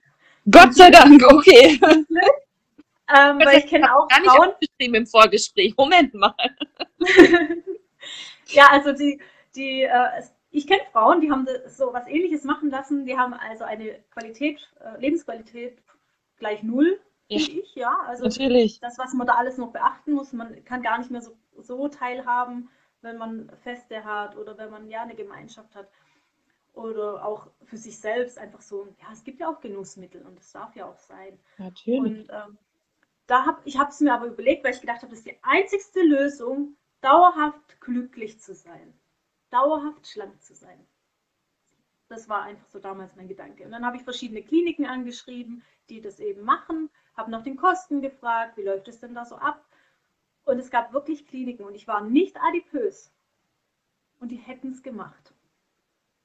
Gott 0.50 0.74
sei 0.74 0.90
Dank, 0.90 1.22
okay. 1.32 1.78
ähm, 1.82 3.38
weil 3.38 3.58
ich 3.58 3.66
kenne 3.66 3.94
auch 3.94 4.08
gar 4.08 4.20
nicht 4.20 4.30
Frauen. 4.30 4.48
Aufgeschrieben 4.48 4.94
im 4.96 5.06
Vorgespräch. 5.06 5.74
Moment 5.76 6.14
mal. 6.14 6.34
ja, 8.48 8.66
also 8.70 8.92
die, 8.92 9.20
die, 9.54 9.82
äh, 9.82 10.22
ich 10.52 10.66
kenne 10.66 10.82
Frauen, 10.92 11.20
die 11.20 11.30
haben 11.30 11.48
so 11.66 11.92
was 11.92 12.06
ähnliches 12.06 12.44
machen 12.44 12.70
lassen. 12.70 13.06
Die 13.06 13.16
haben 13.16 13.34
also 13.34 13.64
eine 13.64 13.98
Qualität, 14.10 14.60
äh, 14.80 15.00
Lebensqualität 15.00 15.78
gleich 16.38 16.62
null, 16.62 17.00
ja. 17.28 17.36
ich, 17.38 17.74
ja. 17.74 17.96
Also 18.06 18.24
Natürlich. 18.24 18.78
das, 18.80 18.98
was 18.98 19.14
man 19.14 19.26
da 19.26 19.34
alles 19.34 19.56
noch 19.56 19.72
beachten 19.72 20.12
muss, 20.12 20.32
man 20.32 20.64
kann 20.64 20.82
gar 20.82 20.98
nicht 20.98 21.10
mehr 21.10 21.22
so, 21.22 21.36
so 21.56 21.88
teilhaben, 21.88 22.68
wenn 23.00 23.16
man 23.16 23.50
Feste 23.62 24.04
hat 24.04 24.36
oder 24.36 24.58
wenn 24.58 24.70
man 24.70 24.88
ja 24.88 25.02
eine 25.02 25.14
Gemeinschaft 25.14 25.74
hat 25.74 25.88
oder 26.74 27.24
auch 27.24 27.48
für 27.64 27.76
sich 27.76 27.98
selbst 27.98 28.38
einfach 28.38 28.60
so, 28.60 28.88
ja, 29.00 29.08
es 29.12 29.24
gibt 29.24 29.40
ja 29.40 29.48
auch 29.48 29.60
Genussmittel 29.60 30.22
und 30.22 30.38
das 30.38 30.52
darf 30.52 30.74
ja 30.76 30.86
auch 30.86 30.98
sein. 30.98 31.38
Natürlich. 31.58 31.98
Und 31.98 32.30
ähm, 32.30 32.58
da 33.26 33.46
hab, 33.46 33.66
ich 33.66 33.78
habe 33.78 33.90
es 33.90 34.00
mir 34.00 34.12
aber 34.12 34.26
überlegt, 34.26 34.64
weil 34.64 34.74
ich 34.74 34.80
gedacht 34.80 35.02
habe, 35.02 35.10
das 35.10 35.20
ist 35.20 35.26
die 35.26 35.38
einzigste 35.42 36.02
Lösung, 36.02 36.76
dauerhaft 37.00 37.80
glücklich 37.80 38.40
zu 38.40 38.54
sein, 38.54 38.94
dauerhaft 39.52 40.06
schlank 40.06 40.42
zu 40.42 40.54
sein. 40.54 40.86
Das 42.08 42.28
war 42.28 42.42
einfach 42.42 42.68
so 42.68 42.78
damals 42.78 43.16
mein 43.16 43.28
Gedanke. 43.28 43.64
Und 43.64 43.70
dann 43.72 43.86
habe 43.86 43.96
ich 43.96 44.02
verschiedene 44.02 44.42
Kliniken 44.42 44.86
angeschrieben, 44.86 45.62
die 45.88 46.00
das 46.00 46.20
eben 46.20 46.42
machen, 46.42 46.90
habe 47.16 47.30
nach 47.30 47.42
den 47.42 47.56
Kosten 47.56 48.00
gefragt, 48.00 48.56
wie 48.56 48.62
läuft 48.62 48.88
es 48.88 49.00
denn 49.00 49.14
da 49.14 49.24
so 49.24 49.36
ab? 49.36 49.64
Und 50.44 50.58
es 50.58 50.70
gab 50.70 50.92
wirklich 50.92 51.26
Kliniken 51.26 51.64
und 51.64 51.74
ich 51.74 51.86
war 51.86 52.02
nicht 52.02 52.36
adipös. 52.40 53.12
Und 54.20 54.30
die 54.30 54.36
hätten 54.36 54.72
es 54.72 54.82
gemacht. 54.82 55.34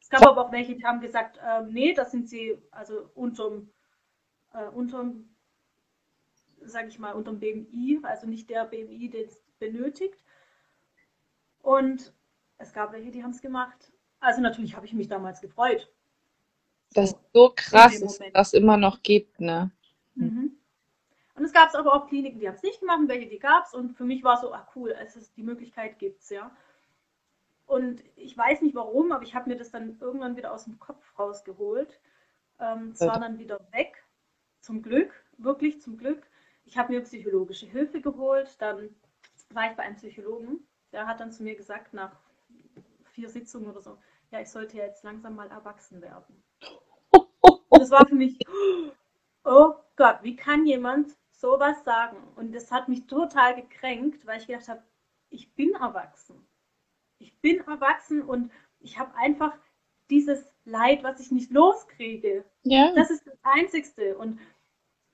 Es 0.01 0.09
gab 0.09 0.25
aber 0.25 0.45
auch 0.45 0.51
welche, 0.51 0.75
die 0.75 0.85
haben 0.85 1.01
gesagt, 1.01 1.37
äh, 1.43 1.63
nee, 1.63 1.93
das 1.93 2.11
sind 2.11 2.29
sie 2.29 2.57
also 2.71 3.09
unterm, 3.13 3.69
äh, 4.53 4.67
unterm 4.69 5.29
sage 6.61 6.87
ich 6.87 6.99
mal, 6.99 7.13
unterm 7.13 7.39
BMI, 7.39 7.99
also 8.03 8.27
nicht 8.27 8.49
der 8.49 8.65
BMI, 8.65 9.09
den 9.09 9.27
es 9.27 9.43
benötigt. 9.59 10.23
Und 11.61 12.13
es 12.58 12.74
gab 12.74 12.91
welche, 12.91 13.12
die 13.12 13.24
haben 13.24 13.32
es 13.32 13.41
gemacht. 13.41 13.91
Also 14.20 14.41
natürlich 14.41 14.76
habe 14.76 14.86
ich 14.86 14.93
mich 14.93 15.08
damals 15.08 15.41
gefreut. 15.41 15.91
Das 16.93 17.12
ist 17.12 17.20
so 17.34 17.52
krass, 17.56 18.00
dass 18.00 18.20
es 18.20 18.32
das 18.34 18.54
immer 18.54 18.78
noch 18.78 19.04
gibt, 19.04 19.39
ne? 19.39 19.72
Mhm. 20.15 20.58
Und 21.36 21.43
es 21.46 21.54
gab 21.54 21.74
aber 21.76 21.93
auch 21.93 22.08
Kliniken, 22.08 22.39
die 22.39 22.48
haben 22.48 22.56
es 22.56 22.63
nicht 22.63 22.80
gemacht, 22.80 23.02
welche 23.06 23.28
die 23.28 23.38
gab 23.38 23.65
es. 23.65 23.74
Und 23.74 23.93
für 23.93 24.06
mich 24.06 24.24
war 24.24 24.41
so, 24.41 24.54
ach 24.54 24.67
cool, 24.76 24.96
es 25.00 25.15
ist, 25.15 25.38
die 25.38 25.43
Möglichkeit 25.43 26.00
gibt 26.00 26.24
es, 26.24 26.30
ja. 26.30 26.56
Und 27.67 28.04
ich 28.15 28.36
weiß 28.36 28.62
nicht 28.62 28.74
warum, 28.74 29.12
aber 29.12 29.24
ich 29.24 29.36
habe 29.36 29.50
mir 29.50 29.58
das 29.58 29.70
dann 29.70 30.00
irgendwann 30.00 30.36
wieder 30.36 30.54
aus 30.54 30.63
dem 30.63 30.80
Kopf 30.80 31.04
rausgeholt. 31.20 32.00
Ähm, 32.60 32.91
es 32.93 33.02
war 33.02 33.20
dann 33.20 33.38
wieder 33.38 33.60
weg. 33.72 34.04
Zum 34.62 34.82
Glück, 34.82 35.13
wirklich 35.38 35.82
zum 35.82 35.98
Glück. 35.98 36.26
Ich 36.65 36.78
habe 36.78 36.93
mir 36.93 37.02
psychologische 37.02 37.67
Hilfe 37.67 38.02
geholt. 38.02 38.50
Dann 38.60 38.89
war 39.52 39.70
ich 39.70 39.78
bei 39.78 39.84
einem 39.84 39.98
Psychologen. 39.98 40.65
Der 40.91 41.06
hat 41.08 41.20
dann 41.20 41.32
zu 41.32 41.43
mir 41.43 41.56
gesagt, 41.56 41.93
nach 41.93 42.15
vier 43.17 43.30
Sitzungen 43.30 43.69
oder 43.69 43.82
so, 43.82 43.97
ja, 44.32 44.41
ich 44.41 44.49
sollte 44.49 44.77
jetzt 44.77 45.03
langsam 45.03 45.36
mal 45.36 45.49
erwachsen 45.49 46.01
werden. 46.01 46.43
Und 47.41 47.82
das 47.82 47.89
war 47.89 48.06
für 48.08 48.15
mich, 48.15 48.38
oh 49.43 49.73
Gott, 49.95 50.19
wie 50.21 50.36
kann 50.36 50.67
jemand 50.67 51.17
sowas 51.32 51.84
sagen? 51.84 52.17
Und 52.36 52.53
das 52.53 52.71
hat 52.71 52.89
mich 52.89 53.08
total 53.08 53.56
gekränkt, 53.56 54.25
weil 54.27 54.39
ich 54.39 54.47
gedacht 54.47 54.67
habe, 54.67 54.84
ich 55.30 55.53
bin 55.56 55.73
erwachsen 55.73 56.47
ich 57.19 57.39
bin 57.41 57.60
erwachsen 57.62 58.21
und 58.21 58.51
ich 58.80 58.99
habe 58.99 59.15
einfach 59.15 59.58
dieses 60.10 60.53
Leid, 60.65 61.03
was 61.03 61.19
ich 61.19 61.32
nicht 61.32 61.51
loskriege. 61.51 62.45
Ja. 62.63 62.93
Das 62.95 63.10
ist 63.10 63.25
das 63.25 63.38
Einzigste. 63.43 64.17
Und 64.17 64.39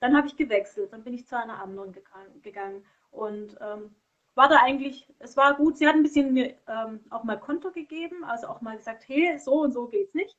dann 0.00 0.16
habe 0.16 0.26
ich 0.26 0.36
gewechselt. 0.36 0.92
Dann 0.92 1.04
bin 1.04 1.14
ich 1.14 1.26
zu 1.26 1.36
einer 1.36 1.60
anderen 1.60 1.94
gegangen. 2.42 2.84
Und 3.10 3.56
ähm, 3.60 3.94
war 4.34 4.48
da 4.48 4.56
eigentlich, 4.62 5.08
es 5.18 5.36
war 5.36 5.54
gut. 5.54 5.76
Sie 5.76 5.86
hat 5.86 5.94
ein 5.94 6.02
bisschen 6.02 6.32
mir 6.32 6.54
ähm, 6.66 7.00
auch 7.10 7.24
mal 7.24 7.38
Konto 7.38 7.70
gegeben, 7.70 8.24
also 8.24 8.48
auch 8.48 8.60
mal 8.60 8.76
gesagt, 8.76 9.04
hey, 9.06 9.38
so 9.38 9.62
und 9.62 9.72
so 9.72 9.86
geht's 9.86 10.14
nicht. 10.14 10.36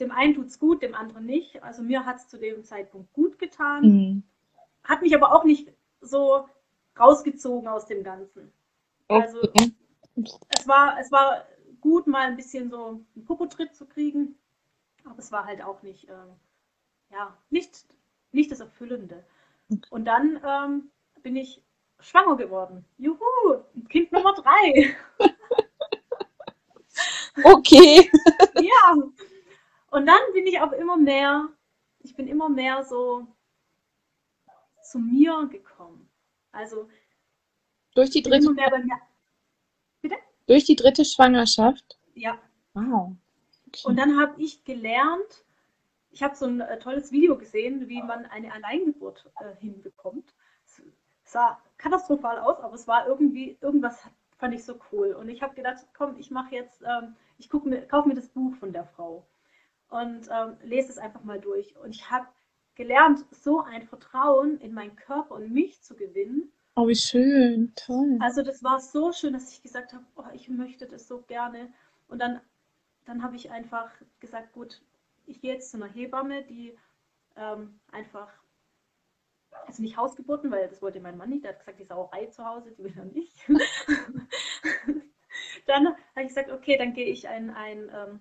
Dem 0.00 0.10
einen 0.10 0.34
tut 0.34 0.46
es 0.46 0.58
gut, 0.58 0.82
dem 0.82 0.94
anderen 0.94 1.24
nicht. 1.24 1.62
Also 1.62 1.82
mir 1.82 2.04
hat 2.04 2.16
es 2.16 2.28
zu 2.28 2.38
dem 2.38 2.64
Zeitpunkt 2.64 3.12
gut 3.12 3.38
getan. 3.38 3.82
Mhm. 3.82 4.22
Hat 4.84 5.02
mich 5.02 5.14
aber 5.14 5.34
auch 5.34 5.44
nicht 5.44 5.72
so 6.00 6.46
rausgezogen 6.98 7.68
aus 7.68 7.86
dem 7.86 8.02
Ganzen. 8.02 8.52
Also 9.08 9.42
okay 9.42 9.72
es 10.48 10.66
war, 10.66 10.98
es 11.00 11.12
war 11.12 11.46
gut, 11.80 12.06
mal 12.06 12.26
ein 12.26 12.36
bisschen 12.36 12.70
so 12.70 13.04
einen 13.14 13.24
Popotritt 13.24 13.74
zu 13.74 13.86
kriegen, 13.86 14.36
aber 15.04 15.18
es 15.18 15.32
war 15.32 15.44
halt 15.44 15.62
auch 15.62 15.82
nicht, 15.82 16.08
äh, 16.08 17.12
ja, 17.12 17.36
nicht, 17.50 17.86
nicht 18.32 18.50
das 18.50 18.60
Erfüllende. 18.60 19.24
Und 19.90 20.06
dann 20.06 20.40
ähm, 20.44 20.90
bin 21.22 21.36
ich 21.36 21.62
schwanger 22.00 22.36
geworden. 22.36 22.84
Juhu, 22.98 23.18
Kind 23.88 24.12
Nummer 24.12 24.34
drei. 24.34 24.96
okay. 27.44 28.10
ja. 28.60 28.96
Und 29.90 30.06
dann 30.06 30.20
bin 30.32 30.46
ich 30.46 30.60
auch 30.60 30.72
immer 30.72 30.96
mehr, 30.96 31.48
ich 32.00 32.14
bin 32.14 32.26
immer 32.26 32.48
mehr 32.48 32.84
so 32.84 33.26
zu 34.82 34.98
mir 34.98 35.48
gekommen. 35.50 36.08
Also 36.52 36.88
durch 37.94 38.10
die 38.10 38.22
dritte. 38.22 38.52
Mir 38.52 39.00
durch 40.46 40.64
die 40.64 40.76
dritte 40.76 41.04
Schwangerschaft? 41.04 41.98
Ja. 42.14 42.38
Wow. 42.74 43.16
Okay. 43.68 43.82
Und 43.84 43.96
dann 43.96 44.20
habe 44.20 44.40
ich 44.40 44.64
gelernt, 44.64 45.44
ich 46.10 46.22
habe 46.22 46.36
so 46.36 46.46
ein 46.46 46.60
äh, 46.60 46.78
tolles 46.78 47.10
Video 47.10 47.36
gesehen, 47.36 47.88
wie 47.88 48.02
man 48.02 48.26
eine 48.26 48.52
Alleingeburt 48.52 49.28
äh, 49.40 49.56
hinbekommt. 49.56 50.34
Es 50.64 50.82
sah 51.24 51.60
katastrophal 51.78 52.38
aus, 52.38 52.58
aber 52.60 52.74
es 52.74 52.86
war 52.88 53.06
irgendwie, 53.06 53.56
irgendwas 53.60 54.02
fand 54.38 54.54
ich 54.54 54.64
so 54.64 54.78
cool. 54.92 55.12
Und 55.12 55.28
ich 55.28 55.42
habe 55.42 55.54
gedacht, 55.54 55.84
komm, 55.96 56.16
ich 56.18 56.30
mache 56.30 56.54
jetzt, 56.54 56.82
ähm, 56.82 57.16
ich 57.38 57.52
mir, 57.52 57.86
kaufe 57.86 58.08
mir 58.08 58.14
das 58.14 58.28
Buch 58.28 58.54
von 58.56 58.72
der 58.72 58.84
Frau 58.84 59.26
und 59.88 60.28
ähm, 60.30 60.56
lese 60.62 60.90
es 60.90 60.98
einfach 60.98 61.24
mal 61.24 61.40
durch. 61.40 61.76
Und 61.76 61.90
ich 61.90 62.10
habe 62.10 62.26
gelernt, 62.74 63.24
so 63.30 63.60
ein 63.60 63.82
Vertrauen 63.82 64.60
in 64.60 64.74
meinen 64.74 64.96
Körper 64.96 65.34
und 65.36 65.52
mich 65.52 65.82
zu 65.82 65.96
gewinnen, 65.96 66.52
Oh, 66.78 66.86
wie 66.88 66.94
schön, 66.94 67.72
toll. 67.74 68.18
Also 68.20 68.42
das 68.42 68.62
war 68.62 68.78
so 68.80 69.10
schön, 69.10 69.32
dass 69.32 69.50
ich 69.50 69.62
gesagt 69.62 69.94
habe, 69.94 70.04
oh, 70.16 70.24
ich 70.34 70.50
möchte 70.50 70.86
das 70.86 71.08
so 71.08 71.22
gerne. 71.22 71.72
Und 72.06 72.18
dann, 72.18 72.38
dann 73.06 73.22
habe 73.22 73.34
ich 73.34 73.50
einfach 73.50 73.90
gesagt, 74.20 74.52
gut, 74.52 74.82
ich 75.26 75.40
gehe 75.40 75.54
jetzt 75.54 75.70
zu 75.70 75.78
einer 75.78 75.86
Hebamme, 75.86 76.42
die 76.44 76.76
ähm, 77.34 77.80
einfach, 77.92 78.28
also 79.66 79.82
nicht 79.82 79.96
Hausgeburten, 79.96 80.50
weil 80.50 80.68
das 80.68 80.82
wollte 80.82 81.00
mein 81.00 81.16
Mann 81.16 81.30
nicht, 81.30 81.44
der 81.44 81.52
hat 81.52 81.60
gesagt, 81.60 81.80
die 81.80 81.84
Sauerei 81.84 82.26
zu 82.26 82.44
Hause, 82.44 82.72
die 82.72 82.84
will 82.84 82.94
er 82.96 83.04
nicht. 83.04 83.36
dann 85.66 85.86
habe 85.88 86.22
ich 86.22 86.28
gesagt, 86.28 86.50
okay, 86.50 86.76
dann 86.76 86.92
gehe 86.94 87.06
ich 87.06 87.28
ein, 87.28 87.50
ein 87.50 87.90
ähm, 87.94 88.20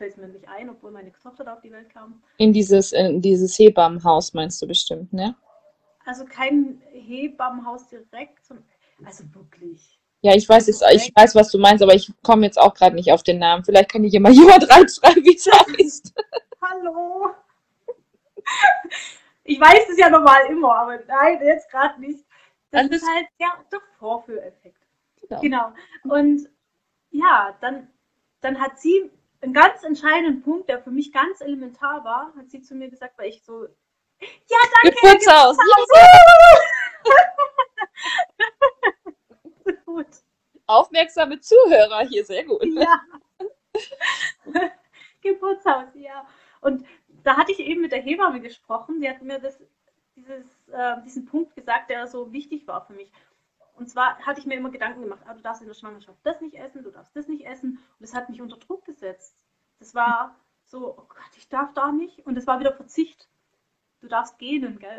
fällt 0.00 0.16
mir 0.16 0.28
nicht 0.28 0.48
ein, 0.48 0.70
obwohl 0.70 0.92
meine 0.92 1.12
Tochter 1.12 1.44
da 1.44 1.54
auf 1.54 1.60
die 1.60 1.72
Welt 1.72 1.90
kam. 1.90 2.22
In 2.38 2.54
dieses, 2.54 2.92
in 2.92 3.20
dieses 3.20 3.58
Hebammenhaus 3.58 4.32
meinst 4.32 4.62
du 4.62 4.66
bestimmt, 4.66 5.12
ne? 5.12 5.36
Also 6.06 6.24
kein 6.24 6.80
Hebammenhaus 6.92 7.86
direkt, 7.88 8.48
also 9.04 9.24
wirklich. 9.34 10.00
Ja, 10.22 10.34
ich 10.34 10.48
weiß 10.48 10.66
jetzt, 10.68 10.82
ich 10.92 11.12
weiß, 11.14 11.34
was 11.34 11.50
du 11.50 11.58
meinst, 11.58 11.82
aber 11.82 11.94
ich 11.94 12.10
komme 12.22 12.46
jetzt 12.46 12.58
auch 12.58 12.72
gerade 12.72 12.94
nicht 12.94 13.12
auf 13.12 13.22
den 13.22 13.38
Namen. 13.38 13.62
Vielleicht 13.62 13.90
kann 13.90 14.02
ich 14.04 14.10
hier 14.10 14.20
mal 14.20 14.32
jemand 14.32 14.68
reinschreiben, 14.70 15.22
wie 15.22 15.36
es 15.36 15.46
heißt. 15.46 16.14
Hallo. 16.62 17.30
Ich 19.50 19.60
weiß 19.60 19.88
es 19.88 19.98
ja 19.98 20.08
normal 20.08 20.46
immer, 20.46 20.76
aber 20.76 21.00
nein, 21.08 21.40
jetzt 21.42 21.68
gerade 21.68 22.00
nicht. 22.00 22.24
Das 22.70 22.82
Alles- 22.82 23.02
ist 23.02 23.08
halt 23.08 23.26
ja, 23.40 23.48
der 23.72 23.80
Vorführeffekt. 23.98 24.78
Genau. 25.20 25.40
Genau. 25.40 25.72
Und 26.04 26.48
ja, 27.10 27.56
dann, 27.60 27.92
dann 28.42 28.60
hat 28.60 28.78
sie 28.78 29.10
einen 29.40 29.52
ganz 29.52 29.82
entscheidenden 29.82 30.42
Punkt, 30.42 30.68
der 30.68 30.80
für 30.80 30.92
mich 30.92 31.12
ganz 31.12 31.40
elementar 31.40 32.04
war, 32.04 32.32
hat 32.36 32.48
sie 32.48 32.62
zu 32.62 32.76
mir 32.76 32.88
gesagt, 32.90 33.18
weil 33.18 33.30
ich 33.30 33.42
so, 33.42 33.64
ja, 34.20 34.58
danke, 34.82 34.96
Geburtshaus. 35.00 35.56
Geburtshaus. 35.56 36.60
Gut. 39.84 40.06
Aufmerksame 40.66 41.40
Zuhörer 41.40 42.06
hier, 42.06 42.24
sehr 42.24 42.44
gut. 42.44 42.64
Ja. 42.66 43.00
Geburtshaus, 45.20 45.88
ja. 45.94 46.24
Und 46.60 46.86
da 47.22 47.36
hatte 47.36 47.52
ich 47.52 47.60
eben 47.60 47.80
mit 47.82 47.92
der 47.92 48.02
Hebamme 48.02 48.40
gesprochen, 48.40 49.00
die 49.00 49.08
hat 49.08 49.22
mir 49.22 49.38
das, 49.38 49.58
dieses, 50.16 50.68
äh, 50.68 51.02
diesen 51.04 51.26
Punkt 51.26 51.54
gesagt, 51.54 51.90
der 51.90 52.06
so 52.06 52.32
wichtig 52.32 52.66
war 52.66 52.84
für 52.86 52.92
mich. 52.92 53.10
Und 53.74 53.88
zwar 53.88 54.18
hatte 54.18 54.40
ich 54.40 54.46
mir 54.46 54.56
immer 54.56 54.70
Gedanken 54.70 55.02
gemacht, 55.02 55.22
ah, 55.26 55.34
du 55.34 55.40
darfst 55.40 55.62
in 55.62 55.68
der 55.68 55.74
Schwangerschaft 55.74 56.18
das 56.22 56.40
nicht 56.40 56.54
essen, 56.56 56.82
du 56.82 56.90
darfst 56.90 57.16
das 57.16 57.28
nicht 57.28 57.46
essen. 57.46 57.78
Und 57.78 58.00
das 58.00 58.14
hat 58.14 58.28
mich 58.28 58.42
unter 58.42 58.58
Druck 58.58 58.84
gesetzt. 58.84 59.36
Das 59.78 59.94
war 59.94 60.36
so, 60.64 60.98
oh 60.98 61.06
Gott, 61.08 61.36
ich 61.36 61.48
darf 61.48 61.72
da 61.72 61.90
nicht. 61.90 62.26
Und 62.26 62.36
es 62.36 62.46
war 62.46 62.60
wieder 62.60 62.74
Verzicht. 62.74 63.28
Du 64.00 64.08
darfst 64.08 64.38
gähnen, 64.38 64.78
gell? 64.78 64.98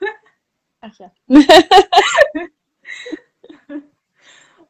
Ach 0.80 0.94
ja. 0.98 1.12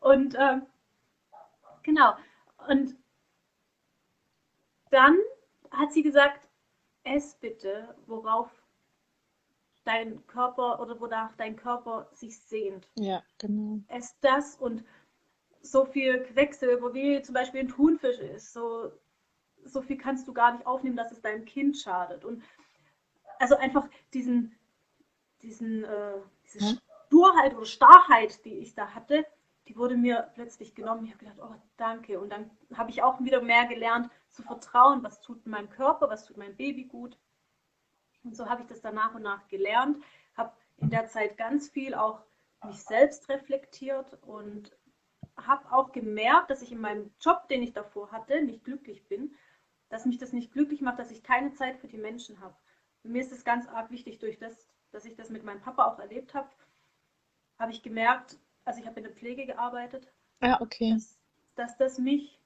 Und 0.01 0.37
ähm, 0.39 0.67
genau. 1.83 2.15
Und 2.69 2.95
dann 4.91 5.17
hat 5.71 5.93
sie 5.93 6.03
gesagt, 6.03 6.46
ess 7.07 7.35
bitte, 7.37 7.95
worauf 8.07 8.51
dein 9.85 10.27
Körper 10.27 10.81
oder 10.81 11.01
wonach 11.01 11.35
dein 11.37 11.57
Körper 11.57 12.09
sich 12.13 12.39
sehnt. 12.39 12.89
Ja, 12.97 13.23
genau. 13.39 13.81
Ess 13.89 14.17
das 14.21 14.57
und 14.57 14.85
so 15.63 15.85
viel 15.85 16.23
Quecksilber, 16.25 16.93
wie 16.95 17.23
zum 17.23 17.35
Beispiel 17.35 17.61
ein 17.61 17.69
Thunfisch 17.69 18.19
ist, 18.19 18.53
so, 18.53 18.93
so 19.65 19.83
viel 19.83 19.97
kannst 19.97 20.27
du 20.29 20.33
gar 20.33 20.53
nicht 20.53 20.67
aufnehmen, 20.67 20.97
dass 20.97 21.13
es 21.13 21.21
deinem 21.23 21.45
Kind 21.45 21.77
schadet. 21.77 22.25
Und 22.25 22.43
also 23.39 23.57
einfach 23.57 23.89
diesen, 24.13 24.55
diesen, 25.43 25.85
äh, 25.85 26.19
diese 26.45 26.59
Ja. 26.65 26.75
Sturheit 27.07 27.55
oder 27.55 27.67
Starrheit, 27.67 28.45
die 28.45 28.59
ich 28.59 28.75
da 28.75 28.95
hatte, 28.95 29.25
die 29.69 29.77
wurde 29.77 29.97
mir 29.97 30.31
plötzlich 30.35 30.75
genommen. 30.75 31.05
Ich 31.05 31.13
habe 31.13 31.25
gedacht, 31.25 31.41
oh 31.41 31.55
danke. 31.77 32.21
Und 32.21 32.31
dann 32.31 32.51
habe 32.75 32.91
ich 32.91 33.03
auch 33.03 33.21
wieder 33.21 33.43
mehr 33.43 33.67
gelernt 33.67 34.11
zu 34.31 34.43
vertrauen, 34.43 35.03
was 35.03 35.21
tut 35.21 35.47
meinem 35.47 35.71
Körper, 35.71 36.09
was 36.09 36.25
tut 36.25 36.37
meinem 36.37 36.57
Baby 36.57 36.85
gut. 36.85 37.19
Und 38.23 38.37
so 38.37 38.49
habe 38.49 38.63
ich 38.63 38.69
das 38.69 38.81
dann 38.81 38.95
nach 38.95 39.15
und 39.15 39.23
nach 39.23 39.47
gelernt, 39.49 40.03
habe 40.37 40.53
in 40.77 40.91
der 40.91 41.07
Zeit 41.07 41.37
ganz 41.37 41.69
viel 41.69 41.95
auch 41.95 42.23
mich 42.65 42.83
selbst 42.83 43.29
reflektiert 43.29 44.19
und 44.23 44.77
habe 45.37 45.71
auch 45.73 45.93
gemerkt, 45.93 46.51
dass 46.51 46.63
ich 46.63 46.73
in 46.73 46.81
meinem 46.81 47.13
Job, 47.21 47.49
den 47.49 47.63
ich 47.63 47.73
davor 47.73 48.11
hatte, 48.11 48.43
nicht 48.43 48.65
glücklich 48.65 49.07
bin, 49.07 49.35
dass 49.89 50.07
mich 50.07 50.19
das 50.19 50.33
nicht 50.33 50.53
glücklich 50.53 50.81
macht, 50.81 50.99
dass 50.99 51.11
ich 51.11 51.23
keine 51.23 51.53
Zeit 51.53 51.79
für 51.79 51.89
die 51.89 51.99
Menschen 51.99 52.41
habe. 52.41 52.57
Mir 53.03 53.23
ist 53.23 53.33
es 53.33 53.45
ganz 53.45 53.69
arg 53.69 53.91
wichtig, 53.91 54.19
durch 54.19 54.39
das, 54.39 54.69
dass 54.91 55.05
ich 55.05 55.15
das 55.15 55.31
mit 55.31 55.45
meinem 55.45 55.61
Papa 55.61 55.85
auch 55.85 55.99
erlebt 55.99 56.35
habe, 56.35 56.49
habe 57.59 57.71
ich 57.71 57.83
gemerkt, 57.83 58.39
also 58.67 58.81
ich 58.81 58.87
habe 58.87 58.99
in 59.01 59.05
der 59.05 59.15
Pflege 59.15 59.47
gearbeitet, 59.47 60.13
Ah, 60.41 60.59
okay. 60.61 60.93
dass, 60.93 61.19
dass 61.55 61.77
das 61.79 61.99
mich, 61.99 62.39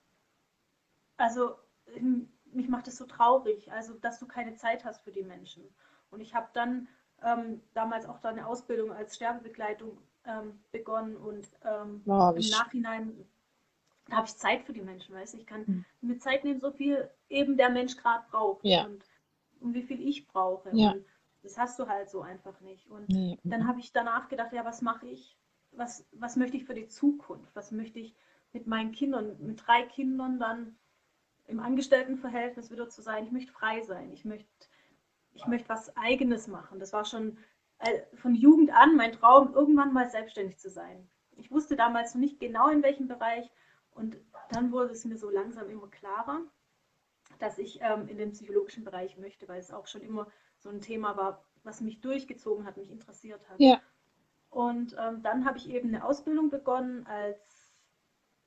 also 1.17 1.57
ähm, 1.97 2.31
mich 2.53 2.69
macht 2.69 2.89
es 2.89 2.97
so 2.97 3.07
traurig, 3.07 3.71
also 3.73 3.95
dass 3.95 4.19
du 4.21 4.27
keine 4.27 4.55
Zeit 4.57 4.85
hast 4.85 5.03
für 5.05 5.13
die 5.13 5.23
Menschen. 5.25 5.65
Und 6.11 6.21
ich 6.21 6.35
habe 6.35 6.49
dann 6.53 6.89
ähm, 7.23 7.61
damals 7.75 8.07
auch 8.07 8.21
da 8.21 8.31
eine 8.31 8.47
Ausbildung 8.47 8.93
als 8.93 9.17
Sterbebegleitung 9.17 9.99
ähm, 10.25 10.61
begonnen 10.73 11.17
und 11.17 11.49
ähm, 11.65 12.03
Wow, 12.05 12.37
im. 12.37 12.49
Nachhinein 12.51 13.27
da 14.09 14.17
habe 14.17 14.27
ich 14.27 14.37
Zeit 14.37 14.65
für 14.65 14.73
die 14.73 14.83
Menschen, 14.83 15.15
weißt 15.15 15.35
du, 15.35 15.39
ich 15.39 15.47
kann 15.47 15.63
Mhm. 15.67 15.85
mir 16.01 16.19
Zeit 16.19 16.45
nehmen, 16.45 16.61
so 16.61 16.73
viel 16.73 17.09
eben 17.29 17.57
der 17.57 17.71
Mensch 17.71 17.97
gerade 17.97 18.25
braucht 18.31 18.65
Ja. 18.65 18.85
und, 18.85 19.05
und 19.61 19.75
wie 19.75 19.83
viel 19.85 20.01
ich 20.07 20.27
brauche. 20.27 20.71
Ja. 20.75 20.93
Und 20.93 21.05
das 21.43 21.59
hast 21.59 21.79
du 21.79 21.89
halt 21.89 22.11
so 22.11 22.23
einfach 22.23 22.61
nicht. 22.61 22.89
Und 22.91 23.09
Nee. 23.09 23.39
dann 23.45 23.69
habe 23.69 23.81
ich 23.81 23.93
danach 23.93 24.29
gedacht, 24.29 24.53
ja, 24.53 24.65
was 24.65 24.83
mache 24.83 25.07
ich? 25.07 25.37
Was, 25.73 26.07
was 26.13 26.37
möchte 26.37 26.57
ich 26.57 26.65
für 26.65 26.75
die 26.75 26.89
Zukunft? 26.89 27.55
Was 27.55 27.73
möchte 27.73 27.99
ich 27.99 28.15
mit 28.53 28.67
meinen 28.67 28.93
Kindern, 28.93 29.37
mit 29.41 29.67
drei 29.67 29.83
Kindern 29.83 30.39
dann 30.39 30.77
im 31.47 31.61
Angestelltenverhältnis 31.61 32.71
wieder 32.71 32.89
zu 32.89 33.03
sein? 33.03 33.25
Ich 33.25 33.33
möchte 33.33 33.53
frei 33.53 33.83
sein. 33.83 34.13
Ich 34.13 34.25
möchte, 34.25 34.49
ich 35.33 35.47
möchte 35.47 35.69
was 35.69 35.97
Eigenes 35.97 36.49
machen. 36.49 36.81
Das 36.81 36.93
war 36.93 37.05
schon 37.05 37.39
äh, 37.79 38.03
von 38.17 38.35
Jugend 38.35 38.71
an 38.73 38.97
mein 38.97 39.13
Traum, 39.13 39.55
irgendwann 39.55 39.93
mal 39.93 40.11
selbstständig 40.11 40.59
zu 40.59 40.71
sein. 40.71 41.09
Ich 41.37 41.51
wusste 41.51 41.77
damals 41.77 42.15
noch 42.15 42.21
nicht 42.21 42.41
genau 42.41 42.69
in 42.69 42.83
welchem 42.83 43.09
Bereich. 43.09 43.51
Und 43.93 44.19
dann 44.51 44.73
wurde 44.73 44.93
es 44.93 45.05
mir 45.05 45.17
so 45.17 45.31
langsam 45.31 45.69
immer 45.71 45.89
klarer, 45.89 46.43
dass 47.39 47.59
ich 47.59 47.81
ähm, 47.83 48.09
in 48.09 48.19
den 48.19 48.33
psychologischen 48.33 48.85
Bereich 48.85 49.17
möchte, 49.17 49.49
weil 49.49 49.61
es 49.61 49.73
auch 49.73 49.87
schon 49.87 50.03
immer 50.03 50.27
so 50.59 50.69
ein 50.69 50.81
Thema 50.81 51.17
war, 51.17 51.45
was 51.63 51.81
mich 51.81 52.01
durchgezogen 52.01 52.67
hat, 52.67 52.77
mich 52.77 52.91
interessiert 52.91 53.49
hat. 53.49 53.59
Ja. 53.59 53.81
Und 54.51 54.97
ähm, 54.99 55.23
dann 55.23 55.45
habe 55.45 55.59
ich 55.59 55.71
eben 55.71 55.89
eine 55.89 56.05
Ausbildung 56.05 56.51
begonnen 56.51 57.07
als, 57.07 57.73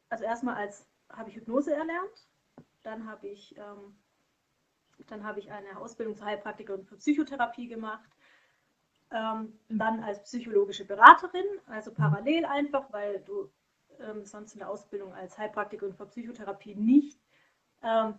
also 0.09 0.25
erstmal 0.25 0.55
als, 0.55 0.85
habe 1.09 1.29
ich 1.29 1.37
Hypnose 1.37 1.73
erlernt, 1.73 2.27
dann 2.83 3.07
habe 3.07 3.27
ich, 3.27 3.55
ähm, 3.57 3.95
dann 5.07 5.23
habe 5.23 5.39
ich 5.39 5.51
eine 5.51 5.77
Ausbildung 5.77 6.15
zur 6.15 6.27
Heilpraktikerin 6.27 6.85
für 6.85 6.97
Psychotherapie 6.97 7.67
gemacht, 7.67 8.09
ähm, 9.11 9.57
dann 9.69 10.03
als 10.03 10.23
psychologische 10.23 10.85
Beraterin, 10.85 11.45
also 11.67 11.93
parallel 11.93 12.45
einfach, 12.45 12.91
weil 12.91 13.21
du 13.21 13.49
ähm, 13.99 14.25
sonst 14.25 14.53
in 14.53 14.59
der 14.59 14.69
Ausbildung 14.69 15.13
als 15.13 15.37
Heilpraktikerin 15.37 15.93
für 15.93 16.05
Psychotherapie 16.07 16.75
nicht 16.75 17.19
ähm, 17.81 18.15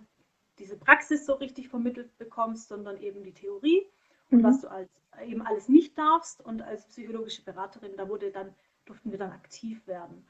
diese 0.59 0.77
Praxis 0.77 1.27
so 1.27 1.35
richtig 1.35 1.69
vermittelt 1.69 2.17
bekommst, 2.17 2.69
sondern 2.69 2.97
eben 2.99 3.23
die 3.25 3.35
Theorie 3.35 3.87
und 4.31 4.39
Mhm. 4.39 4.45
was 4.45 4.61
du 4.61 4.69
als 4.71 4.91
eben 5.23 5.43
alles 5.43 5.69
nicht 5.69 5.97
darfst 5.97 6.41
und 6.45 6.63
als 6.63 6.87
psychologische 6.87 7.43
Beraterin, 7.43 7.97
da 7.97 8.09
wurde 8.09 8.31
dann, 8.31 8.55
durften 8.85 9.11
wir 9.11 9.19
dann 9.19 9.33
aktiv 9.33 9.87
werden. 9.87 10.27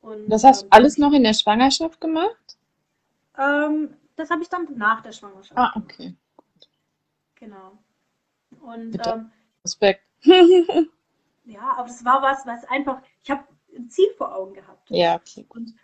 Und, 0.00 0.28
Das 0.28 0.44
hast 0.44 0.62
du 0.62 0.66
ähm, 0.66 0.72
alles 0.72 0.98
noch 0.98 1.12
in 1.12 1.24
der 1.24 1.34
Schwangerschaft 1.34 2.00
gemacht? 2.00 2.58
Ähm, 3.38 3.96
das 4.16 4.30
habe 4.30 4.42
ich 4.42 4.48
dann 4.48 4.66
nach 4.76 5.00
der 5.02 5.12
Schwangerschaft. 5.12 5.58
Ah, 5.58 5.72
okay. 5.76 6.14
Genau. 7.34 7.78
Und 8.60 8.92
Bitte. 8.92 9.10
ähm, 9.10 9.32
Respekt. 9.64 10.02
ja, 11.44 11.74
aber 11.76 11.88
das 11.88 12.04
war 12.04 12.22
was, 12.22 12.46
was 12.46 12.64
einfach, 12.64 13.02
ich 13.22 13.30
habe 13.30 13.44
ein 13.76 13.90
Ziel 13.90 14.08
vor 14.16 14.34
Augen 14.34 14.54
gehabt. 14.54 14.90
Ja, 14.90 15.16
okay. 15.16 15.44
gut. 15.48 15.56
Und, 15.56 15.74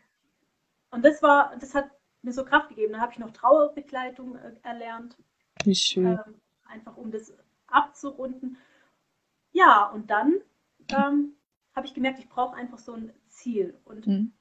und 0.90 1.04
das 1.04 1.22
war, 1.22 1.56
das 1.58 1.74
hat 1.74 1.90
mir 2.22 2.32
so 2.32 2.44
Kraft 2.44 2.68
gegeben. 2.68 2.92
Dann 2.92 3.02
habe 3.02 3.12
ich 3.12 3.18
noch 3.18 3.32
Trauerbegleitung 3.32 4.36
äh, 4.36 4.54
erlernt, 4.62 5.16
Wie 5.64 5.74
schön. 5.74 6.06
ähm, 6.06 6.40
einfach 6.66 6.96
um 6.96 7.10
das 7.10 7.32
abzurunden. 7.72 8.56
Ja, 9.52 9.86
und 9.90 10.10
dann 10.10 10.40
ähm, 10.88 11.34
habe 11.74 11.86
ich 11.86 11.94
gemerkt, 11.94 12.18
ich 12.18 12.28
brauche 12.28 12.56
einfach 12.56 12.78
so 12.78 12.92
ein 12.92 13.12
Ziel. 13.28 13.78
Und, 13.84 14.06
Mhm. 14.06 14.32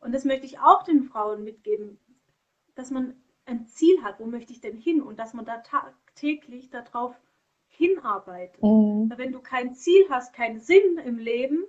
und 0.00 0.12
das 0.12 0.24
möchte 0.24 0.46
ich 0.46 0.58
auch 0.58 0.82
den 0.82 1.04
Frauen 1.04 1.44
mitgeben, 1.44 1.98
dass 2.74 2.90
man 2.90 3.20
ein 3.46 3.66
Ziel 3.66 4.02
hat, 4.02 4.20
wo 4.20 4.26
möchte 4.26 4.52
ich 4.52 4.60
denn 4.60 4.76
hin 4.76 5.02
und 5.02 5.18
dass 5.18 5.34
man 5.34 5.44
da 5.44 5.58
tagtäglich 5.58 6.70
darauf 6.70 7.14
hinarbeitet. 7.68 8.62
Mhm. 8.62 9.12
Wenn 9.16 9.32
du 9.32 9.40
kein 9.40 9.74
Ziel 9.74 10.06
hast, 10.08 10.32
keinen 10.34 10.60
Sinn 10.60 10.98
im 10.98 11.18
Leben, 11.18 11.64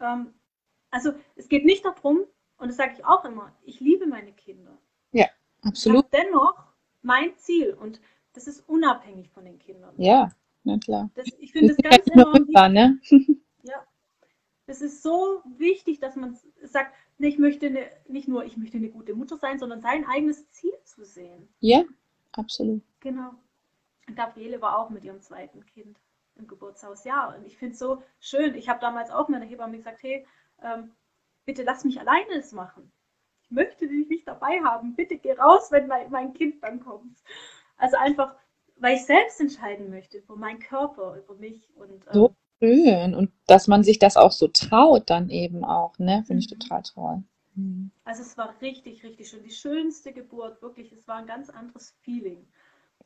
ähm, 0.00 0.34
also 0.90 1.12
es 1.36 1.48
geht 1.48 1.64
nicht 1.64 1.84
darum, 1.84 2.24
und 2.58 2.68
das 2.68 2.76
sage 2.76 2.94
ich 2.94 3.04
auch 3.04 3.24
immer, 3.24 3.54
ich 3.62 3.80
liebe 3.80 4.06
meine 4.06 4.32
Kinder. 4.32 4.76
Ich 5.62 5.68
Absolut. 5.68 6.06
dennoch 6.12 6.72
mein 7.02 7.36
Ziel 7.36 7.74
und 7.74 8.00
das 8.32 8.46
ist 8.46 8.68
unabhängig 8.68 9.30
von 9.30 9.44
den 9.44 9.58
Kindern. 9.58 9.94
Ja, 9.96 10.32
na 10.64 10.78
klar. 10.78 11.10
Das, 11.14 11.26
ich 11.38 11.52
finde 11.52 11.74
das 11.74 11.78
ja 11.82 11.90
ganz 11.90 12.06
enorm 12.08 12.32
Mütter, 12.32 12.68
ne? 12.68 13.00
ja. 13.62 13.86
Es 14.66 14.82
ist 14.82 15.02
so 15.02 15.42
wichtig, 15.58 15.98
dass 15.98 16.14
man 16.14 16.38
sagt, 16.62 16.94
nee, 17.18 17.28
ich 17.28 17.38
möchte 17.38 17.66
eine, 17.66 17.90
nicht 18.08 18.28
nur, 18.28 18.44
ich 18.44 18.56
möchte 18.56 18.76
eine 18.76 18.90
gute 18.90 19.14
Mutter 19.14 19.36
sein, 19.36 19.58
sondern 19.58 19.80
sein 19.80 20.06
eigenes 20.06 20.48
Ziel 20.50 20.74
zu 20.84 21.04
sehen. 21.04 21.48
Ja, 21.58 21.82
absolut. 22.32 22.82
Genau. 23.00 23.32
Gabriele 24.14 24.60
war 24.60 24.78
auch 24.78 24.90
mit 24.90 25.04
ihrem 25.04 25.20
zweiten 25.20 25.64
Kind 25.66 25.98
im 26.36 26.46
Geburtshaus. 26.46 27.04
Ja, 27.04 27.34
und 27.34 27.46
ich 27.46 27.56
finde 27.56 27.72
es 27.72 27.78
so 27.78 28.02
schön. 28.20 28.54
Ich 28.54 28.68
habe 28.68 28.80
damals 28.80 29.10
auch 29.10 29.28
meiner 29.28 29.44
Hebamme 29.44 29.76
gesagt, 29.76 30.02
hey, 30.02 30.26
ähm, 30.62 30.92
bitte 31.44 31.62
lass 31.62 31.84
mich 31.84 32.00
alleine 32.00 32.34
es 32.34 32.52
machen. 32.52 32.92
Ich 33.42 33.50
möchte 33.50 33.88
dich 33.88 34.08
nicht 34.08 34.28
dabei 34.28 34.60
haben. 34.62 34.94
Bitte 34.94 35.18
geh 35.18 35.32
raus, 35.32 35.70
wenn 35.72 35.88
mein, 35.88 36.10
mein 36.10 36.32
Kind 36.32 36.62
dann 36.62 36.80
kommt. 36.80 37.18
Also 37.80 37.96
einfach, 37.96 38.36
weil 38.76 38.96
ich 38.96 39.04
selbst 39.06 39.40
entscheiden 39.40 39.90
möchte 39.90 40.18
über 40.18 40.36
meinen 40.36 40.60
Körper, 40.60 41.16
über 41.16 41.34
mich. 41.36 41.70
Und 41.76 42.06
ähm, 42.06 42.12
So 42.12 42.36
schön. 42.62 43.14
Und 43.14 43.32
dass 43.46 43.68
man 43.68 43.82
sich 43.84 43.98
das 43.98 44.16
auch 44.16 44.32
so 44.32 44.48
traut, 44.48 45.10
dann 45.10 45.30
eben 45.30 45.64
auch, 45.64 45.98
ne? 45.98 46.24
Finde 46.26 46.40
ich 46.42 46.50
Mhm. 46.50 46.58
total 46.58 46.82
toll. 46.82 47.22
Mhm. 47.54 47.90
also 48.04 48.22
es 48.22 48.36
war 48.38 48.54
richtig, 48.60 49.02
richtig 49.04 49.28
schön. 49.28 49.42
Die 49.42 49.50
schönste 49.50 50.12
Geburt, 50.12 50.62
wirklich, 50.62 50.92
es 50.92 51.06
war 51.08 51.16
ein 51.16 51.26
ganz 51.26 51.50
anderes 51.50 51.90
Feeling. 52.02 52.46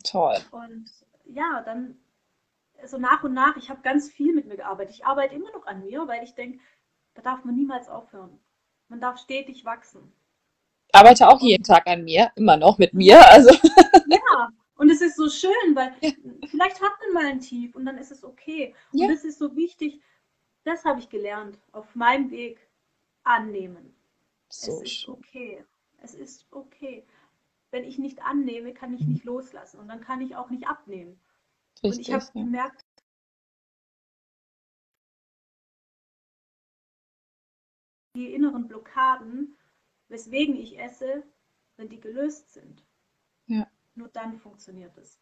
Toll. 0.05 0.37
Und 0.51 0.91
ja, 1.25 1.63
dann 1.65 1.97
so 2.85 2.99
nach 2.99 3.25
und 3.25 3.35
nach, 3.35 3.57
ich 3.57 3.71
habe 3.71 3.81
ganz 3.83 4.11
viel 4.11 4.35
mit 4.35 4.47
mir 4.47 4.57
gearbeitet. 4.57 4.95
Ich 4.95 5.07
arbeite 5.07 5.35
immer 5.35 5.51
noch 5.53 5.67
an 5.67 5.83
mir, 5.85 6.07
weil 6.09 6.25
ich 6.25 6.35
denke, 6.35 6.59
da 7.15 7.23
darf 7.23 7.45
man 7.45 7.55
niemals 7.55 7.89
aufhören. 7.89 8.39
Man 8.89 9.01
darf 9.01 9.19
stetig 9.19 9.65
wachsen. 9.65 10.13
Ich 10.89 10.95
arbeite 10.95 11.29
auch 11.29 11.41
jeden 11.41 11.65
Tag 11.65 11.87
an 11.87 12.05
mir, 12.05 12.31
immer 12.37 12.57
noch 12.57 12.79
mit 12.79 12.95
mir. 12.95 13.21
Also. 13.31 13.51
Ja, 14.05 14.49
und 14.77 14.91
es 14.91 15.01
ist 15.01 15.17
so 15.17 15.29
schön, 15.29 15.75
weil 15.75 15.95
ja. 16.01 16.11
vielleicht 16.49 16.81
hat 16.83 16.93
man 17.01 17.13
mal 17.15 17.31
ein 17.31 17.41
Tief 17.41 17.75
und 17.77 17.85
dann 17.85 17.99
ist 17.99 18.11
es 18.11 18.25
okay. 18.25 18.75
Und 18.93 19.01
ja. 19.01 19.09
das 19.09 19.25
ist 19.25 19.39
so 19.39 19.55
wichtig, 19.55 20.01
das 20.65 20.85
habe 20.85 20.99
ich 21.01 21.09
gelernt 21.09 21.59
auf 21.73 21.95
meinem 21.95 22.31
Weg 22.31 22.59
annehmen. 23.23 23.95
So 24.49 24.73
es 24.73 24.83
ist 24.83 25.09
okay. 25.09 25.65
Es 25.99 26.15
ist 26.15 26.47
okay. 26.51 27.07
Wenn 27.71 27.85
ich 27.85 27.99
nicht 27.99 28.23
annehme, 28.23 28.73
kann 28.73 28.95
ich 28.95 29.07
nicht 29.07 29.25
loslassen 29.25 29.81
und 29.81 29.89
dann 29.89 30.01
kann 30.01 30.21
ich 30.21 30.37
auch 30.37 30.51
nicht 30.51 30.67
abnehmen. 30.67 31.19
Richtig, 31.83 31.93
und 31.93 32.01
ich 32.01 32.13
habe 32.13 32.25
ja. 32.25 32.45
gemerkt, 32.45 32.85
die 38.17 38.33
inneren 38.33 38.69
Blockaden, 38.69 39.57
weswegen 40.09 40.57
ich 40.57 40.79
esse, 40.79 41.25
wenn 41.77 41.89
die 41.89 42.01
gelöst 42.01 42.53
sind. 42.53 42.85
Nur 43.95 44.09
dann 44.09 44.39
funktioniert 44.39 44.97
es. 44.99 45.21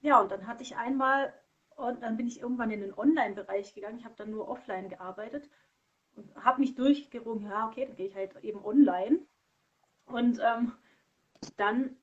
Ja, 0.00 0.20
und 0.20 0.30
dann 0.30 0.46
hatte 0.46 0.62
ich 0.62 0.76
einmal, 0.76 1.32
und 1.76 2.02
dann 2.02 2.16
bin 2.16 2.26
ich 2.26 2.40
irgendwann 2.40 2.70
in 2.70 2.80
den 2.80 2.94
Online-Bereich 2.94 3.74
gegangen. 3.74 3.98
Ich 3.98 4.04
habe 4.04 4.14
dann 4.16 4.30
nur 4.30 4.48
offline 4.48 4.88
gearbeitet 4.88 5.48
und 6.16 6.34
habe 6.36 6.60
mich 6.60 6.74
durchgerungen, 6.74 7.50
ja, 7.50 7.68
okay, 7.68 7.86
dann 7.86 7.96
gehe 7.96 8.08
ich 8.08 8.14
halt 8.14 8.34
eben 8.42 8.64
online. 8.64 9.20
Und 10.06 10.40
ähm, 10.42 10.72
dann 11.56 11.96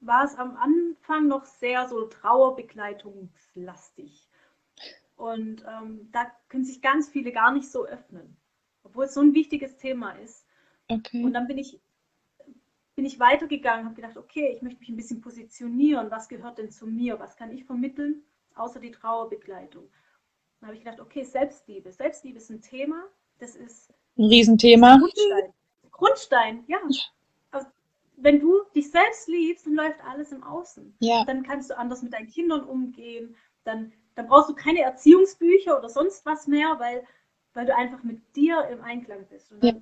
war 0.00 0.24
es 0.24 0.34
am 0.36 0.56
Anfang 0.56 1.28
noch 1.28 1.44
sehr 1.44 1.86
so 1.88 2.06
trauerbegleitungslastig. 2.06 4.28
Und 5.16 5.64
ähm, 5.68 6.10
da 6.10 6.32
können 6.48 6.64
sich 6.64 6.80
ganz 6.82 7.08
viele 7.08 7.30
gar 7.32 7.52
nicht 7.52 7.70
so 7.70 7.86
öffnen, 7.86 8.36
obwohl 8.82 9.04
es 9.04 9.14
so 9.14 9.20
ein 9.20 9.34
wichtiges 9.34 9.76
Thema 9.76 10.18
ist. 10.18 10.44
Okay. 10.88 11.22
Und 11.22 11.34
dann 11.34 11.46
bin 11.46 11.58
ich, 11.58 11.80
bin 13.02 13.10
ich 13.10 13.18
weitergegangen, 13.18 13.84
habe 13.84 13.96
gedacht, 13.96 14.16
okay, 14.16 14.52
ich 14.54 14.62
möchte 14.62 14.78
mich 14.78 14.88
ein 14.88 14.96
bisschen 14.96 15.20
positionieren. 15.20 16.08
Was 16.12 16.28
gehört 16.28 16.58
denn 16.58 16.70
zu 16.70 16.86
mir? 16.86 17.18
Was 17.18 17.36
kann 17.36 17.50
ich 17.50 17.64
vermitteln, 17.64 18.22
außer 18.54 18.78
die 18.78 18.92
Trauerbegleitung? 18.92 19.88
Dann 20.60 20.68
habe 20.68 20.78
ich 20.78 20.84
gedacht, 20.84 21.00
okay, 21.00 21.24
Selbstliebe. 21.24 21.90
Selbstliebe 21.90 22.38
ist 22.38 22.50
ein 22.50 22.62
Thema, 22.62 23.02
das 23.40 23.56
ist 23.56 23.92
ein 24.16 24.26
Riesenthema. 24.26 24.98
Grundstein. 24.98 25.52
Grundstein, 25.90 26.64
ja 26.68 26.78
wenn 28.22 28.38
du 28.38 28.62
dich 28.74 28.90
selbst 28.90 29.28
liebst, 29.28 29.66
dann 29.66 29.74
läuft 29.74 30.00
alles 30.04 30.30
im 30.30 30.44
Außen. 30.44 30.94
Ja. 31.00 31.24
Dann 31.24 31.42
kannst 31.42 31.70
du 31.70 31.76
anders 31.76 32.02
mit 32.02 32.12
deinen 32.12 32.28
Kindern 32.28 32.62
umgehen. 32.64 33.34
Dann, 33.64 33.92
dann 34.14 34.28
brauchst 34.28 34.48
du 34.48 34.54
keine 34.54 34.80
Erziehungsbücher 34.80 35.76
oder 35.76 35.88
sonst 35.88 36.24
was 36.24 36.46
mehr, 36.46 36.76
weil, 36.78 37.04
weil 37.54 37.66
du 37.66 37.74
einfach 37.74 38.04
mit 38.04 38.20
dir 38.36 38.64
im 38.68 38.80
Einklang 38.80 39.26
bist. 39.28 39.50
Dann, 39.50 39.60
ja, 39.60 39.74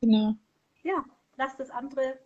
genau. 0.00 0.34
Ja, 0.82 1.04
lass 1.36 1.56
das 1.56 1.70
andere 1.70 2.18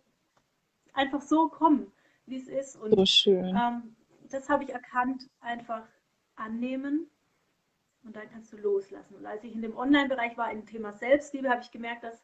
einfach 0.99 1.21
so 1.21 1.49
kommen, 1.49 1.91
wie 2.25 2.37
es 2.37 2.47
ist. 2.47 2.75
Und, 2.75 2.95
so 2.95 3.05
schön. 3.05 3.55
Ähm, 3.55 3.95
das 4.29 4.49
habe 4.49 4.63
ich 4.63 4.69
erkannt, 4.69 5.29
einfach 5.39 5.87
annehmen 6.35 7.09
und 8.03 8.15
dann 8.15 8.29
kannst 8.29 8.53
du 8.53 8.57
loslassen. 8.57 9.15
Und 9.15 9.25
als 9.25 9.43
ich 9.43 9.53
in 9.53 9.61
dem 9.61 9.75
Online-Bereich 9.75 10.37
war, 10.37 10.51
im 10.51 10.65
Thema 10.65 10.93
Selbstliebe, 10.93 11.49
habe 11.49 11.61
ich 11.61 11.71
gemerkt, 11.71 12.03
dass 12.03 12.21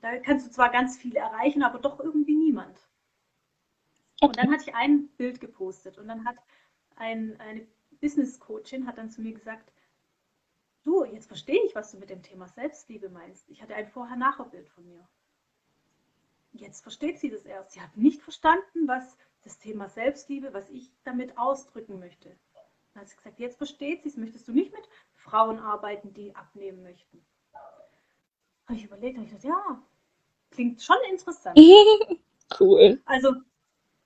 da 0.00 0.18
kannst 0.18 0.46
du 0.46 0.50
zwar 0.50 0.70
ganz 0.70 0.96
viel 0.96 1.16
erreichen, 1.16 1.62
aber 1.62 1.78
doch 1.78 2.00
irgendwie 2.00 2.36
niemand. 2.36 2.78
Okay. 4.20 4.26
Und 4.26 4.36
dann 4.36 4.52
hatte 4.52 4.64
ich 4.68 4.74
ein 4.74 5.08
Bild 5.16 5.40
gepostet 5.40 5.98
und 5.98 6.08
dann 6.08 6.24
hat 6.24 6.36
ein, 6.96 7.38
eine 7.40 7.66
Business 8.00 8.38
Coachin 8.38 8.86
hat 8.86 8.98
dann 8.98 9.10
zu 9.10 9.20
mir 9.20 9.32
gesagt, 9.32 9.72
du, 10.84 11.04
jetzt 11.04 11.26
verstehe 11.26 11.62
ich, 11.64 11.74
was 11.74 11.90
du 11.90 11.98
mit 11.98 12.10
dem 12.10 12.22
Thema 12.22 12.48
Selbstliebe 12.48 13.08
meinst. 13.08 13.48
Ich 13.48 13.62
hatte 13.62 13.74
ein 13.74 13.88
Vorher-Nachher-Bild 13.88 14.68
von 14.68 14.86
mir. 14.86 15.06
Jetzt 16.56 16.82
versteht 16.82 17.18
sie 17.18 17.30
das 17.30 17.44
erst. 17.44 17.72
Sie 17.72 17.80
hat 17.80 17.96
nicht 17.96 18.22
verstanden, 18.22 18.86
was 18.86 19.16
das 19.44 19.58
Thema 19.58 19.88
Selbstliebe, 19.88 20.52
was 20.52 20.68
ich 20.70 20.90
damit 21.04 21.38
ausdrücken 21.38 21.98
möchte. 21.98 22.36
Dann 22.92 23.02
hat 23.02 23.08
sie 23.08 23.16
gesagt, 23.16 23.38
jetzt 23.38 23.58
versteht 23.58 24.02
sie 24.02 24.08
es. 24.08 24.16
Möchtest 24.16 24.48
du 24.48 24.52
nicht 24.52 24.72
mit 24.72 24.88
Frauen 25.14 25.58
arbeiten, 25.58 26.12
die 26.14 26.34
abnehmen 26.34 26.82
möchten? 26.82 27.24
Habe 28.66 28.78
ich 28.78 28.84
überlegt, 28.84 29.16
habe 29.16 29.26
ich 29.26 29.32
gesagt, 29.32 29.44
ja, 29.44 29.82
klingt 30.50 30.82
schon 30.82 30.96
interessant. 31.10 31.58
cool. 32.60 33.00
Also 33.04 33.34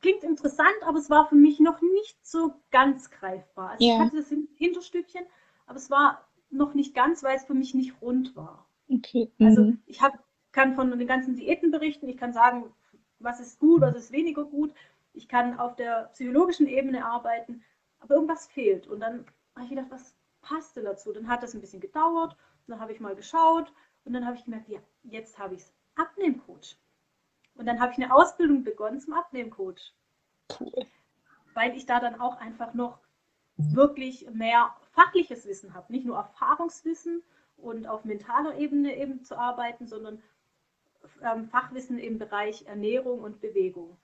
klingt 0.00 0.22
interessant, 0.24 0.74
aber 0.82 0.98
es 0.98 1.08
war 1.08 1.28
für 1.28 1.36
mich 1.36 1.60
noch 1.60 1.80
nicht 1.80 2.18
so 2.26 2.54
ganz 2.70 3.10
greifbar. 3.10 3.70
Also 3.70 3.84
ja. 3.84 3.94
ich 3.94 4.00
hatte 4.00 4.16
das 4.16 4.32
Hinterstückchen, 4.56 5.24
aber 5.66 5.76
es 5.76 5.90
war 5.90 6.26
noch 6.50 6.74
nicht 6.74 6.94
ganz, 6.94 7.22
weil 7.22 7.36
es 7.36 7.44
für 7.44 7.54
mich 7.54 7.74
nicht 7.74 8.00
rund 8.02 8.34
war. 8.36 8.66
Okay. 8.88 9.30
Also 9.38 9.62
mhm. 9.62 9.82
ich 9.86 10.02
hab, 10.02 10.18
kann 10.52 10.74
von 10.74 10.90
den 10.96 11.06
ganzen 11.06 11.36
Diäten 11.36 11.70
berichten, 11.70 12.08
ich 12.08 12.16
kann 12.16 12.32
sagen, 12.32 12.72
was 13.18 13.40
ist 13.40 13.58
gut, 13.58 13.80
was 13.80 13.96
ist 13.96 14.12
weniger 14.12 14.44
gut. 14.44 14.74
Ich 15.12 15.28
kann 15.28 15.58
auf 15.58 15.76
der 15.76 16.10
psychologischen 16.12 16.66
Ebene 16.66 17.04
arbeiten, 17.04 17.62
aber 18.00 18.14
irgendwas 18.14 18.46
fehlt. 18.46 18.86
Und 18.86 19.00
dann 19.00 19.26
habe 19.54 19.64
ich 19.64 19.70
gedacht, 19.70 19.90
was 19.90 20.14
passt 20.42 20.76
denn 20.76 20.84
dazu? 20.84 21.12
Dann 21.12 21.28
hat 21.28 21.42
das 21.42 21.54
ein 21.54 21.60
bisschen 21.60 21.80
gedauert, 21.80 22.36
dann 22.66 22.80
habe 22.80 22.92
ich 22.92 23.00
mal 23.00 23.14
geschaut 23.14 23.72
und 24.04 24.12
dann 24.12 24.24
habe 24.26 24.36
ich 24.36 24.44
gemerkt, 24.44 24.68
ja, 24.68 24.80
jetzt 25.04 25.38
habe 25.38 25.54
ich 25.54 25.62
es. 25.62 25.72
Abnehmcoach. 25.96 26.76
Und 27.54 27.66
dann 27.66 27.80
habe 27.80 27.92
ich 27.92 27.98
eine 27.98 28.14
Ausbildung 28.14 28.64
begonnen 28.64 29.00
zum 29.00 29.12
Abnehmcoach. 29.12 29.92
Cool. 30.58 30.86
Weil 31.54 31.76
ich 31.76 31.84
da 31.84 32.00
dann 32.00 32.20
auch 32.20 32.36
einfach 32.40 32.74
noch 32.74 33.00
wirklich 33.56 34.28
mehr 34.30 34.74
fachliches 34.92 35.46
Wissen 35.46 35.74
habe. 35.74 35.92
Nicht 35.92 36.06
nur 36.06 36.16
Erfahrungswissen 36.16 37.22
und 37.58 37.86
auf 37.86 38.04
mentaler 38.04 38.56
Ebene 38.56 38.96
eben 38.96 39.22
zu 39.24 39.36
arbeiten, 39.36 39.86
sondern 39.86 40.22
Fachwissen 41.50 41.98
im 41.98 42.18
Bereich 42.18 42.66
Ernährung 42.66 43.20
und 43.20 43.40
Bewegung. 43.40 43.96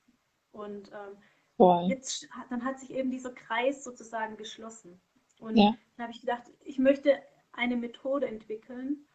Und 0.53 0.91
ähm, 0.93 1.89
jetzt, 1.89 2.29
dann 2.51 2.65
hat 2.65 2.81
sich 2.81 2.91
eben 2.91 3.11
dieser 3.11 3.33
Kreis 3.33 3.85
sozusagen 3.85 4.37
geschlossen. 4.37 5.01
Und 5.39 5.57
ja. 5.57 5.75
dann 5.97 6.05
habe 6.05 6.13
ich 6.13 6.21
gedacht, 6.21 6.45
ich 6.65 6.79
möchte 6.79 7.21
eine 7.53 7.77
Methode 7.77 8.27
entwickeln, 8.27 9.07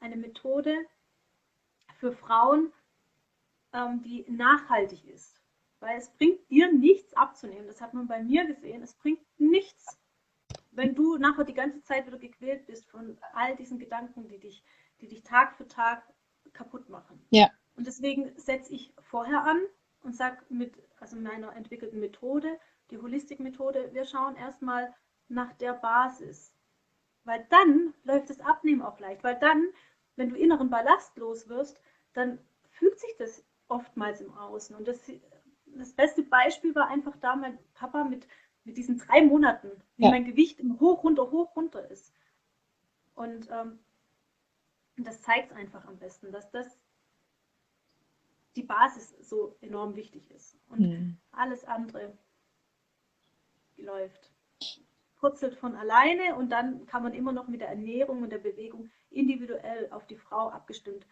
eine 0.00 0.16
Methode, 0.16 0.74
für 2.04 2.12
Frauen, 2.12 2.72
ähm, 3.72 4.02
die 4.02 4.24
nachhaltig 4.28 5.06
ist. 5.06 5.40
Weil 5.80 5.98
es 5.98 6.10
bringt 6.10 6.50
dir 6.50 6.72
nichts 6.72 7.14
abzunehmen. 7.14 7.66
Das 7.66 7.80
hat 7.80 7.94
man 7.94 8.06
bei 8.06 8.22
mir 8.22 8.46
gesehen. 8.46 8.82
Es 8.82 8.94
bringt 8.94 9.20
nichts, 9.38 9.98
wenn 10.70 10.94
du 10.94 11.16
nachher 11.16 11.44
die 11.44 11.54
ganze 11.54 11.82
Zeit 11.82 12.06
wieder 12.06 12.18
gequält 12.18 12.66
bist 12.66 12.86
von 12.90 13.18
all 13.32 13.56
diesen 13.56 13.78
Gedanken, 13.78 14.28
die 14.28 14.38
dich, 14.38 14.62
die 15.00 15.08
dich 15.08 15.22
Tag 15.22 15.56
für 15.56 15.66
Tag 15.66 16.02
kaputt 16.54 16.88
machen. 16.88 17.20
Ja. 17.30 17.50
Und 17.76 17.86
deswegen 17.86 18.32
setze 18.36 18.72
ich 18.72 18.94
vorher 18.98 19.44
an 19.44 19.60
und 20.02 20.14
sage 20.14 20.38
mit 20.48 20.72
also 21.00 21.16
meiner 21.16 21.54
entwickelten 21.54 22.00
Methode, 22.00 22.58
die 22.90 22.98
Holistik-Methode, 22.98 23.90
wir 23.92 24.04
schauen 24.06 24.36
erstmal 24.36 24.94
nach 25.28 25.52
der 25.54 25.74
Basis. 25.74 26.54
Weil 27.24 27.46
dann 27.50 27.94
läuft 28.04 28.30
das 28.30 28.40
Abnehmen 28.40 28.82
auch 28.82 28.98
leicht. 29.00 29.24
Weil 29.24 29.38
dann, 29.38 29.66
wenn 30.16 30.30
du 30.30 30.36
inneren 30.36 30.70
Ballast 30.70 31.16
los 31.16 31.48
wirst, 31.48 31.80
dann 32.12 32.38
fühlt 32.70 32.98
sich 32.98 33.14
das 33.18 33.44
oftmals 33.68 34.20
im 34.20 34.32
Außen. 34.32 34.76
Und 34.76 34.86
das, 34.86 35.00
das 35.66 35.92
beste 35.92 36.22
Beispiel 36.22 36.74
war 36.74 36.88
einfach 36.88 37.16
da 37.16 37.34
mein 37.36 37.58
Papa 37.74 38.04
mit, 38.04 38.26
mit 38.64 38.76
diesen 38.76 38.98
drei 38.98 39.22
Monaten, 39.22 39.70
wie 39.96 40.04
ja. 40.04 40.10
mein 40.10 40.24
Gewicht 40.24 40.60
im 40.60 40.78
Hoch, 40.80 41.04
runter, 41.04 41.30
hoch, 41.30 41.56
runter 41.56 41.90
ist. 41.90 42.12
Und 43.14 43.48
ähm, 43.50 43.78
das 44.96 45.22
zeigt 45.22 45.50
es 45.50 45.56
einfach 45.56 45.84
am 45.86 45.98
besten, 45.98 46.30
dass 46.30 46.50
das 46.50 46.78
die 48.56 48.62
Basis 48.62 49.14
so 49.20 49.56
enorm 49.60 49.96
wichtig 49.96 50.30
ist. 50.30 50.56
Und 50.68 50.80
mhm. 50.80 51.16
alles 51.32 51.64
andere 51.64 52.16
läuft. 53.76 54.30
Purzelt 55.16 55.56
von 55.56 55.74
alleine 55.74 56.36
und 56.36 56.50
dann 56.50 56.86
kann 56.86 57.02
man 57.02 57.14
immer 57.14 57.32
noch 57.32 57.48
mit 57.48 57.60
der 57.60 57.68
Ernährung 57.68 58.22
und 58.22 58.30
der 58.30 58.38
Bewegung 58.38 58.90
individuell 59.10 59.88
auf 59.90 60.06
die 60.06 60.16
Frau 60.16 60.50
abgestimmt 60.50 61.06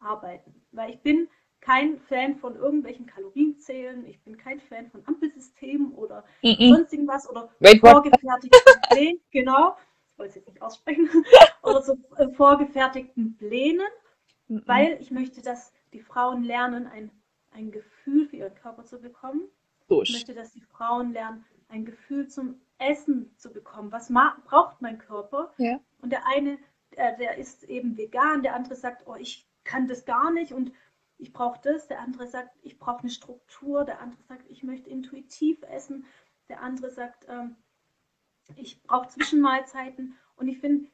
arbeiten. 0.00 0.62
Weil 0.72 0.90
ich 0.90 1.00
bin 1.00 1.28
kein 1.60 1.98
Fan 1.98 2.36
von 2.36 2.56
irgendwelchen 2.56 3.06
Kalorienzählen, 3.06 4.04
ich 4.06 4.20
bin 4.22 4.36
kein 4.36 4.60
Fan 4.60 4.90
von 4.90 5.06
Ampelsystemen 5.06 5.92
oder 5.92 6.24
mm 6.42 6.46
-mm. 6.48 6.74
sonst 6.74 6.92
irgendwas 6.92 7.28
oder 7.28 7.48
vorgefertigten 7.58 8.80
Plänen, 8.88 9.20
genau, 9.30 9.76
wollte 10.20 10.30
es 10.30 10.34
jetzt 10.36 10.48
nicht 10.48 10.62
aussprechen, 10.62 11.08
oder 11.62 11.82
so 11.82 11.96
äh, 12.16 12.28
vorgefertigten 12.28 13.36
Plänen, 13.36 13.86
mm 14.48 14.58
weil 14.66 14.98
ich 15.00 15.10
möchte, 15.10 15.42
dass 15.42 15.72
die 15.92 16.00
Frauen 16.00 16.42
lernen, 16.42 16.86
ein, 16.86 17.10
ein 17.52 17.70
Gefühl 17.70 18.26
für 18.26 18.36
ihren 18.36 18.54
Körper 18.54 18.84
zu 18.84 19.00
bekommen. 19.00 19.48
Dusch. 19.88 20.10
Ich 20.10 20.16
möchte, 20.16 20.34
dass 20.34 20.52
die 20.52 20.60
Frauen 20.60 21.12
lernen, 21.12 21.44
ein 21.68 21.84
Gefühl 21.84 22.28
zum 22.28 22.60
Essen 22.78 23.32
zu 23.36 23.52
bekommen. 23.52 23.92
Was 23.92 24.12
braucht 24.44 24.82
mein 24.82 24.98
Körper? 24.98 25.52
Ja. 25.58 25.78
Und 26.02 26.10
der 26.10 26.26
eine, 26.26 26.58
der, 26.96 27.16
der 27.16 27.38
ist 27.38 27.62
eben 27.64 27.96
vegan, 27.96 28.42
der 28.42 28.54
andere 28.54 28.74
sagt, 28.74 29.06
oh, 29.06 29.14
ich 29.14 29.48
kann 29.62 29.86
das 29.86 30.04
gar 30.04 30.32
nicht 30.32 30.52
und 30.52 30.72
ich 31.16 31.32
brauche 31.32 31.60
das, 31.62 31.86
der 31.86 32.00
andere 32.00 32.26
sagt, 32.26 32.56
ich 32.62 32.78
brauche 32.78 33.00
eine 33.00 33.10
Struktur, 33.10 33.84
der 33.84 34.00
andere 34.00 34.22
sagt, 34.24 34.50
ich 34.50 34.64
möchte 34.64 34.90
intuitiv 34.90 35.62
essen, 35.62 36.06
der 36.48 36.60
andere 36.60 36.90
sagt, 36.90 37.26
ähm, 37.28 37.56
ich 38.56 38.82
brauche 38.82 39.08
Zwischenmahlzeiten 39.08 40.16
und 40.36 40.48
ich 40.48 40.58
finde 40.58 40.88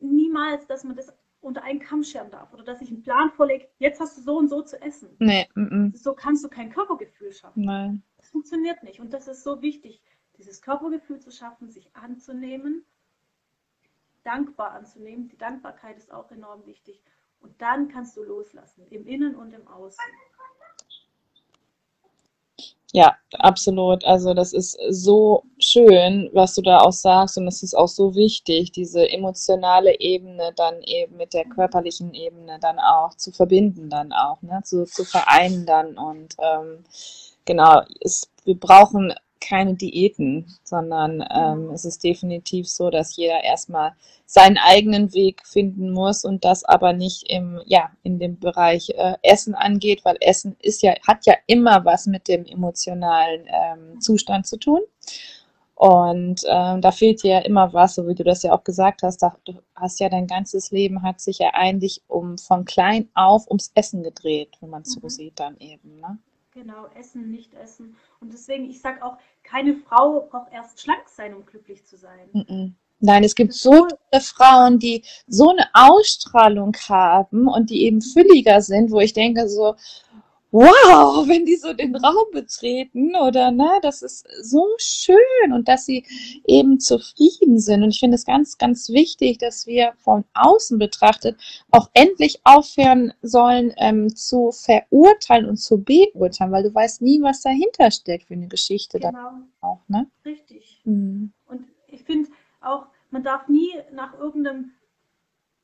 niemals, 0.00 0.66
dass 0.66 0.84
man 0.84 0.96
das 0.96 1.12
unter 1.40 1.62
einen 1.62 1.80
Kamm 1.80 2.02
scheren 2.02 2.30
darf 2.30 2.52
oder 2.52 2.64
dass 2.64 2.82
ich 2.82 2.90
einen 2.90 3.02
Plan 3.02 3.30
vorlege, 3.30 3.68
jetzt 3.78 4.00
hast 4.00 4.18
du 4.18 4.22
so 4.22 4.36
und 4.36 4.48
so 4.48 4.62
zu 4.62 4.80
essen. 4.82 5.16
Nee, 5.18 5.48
m 5.56 5.68
-m. 5.68 5.96
So 5.96 6.14
kannst 6.14 6.44
du 6.44 6.48
kein 6.48 6.70
Körpergefühl 6.70 7.32
schaffen. 7.32 7.64
Nein. 7.64 8.02
Das 8.18 8.28
funktioniert 8.28 8.82
nicht 8.82 9.00
und 9.00 9.12
das 9.12 9.26
ist 9.26 9.42
so 9.42 9.62
wichtig, 9.62 10.02
dieses 10.36 10.60
Körpergefühl 10.62 11.20
zu 11.20 11.30
schaffen, 11.30 11.70
sich 11.70 11.94
anzunehmen, 11.94 12.84
dankbar 14.22 14.72
anzunehmen. 14.72 15.28
Die 15.28 15.38
Dankbarkeit 15.38 15.96
ist 15.98 16.12
auch 16.12 16.30
enorm 16.30 16.66
wichtig. 16.66 17.02
Und 17.40 17.60
dann 17.62 17.88
kannst 17.88 18.16
du 18.16 18.22
loslassen, 18.22 18.86
im 18.88 19.06
Innen 19.06 19.34
und 19.34 19.52
im 19.54 19.66
Außen. 19.66 20.04
Ja, 22.92 23.16
absolut. 23.38 24.04
Also 24.04 24.34
das 24.34 24.52
ist 24.52 24.76
so 24.88 25.44
schön, 25.60 26.28
was 26.32 26.54
du 26.56 26.62
da 26.62 26.78
auch 26.78 26.92
sagst 26.92 27.38
und 27.38 27.46
es 27.46 27.62
ist 27.62 27.74
auch 27.74 27.86
so 27.86 28.16
wichtig, 28.16 28.72
diese 28.72 29.08
emotionale 29.08 30.00
Ebene 30.00 30.52
dann 30.56 30.82
eben 30.82 31.16
mit 31.16 31.32
der 31.32 31.44
körperlichen 31.44 32.14
Ebene 32.14 32.58
dann 32.60 32.80
auch 32.80 33.14
zu 33.14 33.30
verbinden, 33.30 33.90
dann 33.90 34.12
auch, 34.12 34.42
ne, 34.42 34.60
zu, 34.64 34.84
zu 34.86 35.04
vereinen 35.04 35.66
dann 35.66 35.96
und 35.96 36.34
ähm, 36.40 36.82
genau, 37.44 37.82
es, 38.00 38.28
wir 38.44 38.58
brauchen 38.58 39.14
keine 39.40 39.74
Diäten, 39.74 40.46
sondern 40.64 41.24
ähm, 41.34 41.70
es 41.70 41.84
ist 41.84 42.04
definitiv 42.04 42.68
so, 42.68 42.90
dass 42.90 43.16
jeder 43.16 43.42
erstmal 43.42 43.92
seinen 44.26 44.58
eigenen 44.58 45.12
Weg 45.12 45.46
finden 45.46 45.90
muss 45.90 46.24
und 46.24 46.44
das 46.44 46.64
aber 46.64 46.92
nicht 46.92 47.28
im, 47.30 47.60
ja, 47.66 47.90
in 48.02 48.18
dem 48.18 48.38
Bereich 48.38 48.90
äh, 48.90 49.14
Essen 49.22 49.54
angeht, 49.54 50.04
weil 50.04 50.16
Essen 50.20 50.56
ist 50.62 50.82
ja, 50.82 50.94
hat 51.06 51.26
ja 51.26 51.34
immer 51.46 51.84
was 51.84 52.06
mit 52.06 52.28
dem 52.28 52.44
emotionalen 52.46 53.46
ähm, 53.48 54.00
Zustand 54.00 54.46
zu 54.46 54.56
tun. 54.58 54.80
Und 55.74 56.42
ähm, 56.46 56.82
da 56.82 56.92
fehlt 56.92 57.22
dir 57.22 57.32
ja 57.32 57.38
immer 57.40 57.72
was, 57.72 57.94
so 57.94 58.06
wie 58.06 58.14
du 58.14 58.22
das 58.22 58.42
ja 58.42 58.52
auch 58.52 58.64
gesagt 58.64 59.02
hast. 59.02 59.18
Da, 59.22 59.34
du 59.46 59.54
hast 59.74 59.98
ja 59.98 60.10
dein 60.10 60.26
ganzes 60.26 60.70
Leben 60.70 61.02
hat 61.02 61.20
sich 61.22 61.38
ja 61.38 61.50
eigentlich 61.54 62.02
um 62.06 62.36
von 62.36 62.66
klein 62.66 63.08
auf 63.14 63.46
ums 63.48 63.72
Essen 63.74 64.02
gedreht, 64.02 64.50
wenn 64.60 64.68
man 64.70 64.84
so 64.84 65.00
Mhm. 65.02 65.08
sieht 65.08 65.40
dann 65.40 65.56
eben. 65.58 66.00
Ne? 66.00 66.18
Genau, 66.60 66.88
essen, 66.94 67.30
nicht 67.30 67.54
essen. 67.54 67.96
Und 68.20 68.34
deswegen, 68.34 68.68
ich 68.68 68.82
sage 68.82 69.02
auch, 69.02 69.16
keine 69.42 69.76
Frau 69.76 70.28
braucht 70.30 70.52
erst 70.52 70.78
schlank 70.78 71.08
sein, 71.08 71.32
um 71.32 71.46
glücklich 71.46 71.86
zu 71.86 71.96
sein. 71.96 72.28
Mhm. 72.34 72.74
Nein, 72.98 73.24
es 73.24 73.34
gibt 73.34 73.54
so 73.54 73.86
viele 73.88 74.20
Frauen, 74.20 74.78
die 74.78 75.02
so 75.26 75.48
eine 75.48 75.70
Ausstrahlung 75.72 76.76
haben 76.86 77.48
und 77.48 77.70
die 77.70 77.84
eben 77.84 78.02
fülliger 78.02 78.60
sind, 78.60 78.90
wo 78.90 79.00
ich 79.00 79.14
denke 79.14 79.48
so, 79.48 79.74
wow, 80.52 81.26
wenn 81.28 81.44
die 81.44 81.56
so 81.56 81.72
den 81.72 81.94
Raum 81.96 82.26
betreten 82.32 83.14
oder 83.16 83.50
ne, 83.50 83.78
das 83.82 84.02
ist 84.02 84.26
so 84.42 84.66
schön 84.78 85.52
und 85.52 85.68
dass 85.68 85.86
sie 85.86 86.04
eben 86.46 86.80
zufrieden 86.80 87.58
sind. 87.58 87.82
Und 87.82 87.90
ich 87.90 88.00
finde 88.00 88.16
es 88.16 88.24
ganz, 88.24 88.58
ganz 88.58 88.88
wichtig, 88.88 89.38
dass 89.38 89.66
wir 89.66 89.92
von 89.98 90.24
außen 90.34 90.78
betrachtet 90.78 91.38
auch 91.70 91.88
endlich 91.94 92.40
aufhören 92.44 93.12
sollen 93.22 93.72
ähm, 93.76 94.14
zu 94.14 94.52
verurteilen 94.52 95.48
und 95.48 95.56
zu 95.56 95.82
beurteilen, 95.82 96.52
weil 96.52 96.64
du 96.64 96.74
weißt 96.74 97.02
nie, 97.02 97.22
was 97.22 97.42
dahinter 97.42 97.90
steckt 97.90 98.24
für 98.26 98.34
eine 98.34 98.48
Geschichte 98.48 98.98
Genau, 98.98 99.32
auch, 99.60 99.80
ne? 99.88 100.06
richtig. 100.24 100.80
Mhm. 100.84 101.32
Und 101.46 101.66
ich 101.86 102.02
finde 102.04 102.30
auch, 102.60 102.86
man 103.10 103.22
darf 103.22 103.48
nie 103.48 103.72
nach 103.92 104.18
irgendeinem, 104.18 104.72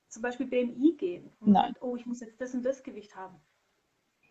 zum 0.09 0.23
Beispiel 0.23 0.47
BMI 0.47 0.93
gehen. 0.97 1.31
Nein. 1.41 1.73
sagt, 1.73 1.83
oh, 1.83 1.97
ich 1.97 2.07
muss 2.07 2.21
jetzt 2.21 2.41
das 2.41 2.55
und 2.55 2.65
das 2.65 2.83
Gewicht 2.83 3.15
haben. 3.17 3.37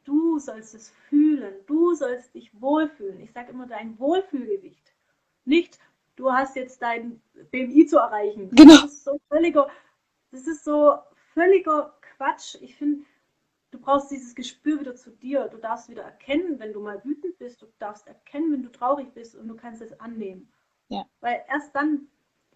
Du 0.06 0.40
sollst 0.40 0.76
es 0.76 0.90
fühlen, 1.10 1.54
du 1.66 1.94
sollst 1.96 2.34
dich 2.36 2.50
wohlfühlen. 2.62 3.20
Ich 3.20 3.32
sage 3.32 3.52
immer 3.52 3.68
dein 3.68 4.00
Wohlfühlgewicht. 4.00 4.94
Nicht, 5.46 5.80
du 6.16 6.32
hast 6.32 6.56
jetzt 6.56 6.82
dein 6.82 7.22
BMI 7.52 7.88
zu 7.88 7.98
erreichen. 7.98 8.50
Genau. 8.52 8.82
Das 8.82 8.86
ist 8.86 9.04
so 9.04 9.20
völliger, 9.28 9.70
das 10.32 10.48
ist 10.48 10.64
so 10.64 11.00
völliger 11.34 11.98
Quatsch. 12.16 12.56
Ich 12.62 12.76
finde, 12.76 13.04
du 13.72 13.80
brauchst 13.80 14.12
dieses 14.12 14.36
Gespür 14.36 14.80
wieder 14.80 14.96
zu 14.96 15.12
dir. 15.12 15.48
Du 15.50 15.58
darfst 15.58 15.90
wieder 15.90 16.04
erkennen, 16.04 16.60
wenn 16.60 16.74
du 16.74 16.80
mal 16.82 17.04
wütend 17.04 17.38
bist. 17.38 17.62
Du 17.62 17.68
darfst 17.80 18.08
erkennen, 18.08 18.52
wenn 18.52 18.64
du 18.64 18.72
traurig 18.72 19.14
bist 19.14 19.36
und 19.36 19.48
du 19.48 19.56
kannst 19.56 19.82
es 19.82 20.00
annehmen. 20.00 20.52
Ja. 20.90 21.06
Weil 21.20 21.44
erst 21.50 21.76
dann, 21.76 22.08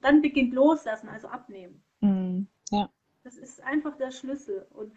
dann 0.01 0.21
beginnt 0.21 0.53
loslassen, 0.53 1.09
also 1.09 1.27
abnehmen. 1.27 1.83
Mhm. 2.01 2.47
Ja. 2.69 2.89
Das 3.23 3.37
ist 3.37 3.61
einfach 3.61 3.97
der 3.97 4.11
Schlüssel. 4.11 4.67
Und 4.71 4.93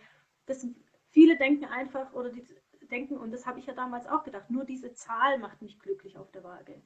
das, 0.46 0.66
viele 1.12 1.36
denken 1.38 1.66
einfach, 1.66 2.12
oder 2.14 2.30
die 2.30 2.44
denken, 2.90 3.16
und 3.16 3.32
das 3.32 3.46
habe 3.46 3.60
ich 3.60 3.66
ja 3.66 3.74
damals 3.74 4.06
auch 4.06 4.24
gedacht, 4.24 4.50
nur 4.50 4.64
diese 4.64 4.92
Zahl 4.94 5.38
macht 5.38 5.62
mich 5.62 5.78
glücklich 5.78 6.18
auf 6.18 6.30
der 6.32 6.44
Waage. 6.44 6.82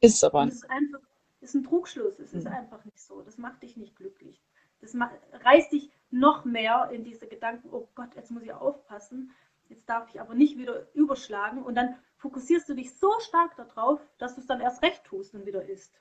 Ist 0.00 0.24
aber 0.24 0.40
Und 0.40 0.46
nicht. 0.46 0.56
es 0.56 0.62
ist 0.64 0.70
einfach, 0.70 1.00
ist 1.40 1.54
ein 1.54 1.64
Trugschluss. 1.64 2.18
Es 2.18 2.34
ist 2.34 2.46
Mhm. 2.46 2.52
einfach 2.52 2.84
nicht 2.84 3.00
so. 3.00 3.22
Das 3.22 3.38
macht 3.38 3.62
dich 3.62 3.76
nicht 3.76 3.96
glücklich. 3.96 4.42
Das 4.80 4.94
reißt 5.44 5.72
dich 5.72 5.90
noch 6.10 6.44
mehr 6.44 6.90
in 6.92 7.04
diese 7.04 7.26
Gedanken, 7.28 7.68
oh 7.72 7.88
Gott, 7.94 8.14
jetzt 8.16 8.30
muss 8.30 8.42
ich 8.42 8.52
aufpassen. 8.52 9.32
Jetzt 9.68 9.88
darf 9.88 10.08
ich 10.10 10.20
aber 10.20 10.34
nicht 10.34 10.58
wieder 10.58 10.88
überschlagen. 10.94 11.62
Und 11.62 11.76
dann 11.76 11.96
fokussierst 12.16 12.68
du 12.68 12.74
dich 12.74 12.94
so 12.98 13.10
stark 13.20 13.56
darauf, 13.56 14.00
dass 14.18 14.34
du 14.34 14.40
es 14.40 14.46
dann 14.46 14.60
erst 14.60 14.82
recht 14.82 15.04
tust 15.04 15.34
und 15.34 15.46
wieder 15.46 15.64
isst. 15.68 16.00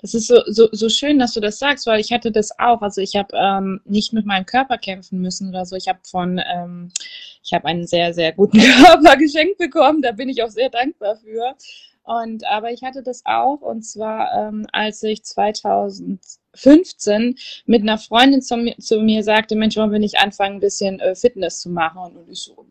Das 0.00 0.14
ist 0.14 0.28
so, 0.28 0.42
so, 0.46 0.68
so 0.70 0.88
schön, 0.88 1.18
dass 1.18 1.32
du 1.32 1.40
das 1.40 1.58
sagst, 1.58 1.84
weil 1.86 1.98
ich 2.00 2.12
hatte 2.12 2.30
das 2.30 2.56
auch. 2.58 2.82
Also 2.82 3.00
ich 3.00 3.16
habe 3.16 3.36
ähm, 3.36 3.80
nicht 3.84 4.12
mit 4.12 4.26
meinem 4.26 4.46
Körper 4.46 4.78
kämpfen 4.78 5.20
müssen 5.20 5.48
oder 5.48 5.66
so. 5.66 5.74
Ich 5.74 5.88
habe 5.88 5.98
von, 6.08 6.38
ähm, 6.38 6.92
ich 7.42 7.52
habe 7.52 7.66
einen 7.66 7.84
sehr, 7.86 8.14
sehr 8.14 8.32
guten 8.32 8.60
Körper 8.60 9.16
geschenkt 9.16 9.58
bekommen. 9.58 10.02
Da 10.02 10.12
bin 10.12 10.28
ich 10.28 10.42
auch 10.42 10.50
sehr 10.50 10.70
dankbar 10.70 11.16
für. 11.16 11.56
Und 12.04 12.46
aber 12.46 12.70
ich 12.70 12.84
hatte 12.84 13.02
das 13.02 13.22
auch 13.26 13.60
und 13.60 13.82
zwar 13.82 14.32
ähm, 14.32 14.66
als 14.72 15.02
ich 15.02 15.24
2015 15.24 17.36
mit 17.66 17.82
einer 17.82 17.98
Freundin 17.98 18.40
zu 18.40 18.56
mir, 18.56 18.78
zu 18.78 19.02
mir 19.02 19.22
sagte, 19.22 19.56
Mensch, 19.56 19.76
wollen 19.76 19.92
wir 19.92 19.98
nicht 19.98 20.18
anfangen, 20.18 20.56
ein 20.56 20.60
bisschen 20.60 21.00
äh, 21.00 21.14
Fitness 21.14 21.60
zu 21.60 21.68
machen? 21.68 22.16
Und 22.16 22.30
ich 22.30 22.38
so, 22.38 22.64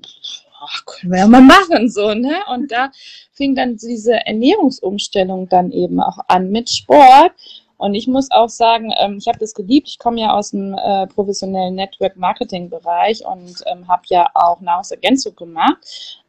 ach, 0.59 0.85
können 0.85 1.11
wir 1.13 1.19
ja 1.19 1.27
mal 1.27 1.41
machen, 1.41 1.89
so, 1.89 2.13
ne? 2.13 2.37
Und 2.53 2.71
da 2.71 2.91
fing 3.31 3.55
dann 3.55 3.77
diese 3.77 4.13
Ernährungsumstellung 4.25 5.49
dann 5.49 5.71
eben 5.71 5.99
auch 5.99 6.19
an 6.27 6.51
mit 6.51 6.69
Sport. 6.69 7.31
Und 7.77 7.93
ich 7.93 8.07
muss 8.07 8.31
auch 8.31 8.49
sagen, 8.49 8.91
ähm, 8.97 9.17
ich 9.19 9.27
habe 9.27 9.37
das 9.37 9.53
geliebt. 9.53 9.87
Ich 9.87 9.99
komme 9.99 10.19
ja 10.19 10.33
aus 10.33 10.51
dem 10.51 10.73
äh, 10.73 11.05
professionellen 11.07 11.75
Network-Marketing-Bereich 11.75 13.23
und 13.25 13.63
ähm, 13.67 13.87
habe 13.87 14.01
ja 14.07 14.27
auch 14.33 14.59
Nahrungsergänzung 14.61 15.35
gemacht. 15.35 15.77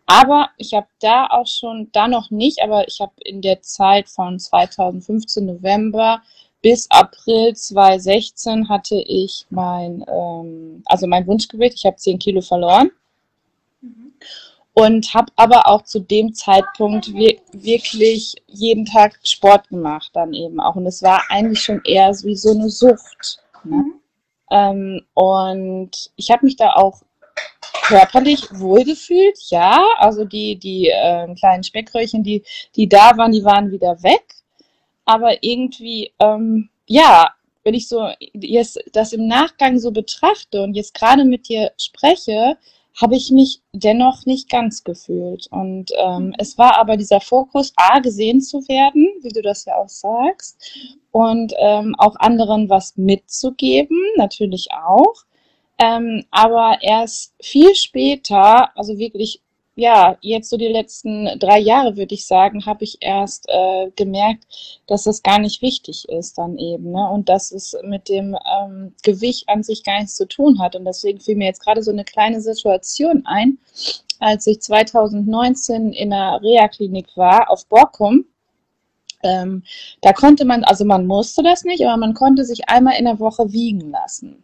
Aber 0.04 0.50
ich 0.56 0.74
habe 0.74 0.86
da 1.00 1.26
auch 1.26 1.46
schon, 1.46 1.88
da 1.92 2.08
noch 2.08 2.30
nicht, 2.30 2.62
aber 2.62 2.86
ich 2.88 3.00
habe 3.00 3.12
in 3.24 3.42
der 3.42 3.60
Zeit 3.62 4.08
von 4.08 4.38
2015 4.38 5.46
November 5.46 6.22
bis 6.62 6.90
April 6.90 7.54
2016 7.54 8.68
hatte 8.68 8.96
ich 8.96 9.46
mein, 9.50 10.04
ähm, 10.08 10.82
also 10.86 11.06
mein 11.06 11.26
Wunschgewicht. 11.26 11.76
Ich 11.76 11.84
habe 11.86 11.96
10 11.96 12.18
Kilo 12.18 12.40
verloren. 12.40 12.90
Und 14.78 15.12
habe 15.12 15.32
aber 15.34 15.66
auch 15.66 15.82
zu 15.82 15.98
dem 15.98 16.34
Zeitpunkt 16.34 17.12
wir 17.12 17.38
wirklich 17.52 18.36
jeden 18.46 18.84
Tag 18.84 19.18
Sport 19.24 19.68
gemacht 19.68 20.10
dann 20.12 20.32
eben 20.32 20.60
auch. 20.60 20.76
Und 20.76 20.86
es 20.86 21.02
war 21.02 21.22
eigentlich 21.30 21.60
schon 21.60 21.80
eher 21.84 22.10
wie 22.22 22.36
so 22.36 22.52
eine 22.52 22.70
Sucht. 22.70 23.40
Ne? 23.64 23.76
Mhm. 23.76 23.94
Ähm, 24.50 25.00
und 25.14 25.90
ich 26.14 26.30
habe 26.30 26.46
mich 26.46 26.54
da 26.54 26.74
auch 26.74 27.02
körperlich 27.82 28.46
wohlgefühlt, 28.52 29.36
ja. 29.48 29.82
Also 29.96 30.24
die, 30.24 30.56
die 30.56 30.88
äh, 30.88 31.34
kleinen 31.34 31.64
Speckröllchen, 31.64 32.22
die, 32.22 32.44
die 32.76 32.88
da 32.88 33.16
waren, 33.16 33.32
die 33.32 33.44
waren 33.44 33.72
wieder 33.72 34.00
weg. 34.04 34.24
Aber 35.04 35.42
irgendwie, 35.42 36.12
ähm, 36.20 36.68
ja, 36.86 37.30
wenn 37.64 37.74
ich 37.74 37.88
so 37.88 38.08
jetzt 38.32 38.78
das 38.92 39.12
im 39.12 39.26
Nachgang 39.26 39.80
so 39.80 39.90
betrachte 39.90 40.62
und 40.62 40.74
jetzt 40.74 40.94
gerade 40.94 41.24
mit 41.24 41.48
dir 41.48 41.72
spreche, 41.78 42.56
habe 43.00 43.16
ich 43.16 43.30
mich 43.30 43.62
dennoch 43.72 44.26
nicht 44.26 44.50
ganz 44.50 44.82
gefühlt. 44.82 45.46
Und 45.50 45.92
ähm, 45.96 46.34
es 46.38 46.58
war 46.58 46.78
aber 46.78 46.96
dieser 46.96 47.20
Fokus, 47.20 47.72
A, 47.76 48.00
gesehen 48.00 48.40
zu 48.40 48.66
werden, 48.68 49.08
wie 49.22 49.28
du 49.28 49.40
das 49.40 49.64
ja 49.64 49.76
auch 49.76 49.88
sagst, 49.88 50.58
und 51.12 51.54
ähm, 51.58 51.94
auch 51.96 52.16
anderen 52.16 52.68
was 52.68 52.96
mitzugeben, 52.96 53.98
natürlich 54.16 54.68
auch. 54.72 55.14
Ähm, 55.78 56.24
aber 56.32 56.78
erst 56.82 57.34
viel 57.40 57.74
später, 57.76 58.76
also 58.76 58.98
wirklich, 58.98 59.40
ja, 59.78 60.16
jetzt 60.22 60.50
so 60.50 60.56
die 60.56 60.66
letzten 60.66 61.38
drei 61.38 61.60
Jahre, 61.60 61.96
würde 61.96 62.12
ich 62.12 62.26
sagen, 62.26 62.66
habe 62.66 62.82
ich 62.82 62.98
erst 63.00 63.48
äh, 63.48 63.92
gemerkt, 63.94 64.44
dass 64.88 65.04
das 65.04 65.22
gar 65.22 65.38
nicht 65.38 65.62
wichtig 65.62 66.08
ist 66.08 66.36
dann 66.36 66.58
eben, 66.58 66.90
ne? 66.90 67.08
Und 67.08 67.28
dass 67.28 67.52
es 67.52 67.76
mit 67.84 68.08
dem 68.08 68.36
ähm, 68.60 68.92
Gewicht 69.04 69.48
an 69.48 69.62
sich 69.62 69.84
gar 69.84 70.00
nichts 70.00 70.16
zu 70.16 70.26
tun 70.26 70.58
hat. 70.58 70.74
Und 70.74 70.84
deswegen 70.84 71.20
fiel 71.20 71.36
mir 71.36 71.46
jetzt 71.46 71.62
gerade 71.62 71.84
so 71.84 71.92
eine 71.92 72.04
kleine 72.04 72.40
Situation 72.40 73.22
ein, 73.24 73.58
als 74.18 74.48
ich 74.48 74.60
2019 74.62 75.92
in 75.92 76.12
einer 76.12 76.42
Reha-Klinik 76.42 77.16
war 77.16 77.48
auf 77.48 77.64
Borkum. 77.68 78.24
Ähm, 79.22 79.62
da 80.00 80.12
konnte 80.12 80.44
man, 80.44 80.64
also 80.64 80.84
man 80.84 81.06
musste 81.06 81.44
das 81.44 81.62
nicht, 81.62 81.86
aber 81.86 81.96
man 81.98 82.14
konnte 82.14 82.44
sich 82.44 82.68
einmal 82.68 82.98
in 82.98 83.04
der 83.04 83.20
Woche 83.20 83.52
wiegen 83.52 83.92
lassen. 83.92 84.42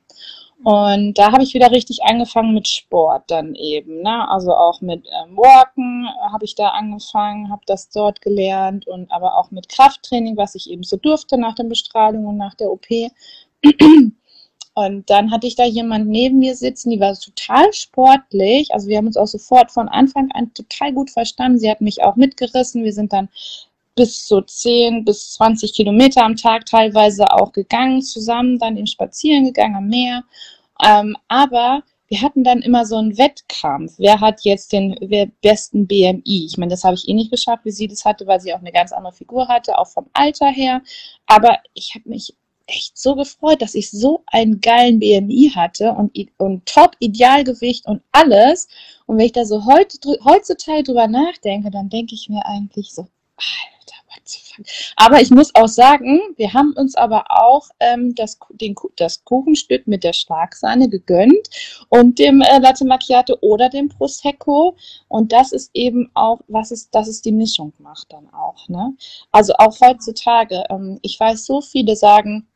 Und 0.64 1.18
da 1.18 1.30
habe 1.30 1.42
ich 1.42 1.52
wieder 1.52 1.70
richtig 1.70 2.04
angefangen 2.04 2.54
mit 2.54 2.66
Sport 2.66 3.24
dann 3.30 3.54
eben. 3.54 4.00
Ne? 4.00 4.28
Also 4.28 4.54
auch 4.54 4.80
mit 4.80 5.06
ähm, 5.06 5.36
Walken 5.36 6.08
habe 6.32 6.46
ich 6.46 6.54
da 6.54 6.68
angefangen, 6.68 7.50
habe 7.50 7.60
das 7.66 7.90
dort 7.90 8.22
gelernt 8.22 8.86
und 8.86 9.12
aber 9.12 9.36
auch 9.36 9.50
mit 9.50 9.68
Krafttraining, 9.68 10.38
was 10.38 10.54
ich 10.54 10.70
eben 10.70 10.82
so 10.82 10.96
durfte 10.96 11.36
nach 11.36 11.54
der 11.54 11.64
Bestrahlung 11.64 12.24
und 12.24 12.38
nach 12.38 12.54
der 12.54 12.70
OP. 12.70 12.86
Und 14.76 15.08
dann 15.08 15.30
hatte 15.30 15.46
ich 15.46 15.54
da 15.54 15.64
jemand 15.64 16.08
neben 16.08 16.40
mir 16.40 16.56
sitzen, 16.56 16.90
die 16.90 16.98
war 16.98 17.14
total 17.14 17.72
sportlich. 17.72 18.74
Also 18.74 18.88
wir 18.88 18.96
haben 18.96 19.06
uns 19.06 19.16
auch 19.16 19.28
sofort 19.28 19.70
von 19.70 19.88
Anfang 19.88 20.32
an 20.32 20.52
total 20.52 20.92
gut 20.92 21.10
verstanden. 21.10 21.60
Sie 21.60 21.70
hat 21.70 21.80
mich 21.80 22.02
auch 22.02 22.16
mitgerissen. 22.16 22.82
Wir 22.82 22.92
sind 22.92 23.12
dann 23.12 23.28
bis 23.94 24.26
so 24.26 24.40
10 24.40 25.04
bis 25.04 25.32
20 25.34 25.74
Kilometer 25.74 26.24
am 26.24 26.36
Tag 26.36 26.66
teilweise 26.66 27.30
auch 27.32 27.52
gegangen 27.52 28.02
zusammen, 28.02 28.58
dann 28.58 28.76
in 28.76 28.86
Spazieren 28.86 29.44
gegangen 29.44 29.76
am 29.76 29.88
Meer. 29.88 30.24
Ähm, 30.84 31.16
aber 31.28 31.82
wir 32.08 32.20
hatten 32.20 32.44
dann 32.44 32.60
immer 32.60 32.84
so 32.86 32.96
einen 32.96 33.16
Wettkampf. 33.16 33.94
Wer 33.98 34.20
hat 34.20 34.42
jetzt 34.42 34.72
den 34.72 34.96
besten 35.42 35.86
BMI? 35.86 36.46
Ich 36.46 36.58
meine, 36.58 36.70
das 36.70 36.84
habe 36.84 36.94
ich 36.94 37.08
eh 37.08 37.14
nicht 37.14 37.30
geschafft, 37.30 37.64
wie 37.64 37.70
sie 37.70 37.88
das 37.88 38.04
hatte, 38.04 38.26
weil 38.26 38.40
sie 38.40 38.52
auch 38.54 38.60
eine 38.60 38.72
ganz 38.72 38.92
andere 38.92 39.12
Figur 39.12 39.48
hatte, 39.48 39.78
auch 39.78 39.88
vom 39.88 40.06
Alter 40.12 40.48
her. 40.48 40.82
Aber 41.26 41.58
ich 41.72 41.94
habe 41.94 42.08
mich 42.08 42.34
echt 42.66 42.96
so 42.96 43.14
gefreut, 43.14 43.62
dass 43.62 43.74
ich 43.74 43.90
so 43.90 44.22
einen 44.26 44.60
geilen 44.60 44.98
BMI 44.98 45.52
hatte 45.54 45.92
und, 45.92 46.16
und 46.38 46.66
Top-Idealgewicht 46.66 47.86
und 47.86 48.02
alles. 48.12 48.68
Und 49.06 49.18
wenn 49.18 49.26
ich 49.26 49.32
da 49.32 49.44
so 49.44 49.64
heutzutage 49.66 50.82
drüber 50.82 51.08
nachdenke, 51.08 51.70
dann 51.70 51.88
denke 51.88 52.14
ich 52.14 52.28
mir 52.28 52.44
eigentlich 52.46 52.92
so, 52.92 53.06
aber 54.96 55.20
ich 55.20 55.30
muss 55.30 55.54
auch 55.54 55.68
sagen, 55.68 56.20
wir 56.36 56.52
haben 56.52 56.72
uns 56.76 56.94
aber 56.94 57.24
auch 57.28 57.68
ähm, 57.80 58.14
das, 58.14 58.38
den, 58.50 58.74
das 58.96 59.24
Kuchenstück 59.24 59.86
mit 59.86 60.04
der 60.04 60.12
Schlagsahne 60.12 60.88
gegönnt 60.88 61.48
und 61.88 62.18
dem 62.18 62.40
äh, 62.40 62.58
Latte 62.58 62.84
Macchiato 62.84 63.36
oder 63.40 63.68
dem 63.68 63.88
Prosecco. 63.88 64.76
Und 65.08 65.32
das 65.32 65.52
ist 65.52 65.70
eben 65.74 66.10
auch, 66.14 66.40
was 66.48 66.70
ist, 66.70 66.94
dass 66.94 67.08
es 67.08 67.22
die 67.22 67.32
Mischung 67.32 67.72
macht 67.78 68.12
dann 68.12 68.32
auch. 68.32 68.68
Ne? 68.68 68.94
Also 69.32 69.54
auch 69.58 69.80
heutzutage, 69.80 70.64
ähm, 70.70 70.98
ich 71.02 71.18
weiß, 71.18 71.46
so 71.46 71.60
viele 71.60 71.96
sagen, 71.96 72.46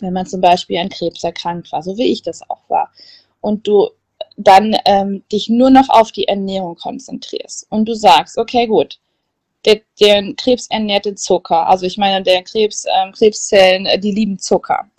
wenn 0.00 0.12
man 0.12 0.26
zum 0.26 0.40
Beispiel 0.40 0.78
an 0.78 0.88
Krebs 0.88 1.22
erkrankt 1.24 1.70
war, 1.72 1.82
so 1.82 1.96
wie 1.96 2.10
ich 2.12 2.22
das 2.22 2.48
auch 2.48 2.68
war, 2.68 2.90
und 3.40 3.66
du 3.66 3.90
dann 4.36 4.76
ähm, 4.84 5.22
dich 5.30 5.48
nur 5.48 5.70
noch 5.70 5.88
auf 5.88 6.10
die 6.10 6.26
Ernährung 6.26 6.76
konzentrierst 6.76 7.66
und 7.70 7.86
du 7.88 7.94
sagst, 7.94 8.36
okay, 8.38 8.66
gut, 8.66 8.98
der, 9.64 9.80
der 10.00 10.34
Krebs 10.34 10.66
ernährt 10.68 11.06
den 11.06 11.16
Zucker. 11.16 11.66
Also 11.68 11.86
ich 11.86 11.96
meine, 11.96 12.22
der 12.22 12.42
Krebs, 12.42 12.84
ähm, 12.84 13.12
Krebszellen, 13.12 13.86
äh, 13.86 13.98
die 13.98 14.12
lieben 14.12 14.38
Zucker. 14.38 14.90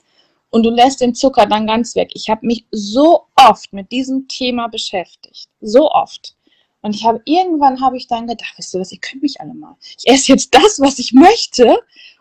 Und 0.49 0.63
du 0.63 0.69
lässt 0.69 1.01
den 1.01 1.13
Zucker 1.13 1.45
dann 1.45 1.67
ganz 1.67 1.95
weg. 1.95 2.11
Ich 2.13 2.29
habe 2.29 2.45
mich 2.45 2.65
so 2.71 3.23
oft 3.35 3.73
mit 3.73 3.91
diesem 3.91 4.27
Thema 4.27 4.67
beschäftigt. 4.67 5.49
So 5.59 5.91
oft. 5.91 6.35
Und 6.81 6.95
ich 6.95 7.03
habe 7.03 7.21
irgendwann 7.25 7.81
habe 7.81 7.97
ich 7.97 8.07
dann 8.07 8.27
gedacht, 8.27 8.53
weißt 8.57 8.75
du 8.75 8.79
was, 8.79 8.91
ihr 8.91 8.99
könnt 8.99 9.23
mich 9.23 9.41
alle 9.41 9.53
mal. 9.53 9.75
Ich 9.97 10.07
esse 10.07 10.31
jetzt 10.31 10.53
das, 10.53 10.79
was 10.79 10.99
ich 10.99 11.13
möchte. 11.13 11.79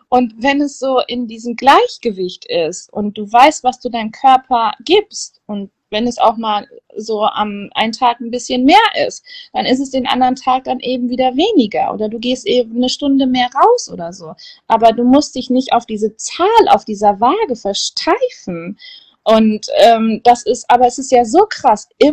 Und 0.09 0.35
wenn 0.39 0.61
es 0.61 0.79
so 0.79 1.01
in 1.07 1.27
diesem 1.27 1.55
Gleichgewicht 1.55 2.47
ist 2.47 2.93
und 2.93 3.19
du 3.19 3.31
weißt, 3.31 3.63
was 3.63 3.81
du 3.81 3.89
deinem 3.89 4.11
Körper 4.11 4.73
gibst 4.85 5.41
und 5.47 5.71
wenn 5.95 6.09
es 6.09 6.19
auch 6.19 6.37
mal 6.37 6.67
so 6.97 7.23
am 7.23 7.71
einen 7.75 7.93
Tag 7.93 8.21
ein 8.21 8.33
bisschen 8.33 8.65
mehr 8.65 9.07
ist, 9.07 9.25
dann 9.53 9.65
ist 9.65 9.81
es 9.81 9.91
den 9.91 10.07
anderen 10.07 10.35
Tag 10.35 10.65
dann 10.65 10.81
eben 10.81 11.09
wieder 11.09 11.37
weniger 11.37 11.95
oder 11.95 12.09
du 12.09 12.19
gehst 12.19 12.47
eben 12.47 12.77
eine 12.77 12.89
Stunde 12.89 13.27
mehr 13.27 13.49
raus 13.55 13.89
oder 13.91 14.13
so. 14.13 14.35
Aber 14.67 14.93
du 14.93 15.05
musst 15.05 15.37
dich 15.37 15.51
nicht 15.51 15.73
auf 15.73 15.87
diese 15.87 16.17
Zahl 16.17 16.69
auf 16.69 16.85
dieser 16.85 17.21
Waage 17.21 17.57
versteifen. 17.57 18.77
Und 19.23 19.69
ähm, 19.79 20.21
das 20.23 20.45
ist, 20.45 20.69
aber 20.69 20.87
es 20.87 20.99
ist 20.99 21.11
ja 21.11 21.25
so 21.25 21.47
krass, 21.49 21.89
immer 21.97 22.13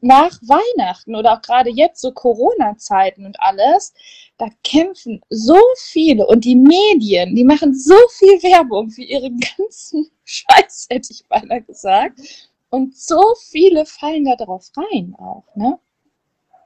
nach 0.00 0.32
Weihnachten 0.42 1.14
oder 1.14 1.34
auch 1.34 1.42
gerade 1.42 1.70
jetzt 1.70 2.00
so 2.00 2.10
Corona-Zeiten 2.10 3.24
und 3.26 3.38
alles, 3.40 3.94
da 4.38 4.48
kämpfen 4.64 5.20
so 5.30 5.58
viele 5.76 6.26
und 6.26 6.44
die 6.44 6.56
Medien, 6.56 7.36
die 7.36 7.44
machen 7.44 7.78
so 7.78 7.94
viel 8.18 8.42
Werbung 8.42 8.90
für 8.90 9.02
ihren 9.02 9.38
ganzen 9.56 10.10
Scheiß, 10.24 10.88
hätte 10.90 11.12
ich 11.12 11.24
beinahe 11.28 11.62
gesagt. 11.62 12.18
Und 12.70 12.96
so 12.96 13.34
viele 13.50 13.86
fallen 13.86 14.24
da 14.24 14.36
drauf 14.36 14.68
rein 14.76 15.14
auch, 15.18 15.44
ne? 15.54 15.78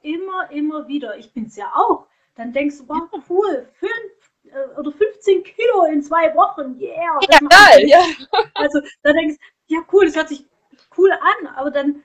Immer, 0.01 0.51
immer 0.51 0.87
wieder. 0.87 1.17
Ich 1.17 1.31
bin's 1.31 1.55
ja 1.55 1.71
auch. 1.73 2.07
Dann 2.35 2.51
denkst 2.51 2.79
du, 2.79 2.89
wow, 2.89 3.09
cool, 3.29 3.69
fünf 3.73 4.23
äh, 4.45 4.79
oder 4.79 4.91
15 4.91 5.43
Kilo 5.43 5.85
in 5.85 6.01
zwei 6.01 6.33
Wochen, 6.35 6.77
yeah. 6.79 7.19
Ja, 7.29 7.39
geil, 7.39 7.87
ja. 7.87 8.03
Also 8.55 8.81
da 9.01 9.13
denkst 9.13 9.37
du, 9.37 9.75
ja 9.75 9.81
cool, 9.91 10.05
das 10.05 10.15
hört 10.15 10.29
sich 10.29 10.45
cool 10.97 11.11
an, 11.11 11.47
aber 11.55 11.71
dann, 11.71 12.03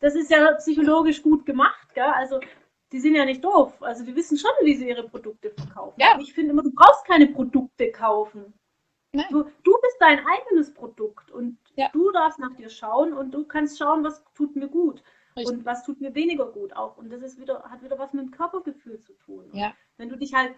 das 0.00 0.14
ist 0.14 0.30
ja 0.30 0.52
psychologisch 0.52 1.22
gut 1.22 1.44
gemacht, 1.46 1.94
gell? 1.94 2.04
Also 2.14 2.40
die 2.92 3.00
sind 3.00 3.14
ja 3.14 3.24
nicht 3.24 3.42
doof. 3.42 3.72
Also 3.80 4.04
die 4.04 4.14
wissen 4.14 4.38
schon, 4.38 4.50
wie 4.62 4.74
sie 4.74 4.88
ihre 4.88 5.08
Produkte 5.08 5.50
verkaufen. 5.50 5.98
Ja. 5.98 6.18
Ich 6.20 6.32
finde 6.34 6.52
immer, 6.52 6.62
du 6.62 6.72
brauchst 6.72 7.06
keine 7.06 7.26
Produkte 7.26 7.90
kaufen. 7.90 8.52
Du, 9.12 9.44
du 9.62 9.78
bist 9.82 9.96
dein 10.00 10.20
eigenes 10.26 10.72
Produkt 10.72 11.30
und 11.30 11.58
ja. 11.76 11.90
du 11.92 12.10
darfst 12.12 12.38
nach 12.38 12.54
dir 12.54 12.70
schauen 12.70 13.12
und 13.12 13.32
du 13.32 13.44
kannst 13.44 13.78
schauen, 13.78 14.02
was 14.04 14.24
tut 14.34 14.56
mir 14.56 14.68
gut 14.68 15.02
Richtig. 15.36 15.54
und 15.54 15.66
was 15.66 15.84
tut 15.84 16.00
mir 16.00 16.14
weniger 16.14 16.46
gut 16.46 16.74
auch. 16.74 16.96
Und 16.96 17.10
das 17.10 17.20
ist 17.20 17.38
wieder, 17.38 17.62
hat 17.64 17.82
wieder 17.82 17.98
was 17.98 18.14
mit 18.14 18.24
dem 18.24 18.30
Körpergefühl 18.30 19.00
zu 19.00 19.12
tun. 19.18 19.50
Ja. 19.52 19.74
Wenn 19.98 20.08
du 20.08 20.16
dich 20.16 20.32
halt 20.32 20.54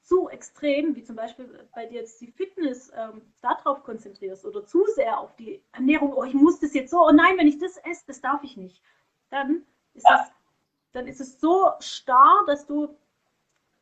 zu 0.00 0.30
extrem, 0.30 0.96
wie 0.96 1.02
zum 1.02 1.16
Beispiel 1.16 1.68
bei 1.74 1.84
dir 1.84 2.00
jetzt 2.00 2.18
die 2.22 2.32
Fitness, 2.32 2.90
ähm, 2.96 3.20
darauf 3.42 3.84
konzentrierst 3.84 4.46
oder 4.46 4.64
zu 4.64 4.86
sehr 4.94 5.20
auf 5.20 5.36
die 5.36 5.62
Ernährung, 5.72 6.14
oh, 6.14 6.24
ich 6.24 6.32
muss 6.32 6.60
das 6.60 6.72
jetzt 6.72 6.90
so, 6.90 7.06
oh 7.06 7.12
nein, 7.12 7.36
wenn 7.36 7.46
ich 7.46 7.58
das 7.58 7.76
esse, 7.84 8.04
das 8.06 8.22
darf 8.22 8.42
ich 8.42 8.56
nicht, 8.56 8.80
dann 9.28 9.66
ist, 9.92 10.06
das, 10.08 10.32
dann 10.92 11.06
ist 11.06 11.20
es 11.20 11.38
so 11.40 11.72
starr, 11.80 12.42
dass 12.46 12.64
du, 12.64 12.96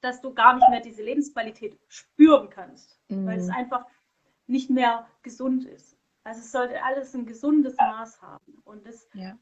dass 0.01 0.21
du 0.21 0.35
gar 0.35 0.57
nicht 0.57 0.69
mehr 0.69 0.81
diese 0.81 1.05
Lebensqualität 1.05 1.79
spüren 1.87 2.51
kannst. 2.51 2.99
Mhm. 3.09 3.27
Weil 3.27 3.39
es 3.39 3.49
einfach 3.49 3.87
nicht 4.47 4.71
mehr 4.71 5.07
gesund 5.23 5.65
ist. 5.65 5.97
Also 6.25 6.41
es 6.41 6.51
sollte 6.51 6.83
alles 6.83 7.15
ein 7.15 7.25
gesundes 7.25 7.77
Maß 7.77 8.21
haben. 8.21 8.61
Und 8.65 8.85
das, 8.87 9.09
ja. 9.15 9.39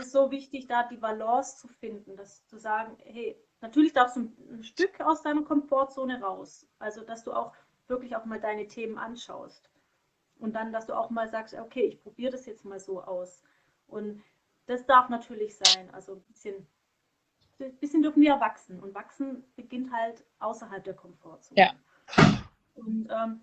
ist 0.00 0.12
so 0.12 0.30
wichtig, 0.30 0.68
da 0.68 0.84
die 0.84 0.96
Balance 0.96 1.58
zu 1.58 1.66
finden, 1.66 2.16
dass 2.16 2.46
zu 2.46 2.56
sagen, 2.56 2.96
hey, 3.02 3.36
natürlich 3.60 3.92
darfst 3.92 4.16
du 4.16 4.20
ein, 4.20 4.62
Stück 4.62 5.00
aus 5.00 5.22
deiner 5.22 5.42
Komfortzone 5.42 6.20
raus. 6.20 6.68
Also 6.78 7.02
dass 7.02 7.24
du 7.24 7.32
auch 7.32 7.52
wirklich 7.88 8.14
auch 8.14 8.24
mal 8.26 8.40
deine 8.40 8.68
Themen 8.68 8.96
anschaust. 8.96 9.70
Und 10.38 10.54
dann, 10.54 10.72
dass 10.72 10.86
du 10.86 10.94
auch 10.94 11.10
mal 11.10 11.28
sagst, 11.28 11.54
okay, 11.54 11.86
ich 11.86 12.00
probiere 12.00 12.32
das 12.32 12.46
jetzt 12.46 12.64
mal 12.64 12.78
so 12.78 13.02
aus. 13.02 13.42
Und 13.88 14.22
das 14.66 14.86
darf 14.86 15.08
natürlich 15.08 15.56
sein. 15.56 15.90
Also 15.92 16.14
ein 16.14 16.22
bisschen, 16.22 16.66
ein 17.58 17.76
bisschen 17.78 18.02
dürfen 18.02 18.22
wir 18.22 18.38
wachsen. 18.38 18.78
Und 18.78 18.94
wachsen 18.94 19.44
beginnt 19.56 19.92
halt 19.92 20.24
außerhalb 20.38 20.84
der 20.84 20.94
Komfortzone. 20.94 21.60
Ja. 21.60 21.72
Und 22.74 23.08
ähm, 23.10 23.42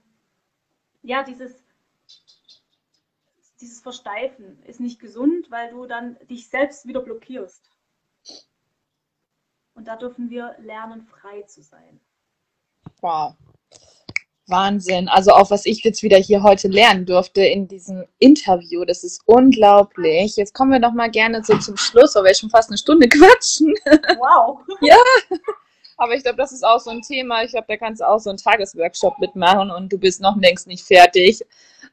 ja, 1.08 1.24
dieses, 1.24 1.56
dieses 3.62 3.80
Versteifen 3.80 4.62
ist 4.64 4.82
nicht 4.82 5.00
gesund, 5.00 5.50
weil 5.50 5.72
du 5.72 5.86
dann 5.86 6.18
dich 6.30 6.50
selbst 6.50 6.86
wieder 6.86 7.02
blockierst. 7.02 7.64
Und 9.74 9.88
da 9.88 9.96
dürfen 9.96 10.30
wir 10.30 10.56
lernen, 10.60 11.04
frei 11.04 11.44
zu 11.44 11.62
sein. 11.62 12.02
Wow. 13.00 13.36
Wahnsinn. 14.48 15.08
Also 15.08 15.32
auch 15.32 15.50
was 15.50 15.66
ich 15.66 15.84
jetzt 15.84 16.04
wieder 16.04 16.18
hier 16.18 16.44
heute 16.44 16.68
lernen 16.68 17.06
durfte 17.06 17.42
in 17.42 17.68
diesem 17.68 18.06
Interview, 18.20 18.84
das 18.84 19.04
ist 19.04 19.22
unglaublich. 19.26 20.36
Jetzt 20.36 20.54
kommen 20.54 20.72
wir 20.72 20.80
noch 20.80 20.94
mal 20.94 21.10
gerne 21.10 21.44
so 21.44 21.58
zum 21.58 21.78
Schluss, 21.78 22.16
weil 22.16 22.26
wir 22.26 22.36
schon 22.36 22.50
fast 22.50 22.70
eine 22.70 22.78
Stunde 22.78 23.08
quatschen. 23.08 23.74
Wow. 24.18 24.62
ja. 24.82 24.98
Aber 25.98 26.14
ich 26.14 26.24
glaube, 26.24 26.38
das 26.38 26.52
ist 26.52 26.64
auch 26.64 26.80
so 26.80 26.92
ein 26.92 27.02
Thema. 27.02 27.44
Ich 27.44 27.52
glaube, 27.52 27.66
da 27.68 27.78
kannst 27.78 28.02
du 28.02 28.08
auch 28.08 28.20
so 28.20 28.30
einen 28.30 28.38
Tagesworkshop 28.38 29.20
mitmachen 29.20 29.72
und 29.72 29.92
du 29.92 29.98
bist 29.98 30.22
noch 30.22 30.38
längst 30.38 30.68
nicht 30.68 30.84
fertig. 30.84 31.42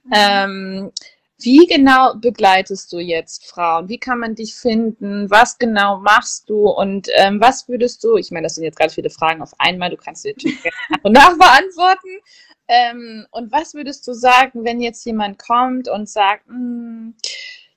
Mhm. 0.04 0.12
Ähm, 0.14 0.92
wie 1.40 1.66
genau 1.66 2.14
begleitest 2.14 2.92
du 2.92 2.98
jetzt 2.98 3.46
Frauen? 3.46 3.88
Wie 3.88 3.98
kann 3.98 4.18
man 4.18 4.34
dich 4.34 4.54
finden? 4.54 5.30
Was 5.30 5.58
genau 5.58 5.98
machst 5.98 6.48
du? 6.48 6.68
Und 6.68 7.08
ähm, 7.14 7.40
was 7.40 7.68
würdest 7.68 8.04
du, 8.04 8.16
ich 8.16 8.30
meine, 8.30 8.44
das 8.44 8.54
sind 8.54 8.64
jetzt 8.64 8.78
ganz 8.78 8.94
viele 8.94 9.10
Fragen 9.10 9.42
auf 9.42 9.52
einmal, 9.58 9.90
du 9.90 9.96
kannst 9.96 10.22
sie 10.22 10.30
natürlich 10.32 10.62
nach 10.90 10.98
und 11.02 11.12
nach 11.12 11.36
beantworten. 11.36 12.20
Ähm, 12.68 13.26
und 13.30 13.52
was 13.52 13.74
würdest 13.74 14.06
du 14.06 14.14
sagen, 14.14 14.64
wenn 14.64 14.80
jetzt 14.80 15.04
jemand 15.04 15.38
kommt 15.38 15.88
und 15.88 16.08
sagt, 16.08 16.46
mh, 16.48 16.54
hm, 16.56 17.14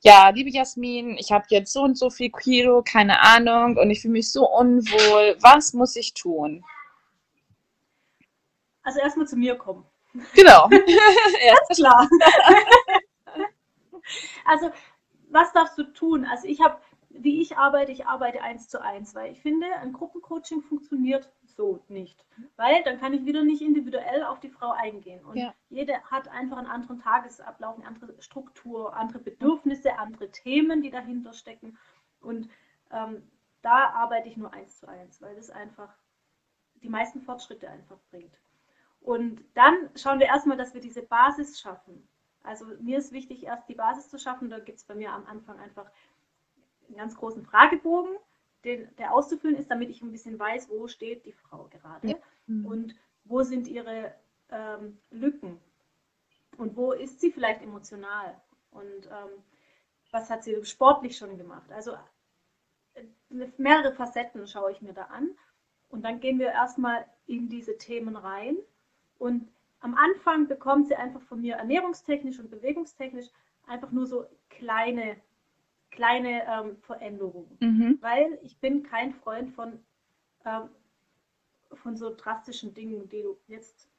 ja, 0.01 0.29
liebe 0.29 0.49
Jasmin, 0.49 1.17
ich 1.17 1.31
habe 1.31 1.45
jetzt 1.49 1.73
so 1.73 1.81
und 1.81 1.97
so 1.97 2.09
viel 2.09 2.31
Kilo, 2.31 2.83
keine 2.83 3.21
Ahnung, 3.21 3.77
und 3.77 3.89
ich 3.89 4.01
fühle 4.01 4.13
mich 4.13 4.31
so 4.31 4.47
unwohl. 4.47 5.37
Was 5.41 5.73
muss 5.73 5.95
ich 5.95 6.13
tun? 6.13 6.63
Also 8.83 8.99
erstmal 8.99 9.27
zu 9.27 9.35
mir 9.35 9.55
kommen. 9.55 9.85
Genau. 10.33 10.67
Ganz 10.69 11.67
klar. 11.75 12.07
also, 14.45 14.71
was 15.29 15.51
darfst 15.51 15.77
du 15.77 15.83
tun? 15.93 16.25
Also 16.25 16.47
ich 16.47 16.61
habe, 16.61 16.77
wie 17.09 17.41
ich 17.41 17.57
arbeite, 17.57 17.91
ich 17.91 18.05
arbeite 18.05 18.41
eins 18.41 18.69
zu 18.69 18.81
eins, 18.81 19.15
weil 19.15 19.33
ich 19.33 19.41
finde, 19.41 19.67
ein 19.81 19.93
Gruppencoaching 19.93 20.61
funktioniert 20.61 21.29
so 21.57 21.83
nicht. 21.89 22.23
Weil 22.55 22.83
dann 22.83 22.99
kann 22.99 23.13
ich 23.13 23.25
wieder 23.25 23.43
nicht 23.43 23.61
individuell 23.61 24.23
auf 24.23 24.39
die 24.39 24.49
Frau 24.49 24.71
eingehen. 24.71 25.25
Und 25.25 25.37
Ja. 25.37 25.53
jede 25.69 26.01
hat 26.03 26.27
einfach 26.29 26.57
einen 26.57 26.67
anderen 26.67 26.99
Tagesablauf, 26.99 27.75
eine 27.75 27.87
andere 27.87 28.13
Struktur, 28.21 28.95
andere 28.95 29.19
Bedürfnisse, 29.19 29.97
andere 29.97 30.31
Themen, 30.31 30.81
die 30.81 30.91
dahinter 30.91 31.33
stecken. 31.33 31.77
Und 32.21 32.49
ähm, 32.91 33.29
da 33.61 33.89
arbeite 33.89 34.29
ich 34.29 34.37
nur 34.37 34.53
eins 34.53 34.79
zu 34.79 34.87
eins, 34.87 35.21
weil 35.21 35.35
das 35.35 35.49
einfach 35.49 35.93
die 36.83 36.89
meisten 36.89 37.21
Fortschritte 37.21 37.69
einfach 37.69 37.97
bringt. 38.11 38.33
Und 39.01 39.43
dann 39.55 39.89
schauen 39.95 40.19
wir 40.19 40.27
erstmal, 40.27 40.57
dass 40.57 40.73
wir 40.73 40.81
diese 40.81 41.01
Basis 41.01 41.59
schaffen. 41.59 42.07
Also 42.43 42.65
mir 42.79 42.97
ist 42.97 43.11
wichtig, 43.11 43.43
erst 43.43 43.67
die 43.67 43.75
Basis 43.75 44.09
zu 44.09 44.19
schaffen. 44.19 44.49
Da 44.49 44.59
gibt 44.59 44.77
es 44.77 44.85
bei 44.85 44.95
mir 44.95 45.11
am 45.11 45.25
Anfang 45.25 45.59
einfach 45.59 45.89
einen 46.87 46.97
ganz 46.97 47.15
großen 47.15 47.43
Fragebogen, 47.43 48.15
den, 48.63 48.93
der 48.97 49.13
auszufüllen 49.13 49.57
ist, 49.57 49.69
damit 49.71 49.89
ich 49.89 50.01
ein 50.01 50.11
bisschen 50.11 50.37
weiß, 50.39 50.69
wo 50.69 50.87
steht 50.87 51.25
die 51.25 51.33
Frau 51.33 51.67
gerade 51.69 52.07
Ja. 52.09 52.15
und 52.47 52.95
wo 53.25 53.43
sind 53.43 53.67
ihre 53.67 54.13
ähm, 54.49 54.97
Lücken 55.11 55.59
und 56.57 56.75
wo 56.75 56.91
ist 56.91 57.19
sie 57.19 57.31
vielleicht 57.31 57.61
emotional 57.61 58.39
und 58.71 59.07
ähm, 59.07 59.43
was 60.11 60.29
hat 60.29 60.43
sie 60.43 60.63
sportlich 60.65 61.17
schon 61.17 61.37
gemacht. 61.37 61.71
Also 61.71 61.93
äh, 62.95 63.03
mehrere 63.57 63.93
Facetten 63.93 64.47
schaue 64.47 64.71
ich 64.71 64.81
mir 64.81 64.93
da 64.93 65.03
an 65.03 65.29
und 65.89 66.03
dann 66.03 66.19
gehen 66.19 66.39
wir 66.39 66.47
erstmal 66.49 67.05
in 67.27 67.49
diese 67.49 67.77
Themen 67.77 68.15
rein 68.15 68.57
und 69.19 69.47
am 69.79 69.95
Anfang 69.95 70.47
bekommt 70.47 70.87
sie 70.87 70.95
einfach 70.95 71.21
von 71.21 71.41
mir 71.41 71.55
ernährungstechnisch 71.55 72.39
und 72.39 72.49
bewegungstechnisch 72.49 73.27
einfach 73.67 73.91
nur 73.91 74.07
so 74.07 74.25
kleine, 74.49 75.17
kleine 75.97 76.45
ähm, 76.45 76.77
Veränderungen 76.81 77.57
Mhm. 77.59 77.97
weil 78.01 78.39
ich 78.43 78.59
bin 78.59 78.83
kein 78.83 79.11
Freund 79.13 79.49
von, 79.49 79.83
ähm, 80.45 80.69
von 81.73 81.97
so 81.97 82.15
drastischen 82.15 82.73
Dingen, 82.75 83.09
die 83.09 83.23
du 83.23 83.37
jetzt 83.47 83.89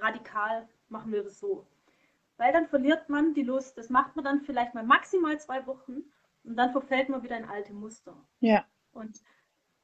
radikal 0.00 0.68
machen 0.88 1.12
wir 1.12 1.22
das 1.22 1.38
so. 1.38 1.66
Weil 2.36 2.52
dann 2.52 2.66
verliert 2.66 3.08
man 3.08 3.32
die 3.34 3.44
Lust. 3.44 3.78
Das 3.78 3.90
macht 3.90 4.16
man 4.16 4.24
dann 4.24 4.40
vielleicht 4.40 4.74
mal 4.74 4.82
maximal 4.84 5.38
zwei 5.38 5.64
Wochen 5.66 6.02
und 6.42 6.56
dann 6.56 6.72
verfällt 6.72 7.08
man 7.08 7.22
wieder 7.22 7.36
in 7.38 7.44
alte 7.44 7.72
Muster. 7.72 8.16
Ja. 8.40 8.64
Und 8.92 9.22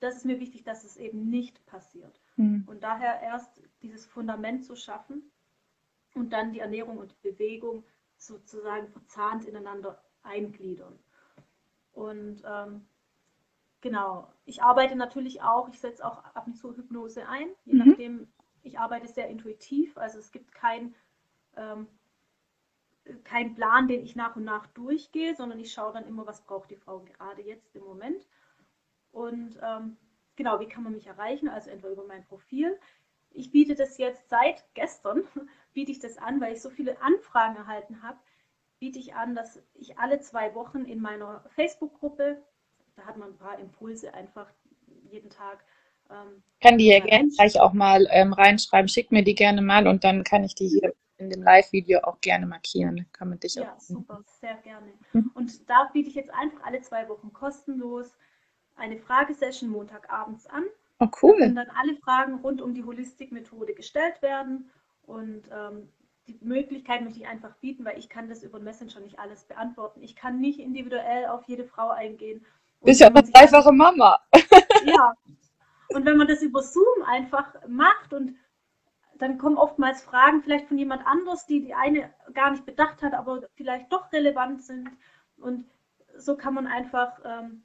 das 0.01 0.17
ist 0.17 0.25
mir 0.25 0.41
wichtig, 0.41 0.65
dass 0.65 0.83
es 0.85 0.97
eben 0.97 1.31
nicht 1.31 1.65
passiert. 1.67 2.21
Mhm. 2.37 2.65
Und 2.67 2.83
daher 2.83 3.21
erst 3.23 3.63
dieses 3.83 4.05
Fundament 4.05 4.65
zu 4.65 4.75
schaffen 4.75 5.31
und 6.15 6.33
dann 6.33 6.53
die 6.53 6.61
Ernährung 6.61 6.99
und 6.99 7.13
die 7.13 7.31
Bewegung 7.31 7.85
sozusagen 8.17 8.89
verzahnt 8.89 9.45
ineinander 9.45 10.03
eingliedern. 10.23 10.99
Und 11.97 12.45
ähm, 12.47 12.87
genau, 13.81 14.29
ich 14.45 14.63
arbeite 14.63 14.97
natürlich 14.97 15.43
auch, 15.43 15.69
ich 15.69 15.81
setze 15.81 16.07
auch 16.07 16.25
ab 16.25 16.47
und 16.47 16.57
zu 16.57 16.77
Hypnose 16.77 17.29
ein, 17.29 17.49
je 17.65 17.75
Mhm. 17.75 17.77
nachdem, 17.77 18.29
ich 18.63 18.79
arbeite 18.79 19.09
sehr 19.09 19.29
intuitiv, 19.29 19.97
also 19.99 20.19
es 20.19 20.33
gibt 20.33 20.53
kein, 20.55 20.95
ähm, 21.57 21.89
keinen 23.25 23.55
Plan, 23.55 23.89
den 23.89 24.03
ich 24.03 24.17
nach 24.17 24.37
und 24.37 24.45
nach 24.45 24.67
durchgehe, 24.69 25.35
sondern 25.35 25.59
ich 25.61 25.73
schaue 25.73 25.93
dann 25.93 26.07
immer, 26.07 26.27
was 26.27 26.43
braucht 26.45 26.71
die 26.71 26.77
Frau 26.77 27.01
gerade 27.01 27.43
jetzt 27.43 27.75
im 27.77 27.85
Moment. 27.85 28.27
Und 29.13 29.59
ähm, 29.63 29.97
genau, 30.37 30.61
wie 30.61 30.69
kann 30.69 30.85
man 30.85 30.95
mich 30.95 31.07
erreichen? 31.09 31.49
Also 31.49 31.71
entweder 31.71 31.95
über 31.95 32.07
mein 32.07 32.25
Profil. 32.27 32.79
Ich 33.31 33.53
biete 33.53 33.77
das 33.77 33.99
jetzt 33.99 34.29
seit 34.31 34.65
gestern, 34.75 35.25
biete 35.75 35.93
ich 35.93 36.01
das 36.01 36.19
an, 36.19 36.41
weil 36.41 36.55
ich 36.55 36.63
so 36.63 36.71
viele 36.71 37.01
Anfragen 37.03 37.57
erhalten 37.57 38.03
habe, 38.03 38.19
biete 38.87 38.99
ich 39.01 39.15
an, 39.15 39.35
dass 39.35 39.61
ich 39.75 39.99
alle 39.99 40.21
zwei 40.21 40.55
Wochen 40.55 40.85
in 40.85 41.01
meiner 41.01 41.45
Facebook-Gruppe, 41.51 42.43
da 42.97 43.03
hat 43.07 43.17
man 43.17 43.31
ein 43.31 43.37
paar 43.39 43.59
Impulse 43.59 44.15
einfach 44.15 44.49
jeden 45.11 45.31
Tag. 45.31 45.65
Ähm, 46.11 46.43
Kann 46.61 46.77
die 46.77 46.89
ja 46.89 47.01
Ja, 47.01 47.07
gerne 47.07 47.29
gleich 47.31 47.59
auch 47.61 47.73
mal 47.73 48.07
ähm, 48.11 48.33
reinschreiben. 48.35 48.89
Schick 48.89 49.11
mir 49.11 49.25
die 49.25 49.35
gerne 49.35 49.63
mal 49.63 49.87
und 49.89 50.05
dann 50.05 50.23
kann 50.25 50.45
ich 50.45 50.55
die 50.55 50.69
hier 50.69 50.95
in 51.17 51.31
dem 51.31 51.43
Live-Video 51.43 52.01
auch 52.01 52.21
gerne 52.21 52.47
markieren. 52.47 52.97
Dann 52.97 53.13
kann 53.13 53.29
man 53.31 53.41
dich 53.41 53.57
Ja, 53.57 53.73
auch 53.75 53.81
super, 53.81 54.23
sehr 54.27 54.57
gerne. 54.59 54.93
Mhm. 55.13 55.33
Und 55.35 55.69
da 55.71 55.89
biete 55.93 56.09
ich 56.09 56.15
jetzt 56.15 56.31
einfach 56.33 56.63
alle 56.65 56.81
zwei 56.83 57.09
Wochen 57.09 57.33
kostenlos 57.33 58.17
eine 58.77 58.99
Fragesession 58.99 59.71
Montagabends 59.71 60.47
an. 60.47 60.65
Oh, 61.01 61.09
Da 61.23 61.33
cool. 61.33 61.35
können 61.35 61.57
dann 61.57 61.71
alle 61.71 61.97
Fragen 61.97 62.37
rund 62.41 62.61
um 62.63 62.75
die 62.75 62.85
Holistik-Methode 62.85 63.75
gestellt 63.75 64.23
werden. 64.23 64.71
Und 65.03 65.49
ähm, 65.53 65.91
die 66.29 66.39
Möglichkeit 66.41 67.03
möchte 67.03 67.21
ich 67.21 67.27
einfach 67.27 67.55
bieten, 67.57 67.85
weil 67.85 67.99
ich 67.99 68.09
kann 68.09 68.29
das 68.29 68.43
über 68.43 68.59
Messenger 68.59 69.01
nicht 69.01 69.19
alles 69.19 69.45
beantworten. 69.45 70.03
Ich 70.03 70.17
kann 70.17 70.41
nicht 70.41 70.59
individuell 70.59 71.27
auf 71.27 71.45
jede 71.47 71.65
Frau 71.65 71.91
eingehen. 71.91 72.45
Und 72.81 72.87
Bist 72.87 73.01
ja 73.01 73.09
eine 73.09 73.23
dreifache 73.23 73.73
Mama. 73.73 74.21
ja. 74.85 75.15
Und 75.89 76.05
wenn 76.05 76.17
man 76.17 76.27
das 76.27 76.43
über 76.43 76.63
Zoom 76.63 77.03
einfach 77.07 77.55
macht 77.69 78.13
und 78.13 78.37
dann 79.19 79.39
kommen 79.39 79.57
oftmals 79.57 80.03
Fragen 80.03 80.43
vielleicht 80.43 80.69
von 80.69 80.79
jemand 80.79 81.07
anders, 81.07 81.47
die 81.47 81.63
die 81.65 81.75
eine 81.75 82.13
gar 82.35 82.51
nicht 82.51 82.67
bedacht 82.67 83.03
hat, 83.03 83.15
aber 83.15 83.43
vielleicht 83.55 83.91
doch 83.93 84.13
relevant 84.13 84.63
sind. 84.63 84.91
Und 85.39 85.65
so 86.17 86.37
kann 86.37 86.55
man 86.55 86.67
einfach 86.67 87.19
ähm, 87.25 87.65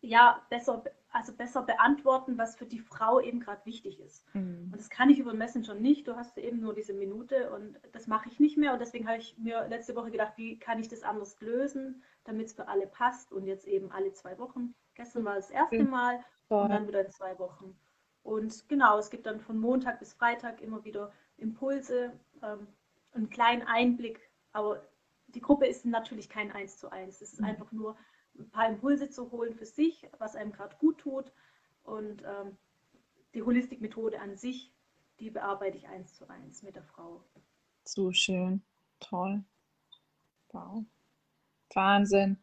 ja 0.00 0.40
besser, 0.50 0.84
also 1.18 1.32
besser 1.34 1.62
beantworten, 1.62 2.38
was 2.38 2.56
für 2.56 2.66
die 2.66 2.78
Frau 2.78 3.20
eben 3.20 3.40
gerade 3.40 3.64
wichtig 3.66 4.00
ist. 4.00 4.24
Mhm. 4.34 4.70
Und 4.72 4.76
das 4.78 4.88
kann 4.88 5.10
ich 5.10 5.18
über 5.18 5.32
den 5.32 5.38
Messenger 5.38 5.74
nicht. 5.74 6.06
Du 6.06 6.16
hast 6.16 6.38
eben 6.38 6.60
nur 6.60 6.74
diese 6.74 6.94
Minute 6.94 7.50
und 7.50 7.78
das 7.92 8.06
mache 8.06 8.28
ich 8.28 8.38
nicht 8.40 8.56
mehr. 8.56 8.72
Und 8.72 8.78
deswegen 8.80 9.08
habe 9.08 9.18
ich 9.18 9.36
mir 9.38 9.66
letzte 9.68 9.96
Woche 9.96 10.10
gedacht, 10.10 10.34
wie 10.36 10.58
kann 10.58 10.78
ich 10.78 10.88
das 10.88 11.02
anders 11.02 11.40
lösen, 11.40 12.02
damit 12.24 12.46
es 12.46 12.52
für 12.54 12.68
alle 12.68 12.86
passt. 12.86 13.32
Und 13.32 13.46
jetzt 13.46 13.66
eben 13.66 13.90
alle 13.90 14.12
zwei 14.12 14.38
Wochen. 14.38 14.74
Gestern 14.94 15.24
war 15.24 15.34
das 15.34 15.50
erste 15.50 15.84
Mhm. 15.84 15.90
Mal 15.90 16.24
und 16.62 16.70
dann 16.70 16.86
wieder 16.86 17.04
in 17.04 17.10
zwei 17.10 17.38
Wochen. 17.38 17.76
Und 18.22 18.68
genau, 18.68 18.98
es 18.98 19.10
gibt 19.10 19.26
dann 19.26 19.40
von 19.40 19.58
Montag 19.58 19.98
bis 19.98 20.12
Freitag 20.14 20.60
immer 20.60 20.84
wieder 20.84 21.12
Impulse, 21.36 22.12
ähm, 22.42 22.66
einen 23.12 23.30
kleinen 23.30 23.62
Einblick. 23.66 24.20
Aber 24.52 24.86
die 25.28 25.40
Gruppe 25.40 25.66
ist 25.66 25.84
natürlich 25.84 26.28
kein 26.28 26.52
Eins 26.52 26.78
zu 26.78 26.90
eins. 26.90 27.20
Es 27.20 27.32
ist 27.32 27.40
Mhm. 27.40 27.46
einfach 27.46 27.72
nur 27.72 27.96
ein 28.38 28.50
paar 28.50 28.68
Impulse 28.68 29.10
zu 29.10 29.30
holen 29.30 29.54
für 29.54 29.66
sich, 29.66 30.06
was 30.18 30.36
einem 30.36 30.52
gerade 30.52 30.76
gut 30.76 30.98
tut. 30.98 31.32
Und 31.82 32.22
ähm, 32.22 32.56
die 33.34 33.42
Holistik-Methode 33.42 34.20
an 34.20 34.36
sich, 34.36 34.72
die 35.20 35.30
bearbeite 35.30 35.76
ich 35.76 35.88
eins 35.88 36.14
zu 36.14 36.28
eins 36.28 36.62
mit 36.62 36.76
der 36.76 36.84
Frau. 36.84 37.22
So 37.84 38.12
schön. 38.12 38.62
Toll. 39.00 39.42
Wow. 40.52 40.84
Wahnsinn. 41.74 42.38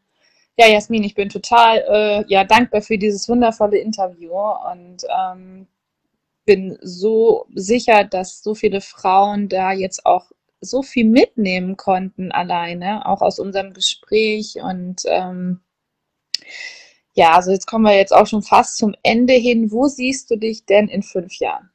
Ja, 0.57 0.67
Jasmin, 0.67 1.03
ich 1.03 1.15
bin 1.15 1.29
total 1.29 1.83
äh, 1.87 2.25
ja, 2.27 2.45
dankbar 2.45 2.81
für 2.81 2.97
dieses 2.97 3.27
wundervolle 3.27 3.77
Interview 3.77 4.33
und 4.71 5.03
ähm, 5.09 5.67
bin 6.45 6.77
so 6.81 7.45
sicher, 7.53 8.05
dass 8.05 8.41
so 8.41 8.55
viele 8.55 8.79
Frauen 8.79 9.49
da 9.49 9.73
jetzt 9.73 10.05
auch 10.05 10.31
so 10.61 10.81
viel 10.81 11.05
mitnehmen 11.05 11.75
konnten 11.75 12.31
alleine, 12.31 13.05
auch 13.05 13.21
aus 13.21 13.39
unserem 13.39 13.73
Gespräch. 13.73 14.55
Und 14.61 15.03
ähm, 15.05 15.61
ja, 17.13 17.31
also 17.31 17.51
jetzt 17.51 17.67
kommen 17.67 17.85
wir 17.85 17.95
jetzt 17.95 18.13
auch 18.13 18.27
schon 18.27 18.43
fast 18.43 18.77
zum 18.77 18.95
Ende 19.03 19.33
hin. 19.33 19.71
Wo 19.71 19.87
siehst 19.87 20.29
du 20.31 20.37
dich 20.37 20.65
denn 20.65 20.87
in 20.87 21.01
fünf 21.03 21.39
Jahren? 21.39 21.71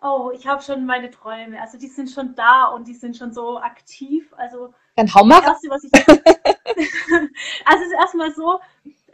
Oh, 0.00 0.30
ich 0.32 0.46
habe 0.46 0.62
schon 0.62 0.86
meine 0.86 1.10
Träume. 1.10 1.60
Also 1.60 1.78
die 1.78 1.88
sind 1.88 2.10
schon 2.10 2.34
da 2.34 2.66
und 2.66 2.86
die 2.86 2.94
sind 2.94 3.16
schon 3.16 3.32
so 3.32 3.58
aktiv. 3.58 4.32
Also 4.36 4.72
Dann 4.96 5.12
hau 5.12 5.24
mal 5.24 5.40
das. 5.40 5.62
Erste, 5.62 5.70
was 5.70 5.84
ich. 5.84 5.92
also 7.64 7.84
es 7.84 7.88
ist 7.88 7.94
erstmal 7.98 8.32
so, 8.34 8.60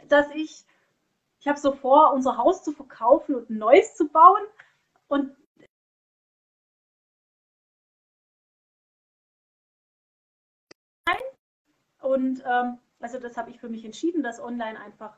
dass 0.09 0.27
ich, 0.33 0.63
ich 1.39 1.47
habe 1.47 1.59
so 1.59 1.71
vor, 1.71 2.13
unser 2.13 2.37
Haus 2.37 2.63
zu 2.63 2.71
verkaufen 2.71 3.35
und 3.35 3.49
ein 3.49 3.57
neues 3.57 3.95
zu 3.95 4.07
bauen. 4.07 4.41
Und 5.07 5.35
und 12.01 12.43
ähm, 12.45 12.77
also 12.99 13.19
das 13.19 13.37
habe 13.37 13.49
ich 13.49 13.59
für 13.59 13.69
mich 13.69 13.85
entschieden, 13.85 14.23
dass 14.23 14.39
online 14.39 14.79
einfach 14.79 15.17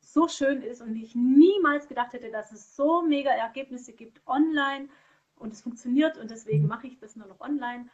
so 0.00 0.28
schön 0.28 0.62
ist 0.62 0.82
und 0.82 0.94
ich 0.96 1.14
niemals 1.14 1.88
gedacht 1.88 2.12
hätte, 2.12 2.30
dass 2.30 2.52
es 2.52 2.76
so 2.76 3.02
mega 3.02 3.30
Ergebnisse 3.30 3.92
gibt 3.92 4.26
online 4.26 4.88
und 5.36 5.52
es 5.52 5.62
funktioniert 5.62 6.16
und 6.18 6.30
deswegen 6.30 6.66
mache 6.66 6.86
ich 6.86 6.98
das 6.98 7.16
nur 7.16 7.26
noch 7.26 7.40
online. 7.40 7.88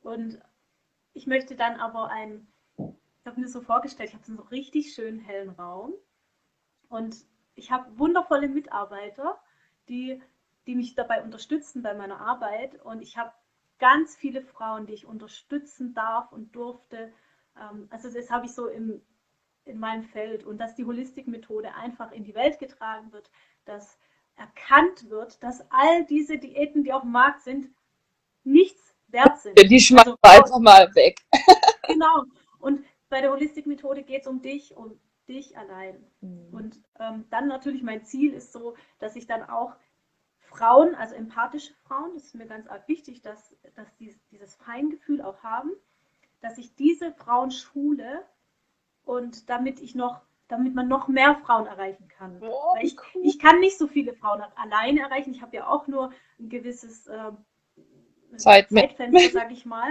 Und 0.00 0.38
ich 1.12 1.26
möchte 1.26 1.56
dann 1.56 1.80
aber 1.80 2.10
ein, 2.10 2.46
ich 2.76 3.26
habe 3.26 3.40
mir 3.40 3.48
so 3.48 3.60
vorgestellt, 3.60 4.10
ich 4.10 4.14
habe 4.14 4.24
so 4.24 4.32
einen 4.32 4.48
richtig 4.48 4.94
schönen 4.94 5.18
hellen 5.18 5.50
Raum 5.50 5.92
und 6.88 7.26
ich 7.54 7.70
habe 7.70 7.98
wundervolle 7.98 8.48
Mitarbeiter, 8.48 9.38
die, 9.88 10.22
die 10.66 10.76
mich 10.76 10.94
dabei 10.94 11.22
unterstützen 11.22 11.82
bei 11.82 11.94
meiner 11.94 12.20
Arbeit 12.20 12.80
und 12.82 13.02
ich 13.02 13.16
habe 13.16 13.32
ganz 13.78 14.16
viele 14.16 14.42
Frauen, 14.42 14.86
die 14.86 14.94
ich 14.94 15.06
unterstützen 15.06 15.94
darf 15.94 16.32
und 16.32 16.54
durfte. 16.54 17.12
Ähm, 17.60 17.88
Also 17.90 18.10
das 18.10 18.30
habe 18.30 18.46
ich 18.46 18.52
so 18.52 18.68
im, 18.68 19.00
in 19.64 19.78
meinem 19.78 20.04
Feld 20.04 20.44
und 20.44 20.58
dass 20.58 20.74
die 20.74 20.84
Holistik-Methode 20.84 21.74
einfach 21.74 22.12
in 22.12 22.24
die 22.24 22.34
Welt 22.34 22.58
getragen 22.58 23.12
wird, 23.12 23.30
dass 23.64 23.98
erkannt 24.36 25.10
wird, 25.10 25.42
dass 25.42 25.64
all 25.70 26.04
diese 26.06 26.38
Diäten, 26.38 26.84
die 26.84 26.92
auf 26.92 27.02
dem 27.02 27.12
Markt 27.12 27.42
sind, 27.42 27.68
nichts 28.44 28.94
wert 29.08 29.38
sind. 29.40 29.58
Die 29.58 29.80
schmeißen 29.80 30.12
Also, 30.12 30.18
wir 30.22 30.44
einfach 30.44 30.58
mal 30.60 30.94
weg. 30.94 31.18
Genau. 31.88 32.24
Und 32.58 32.84
bei 33.08 33.22
der 33.22 33.30
Holistik-Methode 33.32 34.02
geht 34.02 34.20
es 34.20 34.26
um 34.26 34.42
dich, 34.42 34.76
um 34.76 35.00
dich 35.26 35.56
allein. 35.56 36.04
Mhm. 36.20 36.48
Und 36.52 36.82
ähm, 37.00 37.24
dann 37.30 37.48
natürlich 37.48 37.82
mein 37.82 38.04
Ziel 38.04 38.34
ist 38.34 38.52
so, 38.52 38.76
dass 38.98 39.16
ich 39.16 39.26
dann 39.26 39.42
auch 39.42 39.74
Frauen, 40.38 40.94
also 40.94 41.14
empathische 41.14 41.72
Frauen, 41.86 42.12
das 42.14 42.24
ist 42.24 42.34
mir 42.34 42.46
ganz 42.46 42.66
wichtig, 42.86 43.22
dass, 43.22 43.56
dass 43.74 43.94
die 43.96 44.14
dieses 44.30 44.54
Feingefühl 44.56 45.22
auch 45.22 45.42
haben, 45.42 45.72
dass 46.40 46.58
ich 46.58 46.74
diese 46.74 47.12
Frauen 47.12 47.50
schule 47.50 48.24
und 49.04 49.48
damit 49.48 49.80
ich 49.80 49.94
noch, 49.94 50.22
damit 50.48 50.74
man 50.74 50.88
noch 50.88 51.08
mehr 51.08 51.36
Frauen 51.36 51.66
erreichen 51.66 52.08
kann. 52.08 52.38
Oh, 52.40 52.74
ich, 52.80 52.96
cool. 53.14 53.22
ich 53.24 53.38
kann 53.38 53.60
nicht 53.60 53.78
so 53.78 53.86
viele 53.86 54.14
Frauen 54.14 54.42
alleine 54.56 55.00
erreichen. 55.00 55.32
Ich 55.32 55.42
habe 55.42 55.56
ja 55.56 55.66
auch 55.66 55.86
nur 55.86 56.12
ein 56.38 56.48
gewisses 56.48 57.06
äh, 57.06 57.32
Zeit 58.36 58.68
Zeitfenster, 58.70 59.30
sage 59.32 59.52
ich 59.52 59.66
mal. 59.66 59.90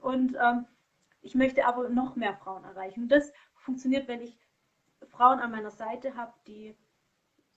Und 0.00 0.36
ähm, 0.40 0.66
ich 1.22 1.34
möchte 1.34 1.66
aber 1.66 1.88
noch 1.88 2.16
mehr 2.16 2.36
Frauen 2.36 2.64
erreichen. 2.64 3.02
Und 3.02 3.08
das 3.08 3.32
funktioniert, 3.56 4.08
wenn 4.08 4.22
ich 4.22 4.38
Frauen 5.08 5.40
an 5.40 5.50
meiner 5.50 5.70
Seite 5.70 6.14
habe, 6.14 6.32
die 6.46 6.76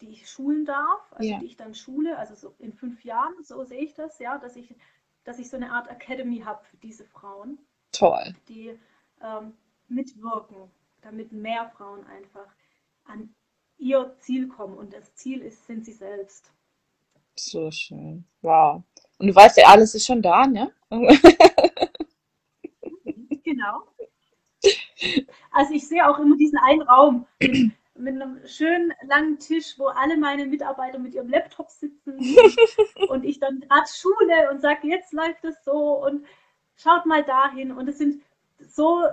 die 0.02 0.10
ich 0.10 0.30
schulen 0.30 0.66
darf, 0.66 1.12
also 1.12 1.30
ja. 1.30 1.40
die 1.40 1.46
ich 1.46 1.58
dann 1.58 1.74
schule, 1.74 2.18
also 2.18 2.36
so 2.36 2.56
in 2.60 2.74
fünf 2.74 3.04
Jahren, 3.04 3.34
so 3.44 3.64
sehe 3.64 3.82
ich 3.82 3.94
das, 3.94 4.20
ja, 4.20 4.38
dass 4.38 4.56
ich, 4.56 4.76
dass 5.24 5.40
ich 5.40 5.50
so 5.50 5.58
eine 5.58 5.72
Art 5.72 5.90
Academy 5.90 6.40
habe 6.40 6.64
für 6.66 6.78
diese 6.78 7.06
Frauen. 7.06 7.60
Toll. 7.92 8.36
Die 8.48 8.78
ähm, 9.22 9.54
mitwirken, 9.88 10.72
damit 11.02 11.32
mehr 11.32 11.70
Frauen 11.70 12.06
einfach 12.08 12.48
an 13.06 13.34
ihr 13.78 14.16
Ziel 14.20 14.48
kommen. 14.48 14.78
Und 14.78 14.94
das 14.94 15.16
Ziel 15.16 15.42
ist, 15.42 15.66
sind 15.66 15.86
sie 15.86 15.94
selbst. 15.94 16.52
So 17.36 17.72
schön. 17.72 18.26
Wow. 18.42 18.84
Und 19.18 19.28
du 19.28 19.36
weißt 19.36 19.58
ja, 19.58 19.68
alles 19.68 19.96
ist 19.96 20.06
schon 20.06 20.22
da, 20.22 20.46
ne? 20.46 20.74
genau. 23.44 23.84
Also 25.52 25.74
ich 25.74 25.88
sehe 25.88 26.08
auch 26.08 26.20
immer 26.20 26.36
diesen 26.38 26.60
einen 26.60 26.82
Raum 26.82 27.26
mit 27.40 27.72
mit 28.00 28.16
einem 28.16 28.40
schönen 28.46 28.94
langen 29.08 29.40
Tisch, 29.40 29.78
wo 29.78 29.88
alle 29.88 30.18
meine 30.18 30.46
Mitarbeiter 30.46 31.00
mit 31.00 31.14
ihrem 31.14 31.30
Laptop 31.30 31.70
sitzen 31.70 32.18
und 33.10 33.24
ich 33.24 33.40
dann 33.40 33.60
gerade 33.60 33.88
schule 33.88 34.50
und 34.52 34.62
sage, 34.62 34.88
jetzt 34.88 35.14
läuft 35.14 35.44
es 35.44 35.64
so 35.64 36.04
und 36.04 36.26
schaut 36.76 37.06
mal 37.06 37.24
dahin. 37.24 37.72
Und 37.72 37.88
es 37.88 37.98
sind 37.98 38.24
so 38.60 39.04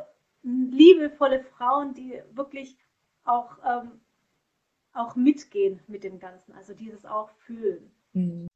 liebevolle 0.42 1.40
Frauen, 1.40 1.94
die 1.94 2.22
wirklich 2.32 2.76
auch, 3.24 3.58
ähm, 3.66 4.00
auch 4.92 5.16
mitgehen 5.16 5.80
mit 5.88 6.04
dem 6.04 6.18
Ganzen, 6.18 6.54
also 6.54 6.72
dieses 6.72 7.04
auch 7.04 7.30
fühlen. 7.30 7.90
Mhm. 8.12 8.46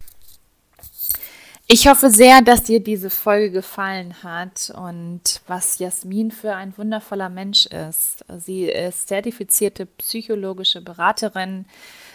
Ich 1.73 1.87
hoffe 1.87 2.11
sehr, 2.11 2.43
dass 2.43 2.65
dir 2.65 2.83
diese 2.83 3.11
Folge 3.11 3.53
gefallen 3.53 4.25
hat 4.25 4.73
und 4.77 5.41
was 5.47 5.79
Jasmin 5.79 6.33
für 6.33 6.57
ein 6.57 6.77
wundervoller 6.77 7.29
Mensch 7.29 7.67
ist. 7.67 8.25
Sie 8.39 8.65
ist 8.65 9.07
zertifizierte 9.07 9.87
psychologische 9.87 10.81
Beraterin, 10.81 11.67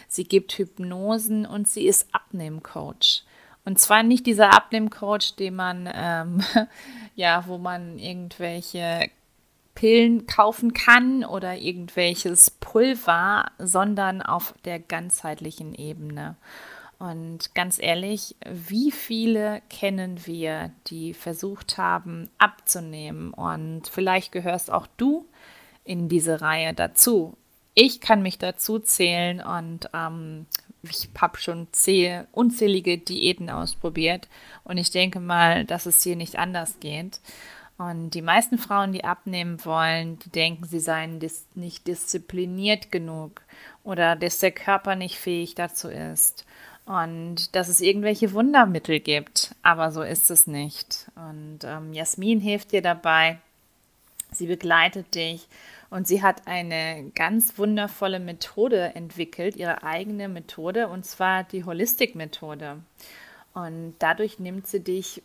sie 0.10 0.26
gibt 0.26 0.58
Hypnosen 0.58 1.46
und 1.46 1.70
sie 1.70 1.88
ist 1.88 2.10
Abnehmcoach. 2.12 3.24
Und 3.64 3.80
zwar 3.80 4.04
nicht 4.04 4.26
dieser 4.26 4.54
Abnehmcoach, 4.54 5.38
den 5.40 5.56
man, 5.56 5.90
ähm, 5.90 6.44
ja, 7.16 7.46
wo 7.48 7.58
man 7.58 7.98
irgendwelche 7.98 9.10
Pillen 9.74 10.28
kaufen 10.28 10.74
kann 10.74 11.24
oder 11.24 11.56
irgendwelches 11.56 12.52
Pulver, 12.52 13.46
sondern 13.58 14.22
auf 14.22 14.54
der 14.66 14.80
ganzheitlichen 14.80 15.74
Ebene. 15.76 16.36
Und 16.98 17.54
ganz 17.56 17.78
ehrlich, 17.80 18.36
wie 18.50 18.92
viele 18.92 19.62
kennen 19.70 20.26
wir, 20.26 20.72
die 20.88 21.14
versucht 21.14 21.78
haben 21.78 22.30
abzunehmen? 22.38 23.34
Und 23.34 23.88
vielleicht 23.88 24.32
gehörst 24.32 24.72
auch 24.72 24.88
du 24.98 25.26
in 25.84 26.08
diese 26.08 26.42
Reihe 26.42 26.74
dazu. 26.74 27.36
Ich 27.74 28.00
kann 28.00 28.22
mich 28.22 28.38
dazu 28.38 28.80
zählen 28.80 29.42
und 29.42 29.90
ähm, 29.94 30.46
ich 30.82 31.10
habe 31.20 31.38
schon 31.38 31.68
zäh 31.74 32.22
unzählige 32.32 32.98
Diäten 32.98 33.50
ausprobiert 33.50 34.30
und 34.64 34.78
ich 34.78 34.92
denke 34.92 35.20
mal, 35.20 35.66
dass 35.66 35.86
es 35.86 36.02
hier 36.02 36.16
nicht 36.16 36.38
anders 36.38 36.80
geht. 36.80 37.20
Und 37.78 38.12
die 38.12 38.22
meisten 38.22 38.58
Frauen, 38.58 38.94
die 38.94 39.04
abnehmen 39.04 39.66
wollen, 39.66 40.18
die 40.20 40.30
denken, 40.30 40.64
sie 40.64 40.80
seien 40.80 41.20
dis 41.20 41.46
nicht 41.56 41.88
diszipliniert 41.88 42.90
genug 42.90 43.42
oder 43.84 44.16
dass 44.16 44.40
der 44.40 44.52
Körper 44.52 44.96
nicht 44.96 45.18
fähig 45.18 45.56
dazu 45.56 45.90
ist 45.90 46.46
und 46.86 47.56
dass 47.56 47.68
es 47.68 47.82
irgendwelche 47.82 48.34
Wundermittel 48.34 49.00
gibt, 49.00 49.56
aber 49.64 49.92
so 49.92 50.04
ist 50.04 50.30
es 50.30 50.46
nicht. 50.46 51.10
Und 51.16 51.60
ähm, 51.64 51.94
Jasmin 51.94 52.40
hilft 52.40 52.72
dir 52.72 52.82
dabei, 52.82 53.40
sie 54.32 54.48
begleitet 54.48 55.16
dich 55.16 55.48
und 55.90 56.08
sie 56.08 56.22
hat 56.22 56.48
eine 56.48 57.12
ganz 57.16 57.58
wundervolle 57.58 58.20
Methode 58.20 58.96
entwickelt, 58.96 59.56
ihre 59.56 59.84
eigene 59.84 60.30
Methode, 60.30 60.88
und 60.88 61.06
zwar 61.06 61.44
die 61.44 61.64
Holistik-Methode. 61.64 62.82
Und 63.54 63.96
dadurch 64.00 64.38
nimmt 64.38 64.68
sie 64.68 64.82
dich 64.82 65.24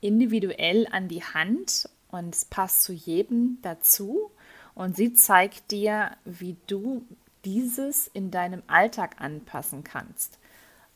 individuell 0.00 0.86
an 0.92 1.08
die 1.08 1.24
Hand 1.24 1.88
und 2.10 2.34
es 2.34 2.44
passt 2.44 2.82
zu 2.82 2.92
jedem 2.92 3.58
dazu. 3.62 4.30
Und 4.74 4.96
sie 4.96 5.14
zeigt 5.14 5.70
dir, 5.70 6.10
wie 6.24 6.56
du 6.66 7.04
dieses 7.44 8.08
in 8.08 8.30
deinem 8.30 8.62
Alltag 8.66 9.16
anpassen 9.18 9.82
kannst. 9.82 10.38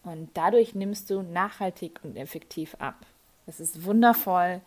Und 0.04 0.30
dadurch 0.34 0.74
nimmst 0.74 1.10
du 1.10 1.22
nachhaltig 1.22 2.00
und 2.02 2.16
effektiv 2.16 2.74
ab. 2.78 2.94
Es 3.46 3.60
ist 3.60 3.84
wundervoll 3.84 4.60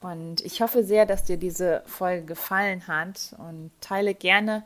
und 0.00 0.40
ich 0.40 0.62
hoffe 0.62 0.82
sehr, 0.82 1.04
dass 1.06 1.24
dir 1.24 1.36
diese 1.36 1.82
Folge 1.86 2.24
gefallen 2.24 2.86
hat 2.88 3.34
und 3.38 3.70
teile 3.80 4.14
gerne 4.14 4.64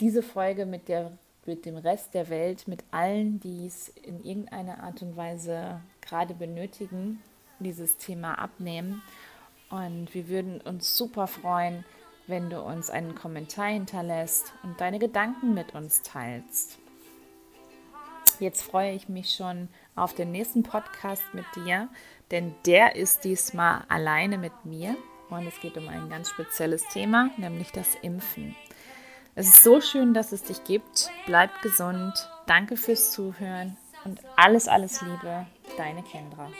diese 0.00 0.22
Folge 0.22 0.64
mit, 0.64 0.88
der, 0.88 1.12
mit 1.44 1.66
dem 1.66 1.76
Rest 1.76 2.14
der 2.14 2.28
Welt, 2.28 2.68
mit 2.68 2.84
allen, 2.90 3.40
die 3.40 3.66
es 3.66 3.88
in 3.88 4.24
irgendeiner 4.24 4.82
Art 4.82 5.02
und 5.02 5.16
Weise 5.16 5.80
gerade 6.00 6.34
benötigen, 6.34 7.22
dieses 7.58 7.96
Thema 7.96 8.38
abnehmen. 8.38 9.02
Und 9.70 10.14
wir 10.14 10.28
würden 10.28 10.60
uns 10.60 10.96
super 10.96 11.26
freuen, 11.26 11.84
wenn 12.26 12.48
du 12.48 12.60
uns 12.60 12.90
einen 12.90 13.14
Kommentar 13.14 13.68
hinterlässt 13.68 14.52
und 14.62 14.80
deine 14.80 14.98
Gedanken 14.98 15.52
mit 15.52 15.74
uns 15.74 16.02
teilst. 16.02 16.78
Jetzt 18.40 18.62
freue 18.62 18.92
ich 18.92 19.08
mich 19.08 19.34
schon 19.34 19.68
auf 19.96 20.14
den 20.14 20.32
nächsten 20.32 20.62
Podcast 20.62 21.22
mit 21.32 21.44
dir, 21.56 21.88
denn 22.30 22.54
der 22.66 22.96
ist 22.96 23.24
diesmal 23.24 23.84
alleine 23.88 24.38
mit 24.38 24.52
mir 24.64 24.96
und 25.30 25.46
es 25.46 25.60
geht 25.60 25.76
um 25.76 25.88
ein 25.88 26.08
ganz 26.08 26.30
spezielles 26.30 26.86
Thema, 26.88 27.30
nämlich 27.36 27.72
das 27.72 27.94
Impfen. 28.02 28.54
Es 29.34 29.48
ist 29.48 29.62
so 29.62 29.80
schön, 29.80 30.14
dass 30.14 30.32
es 30.32 30.44
dich 30.44 30.62
gibt. 30.64 31.10
Bleib 31.26 31.50
gesund. 31.62 32.12
Danke 32.46 32.76
fürs 32.76 33.12
Zuhören 33.12 33.76
und 34.04 34.20
alles, 34.36 34.68
alles 34.68 35.00
Liebe, 35.02 35.46
deine 35.76 36.02
Kendra. 36.02 36.50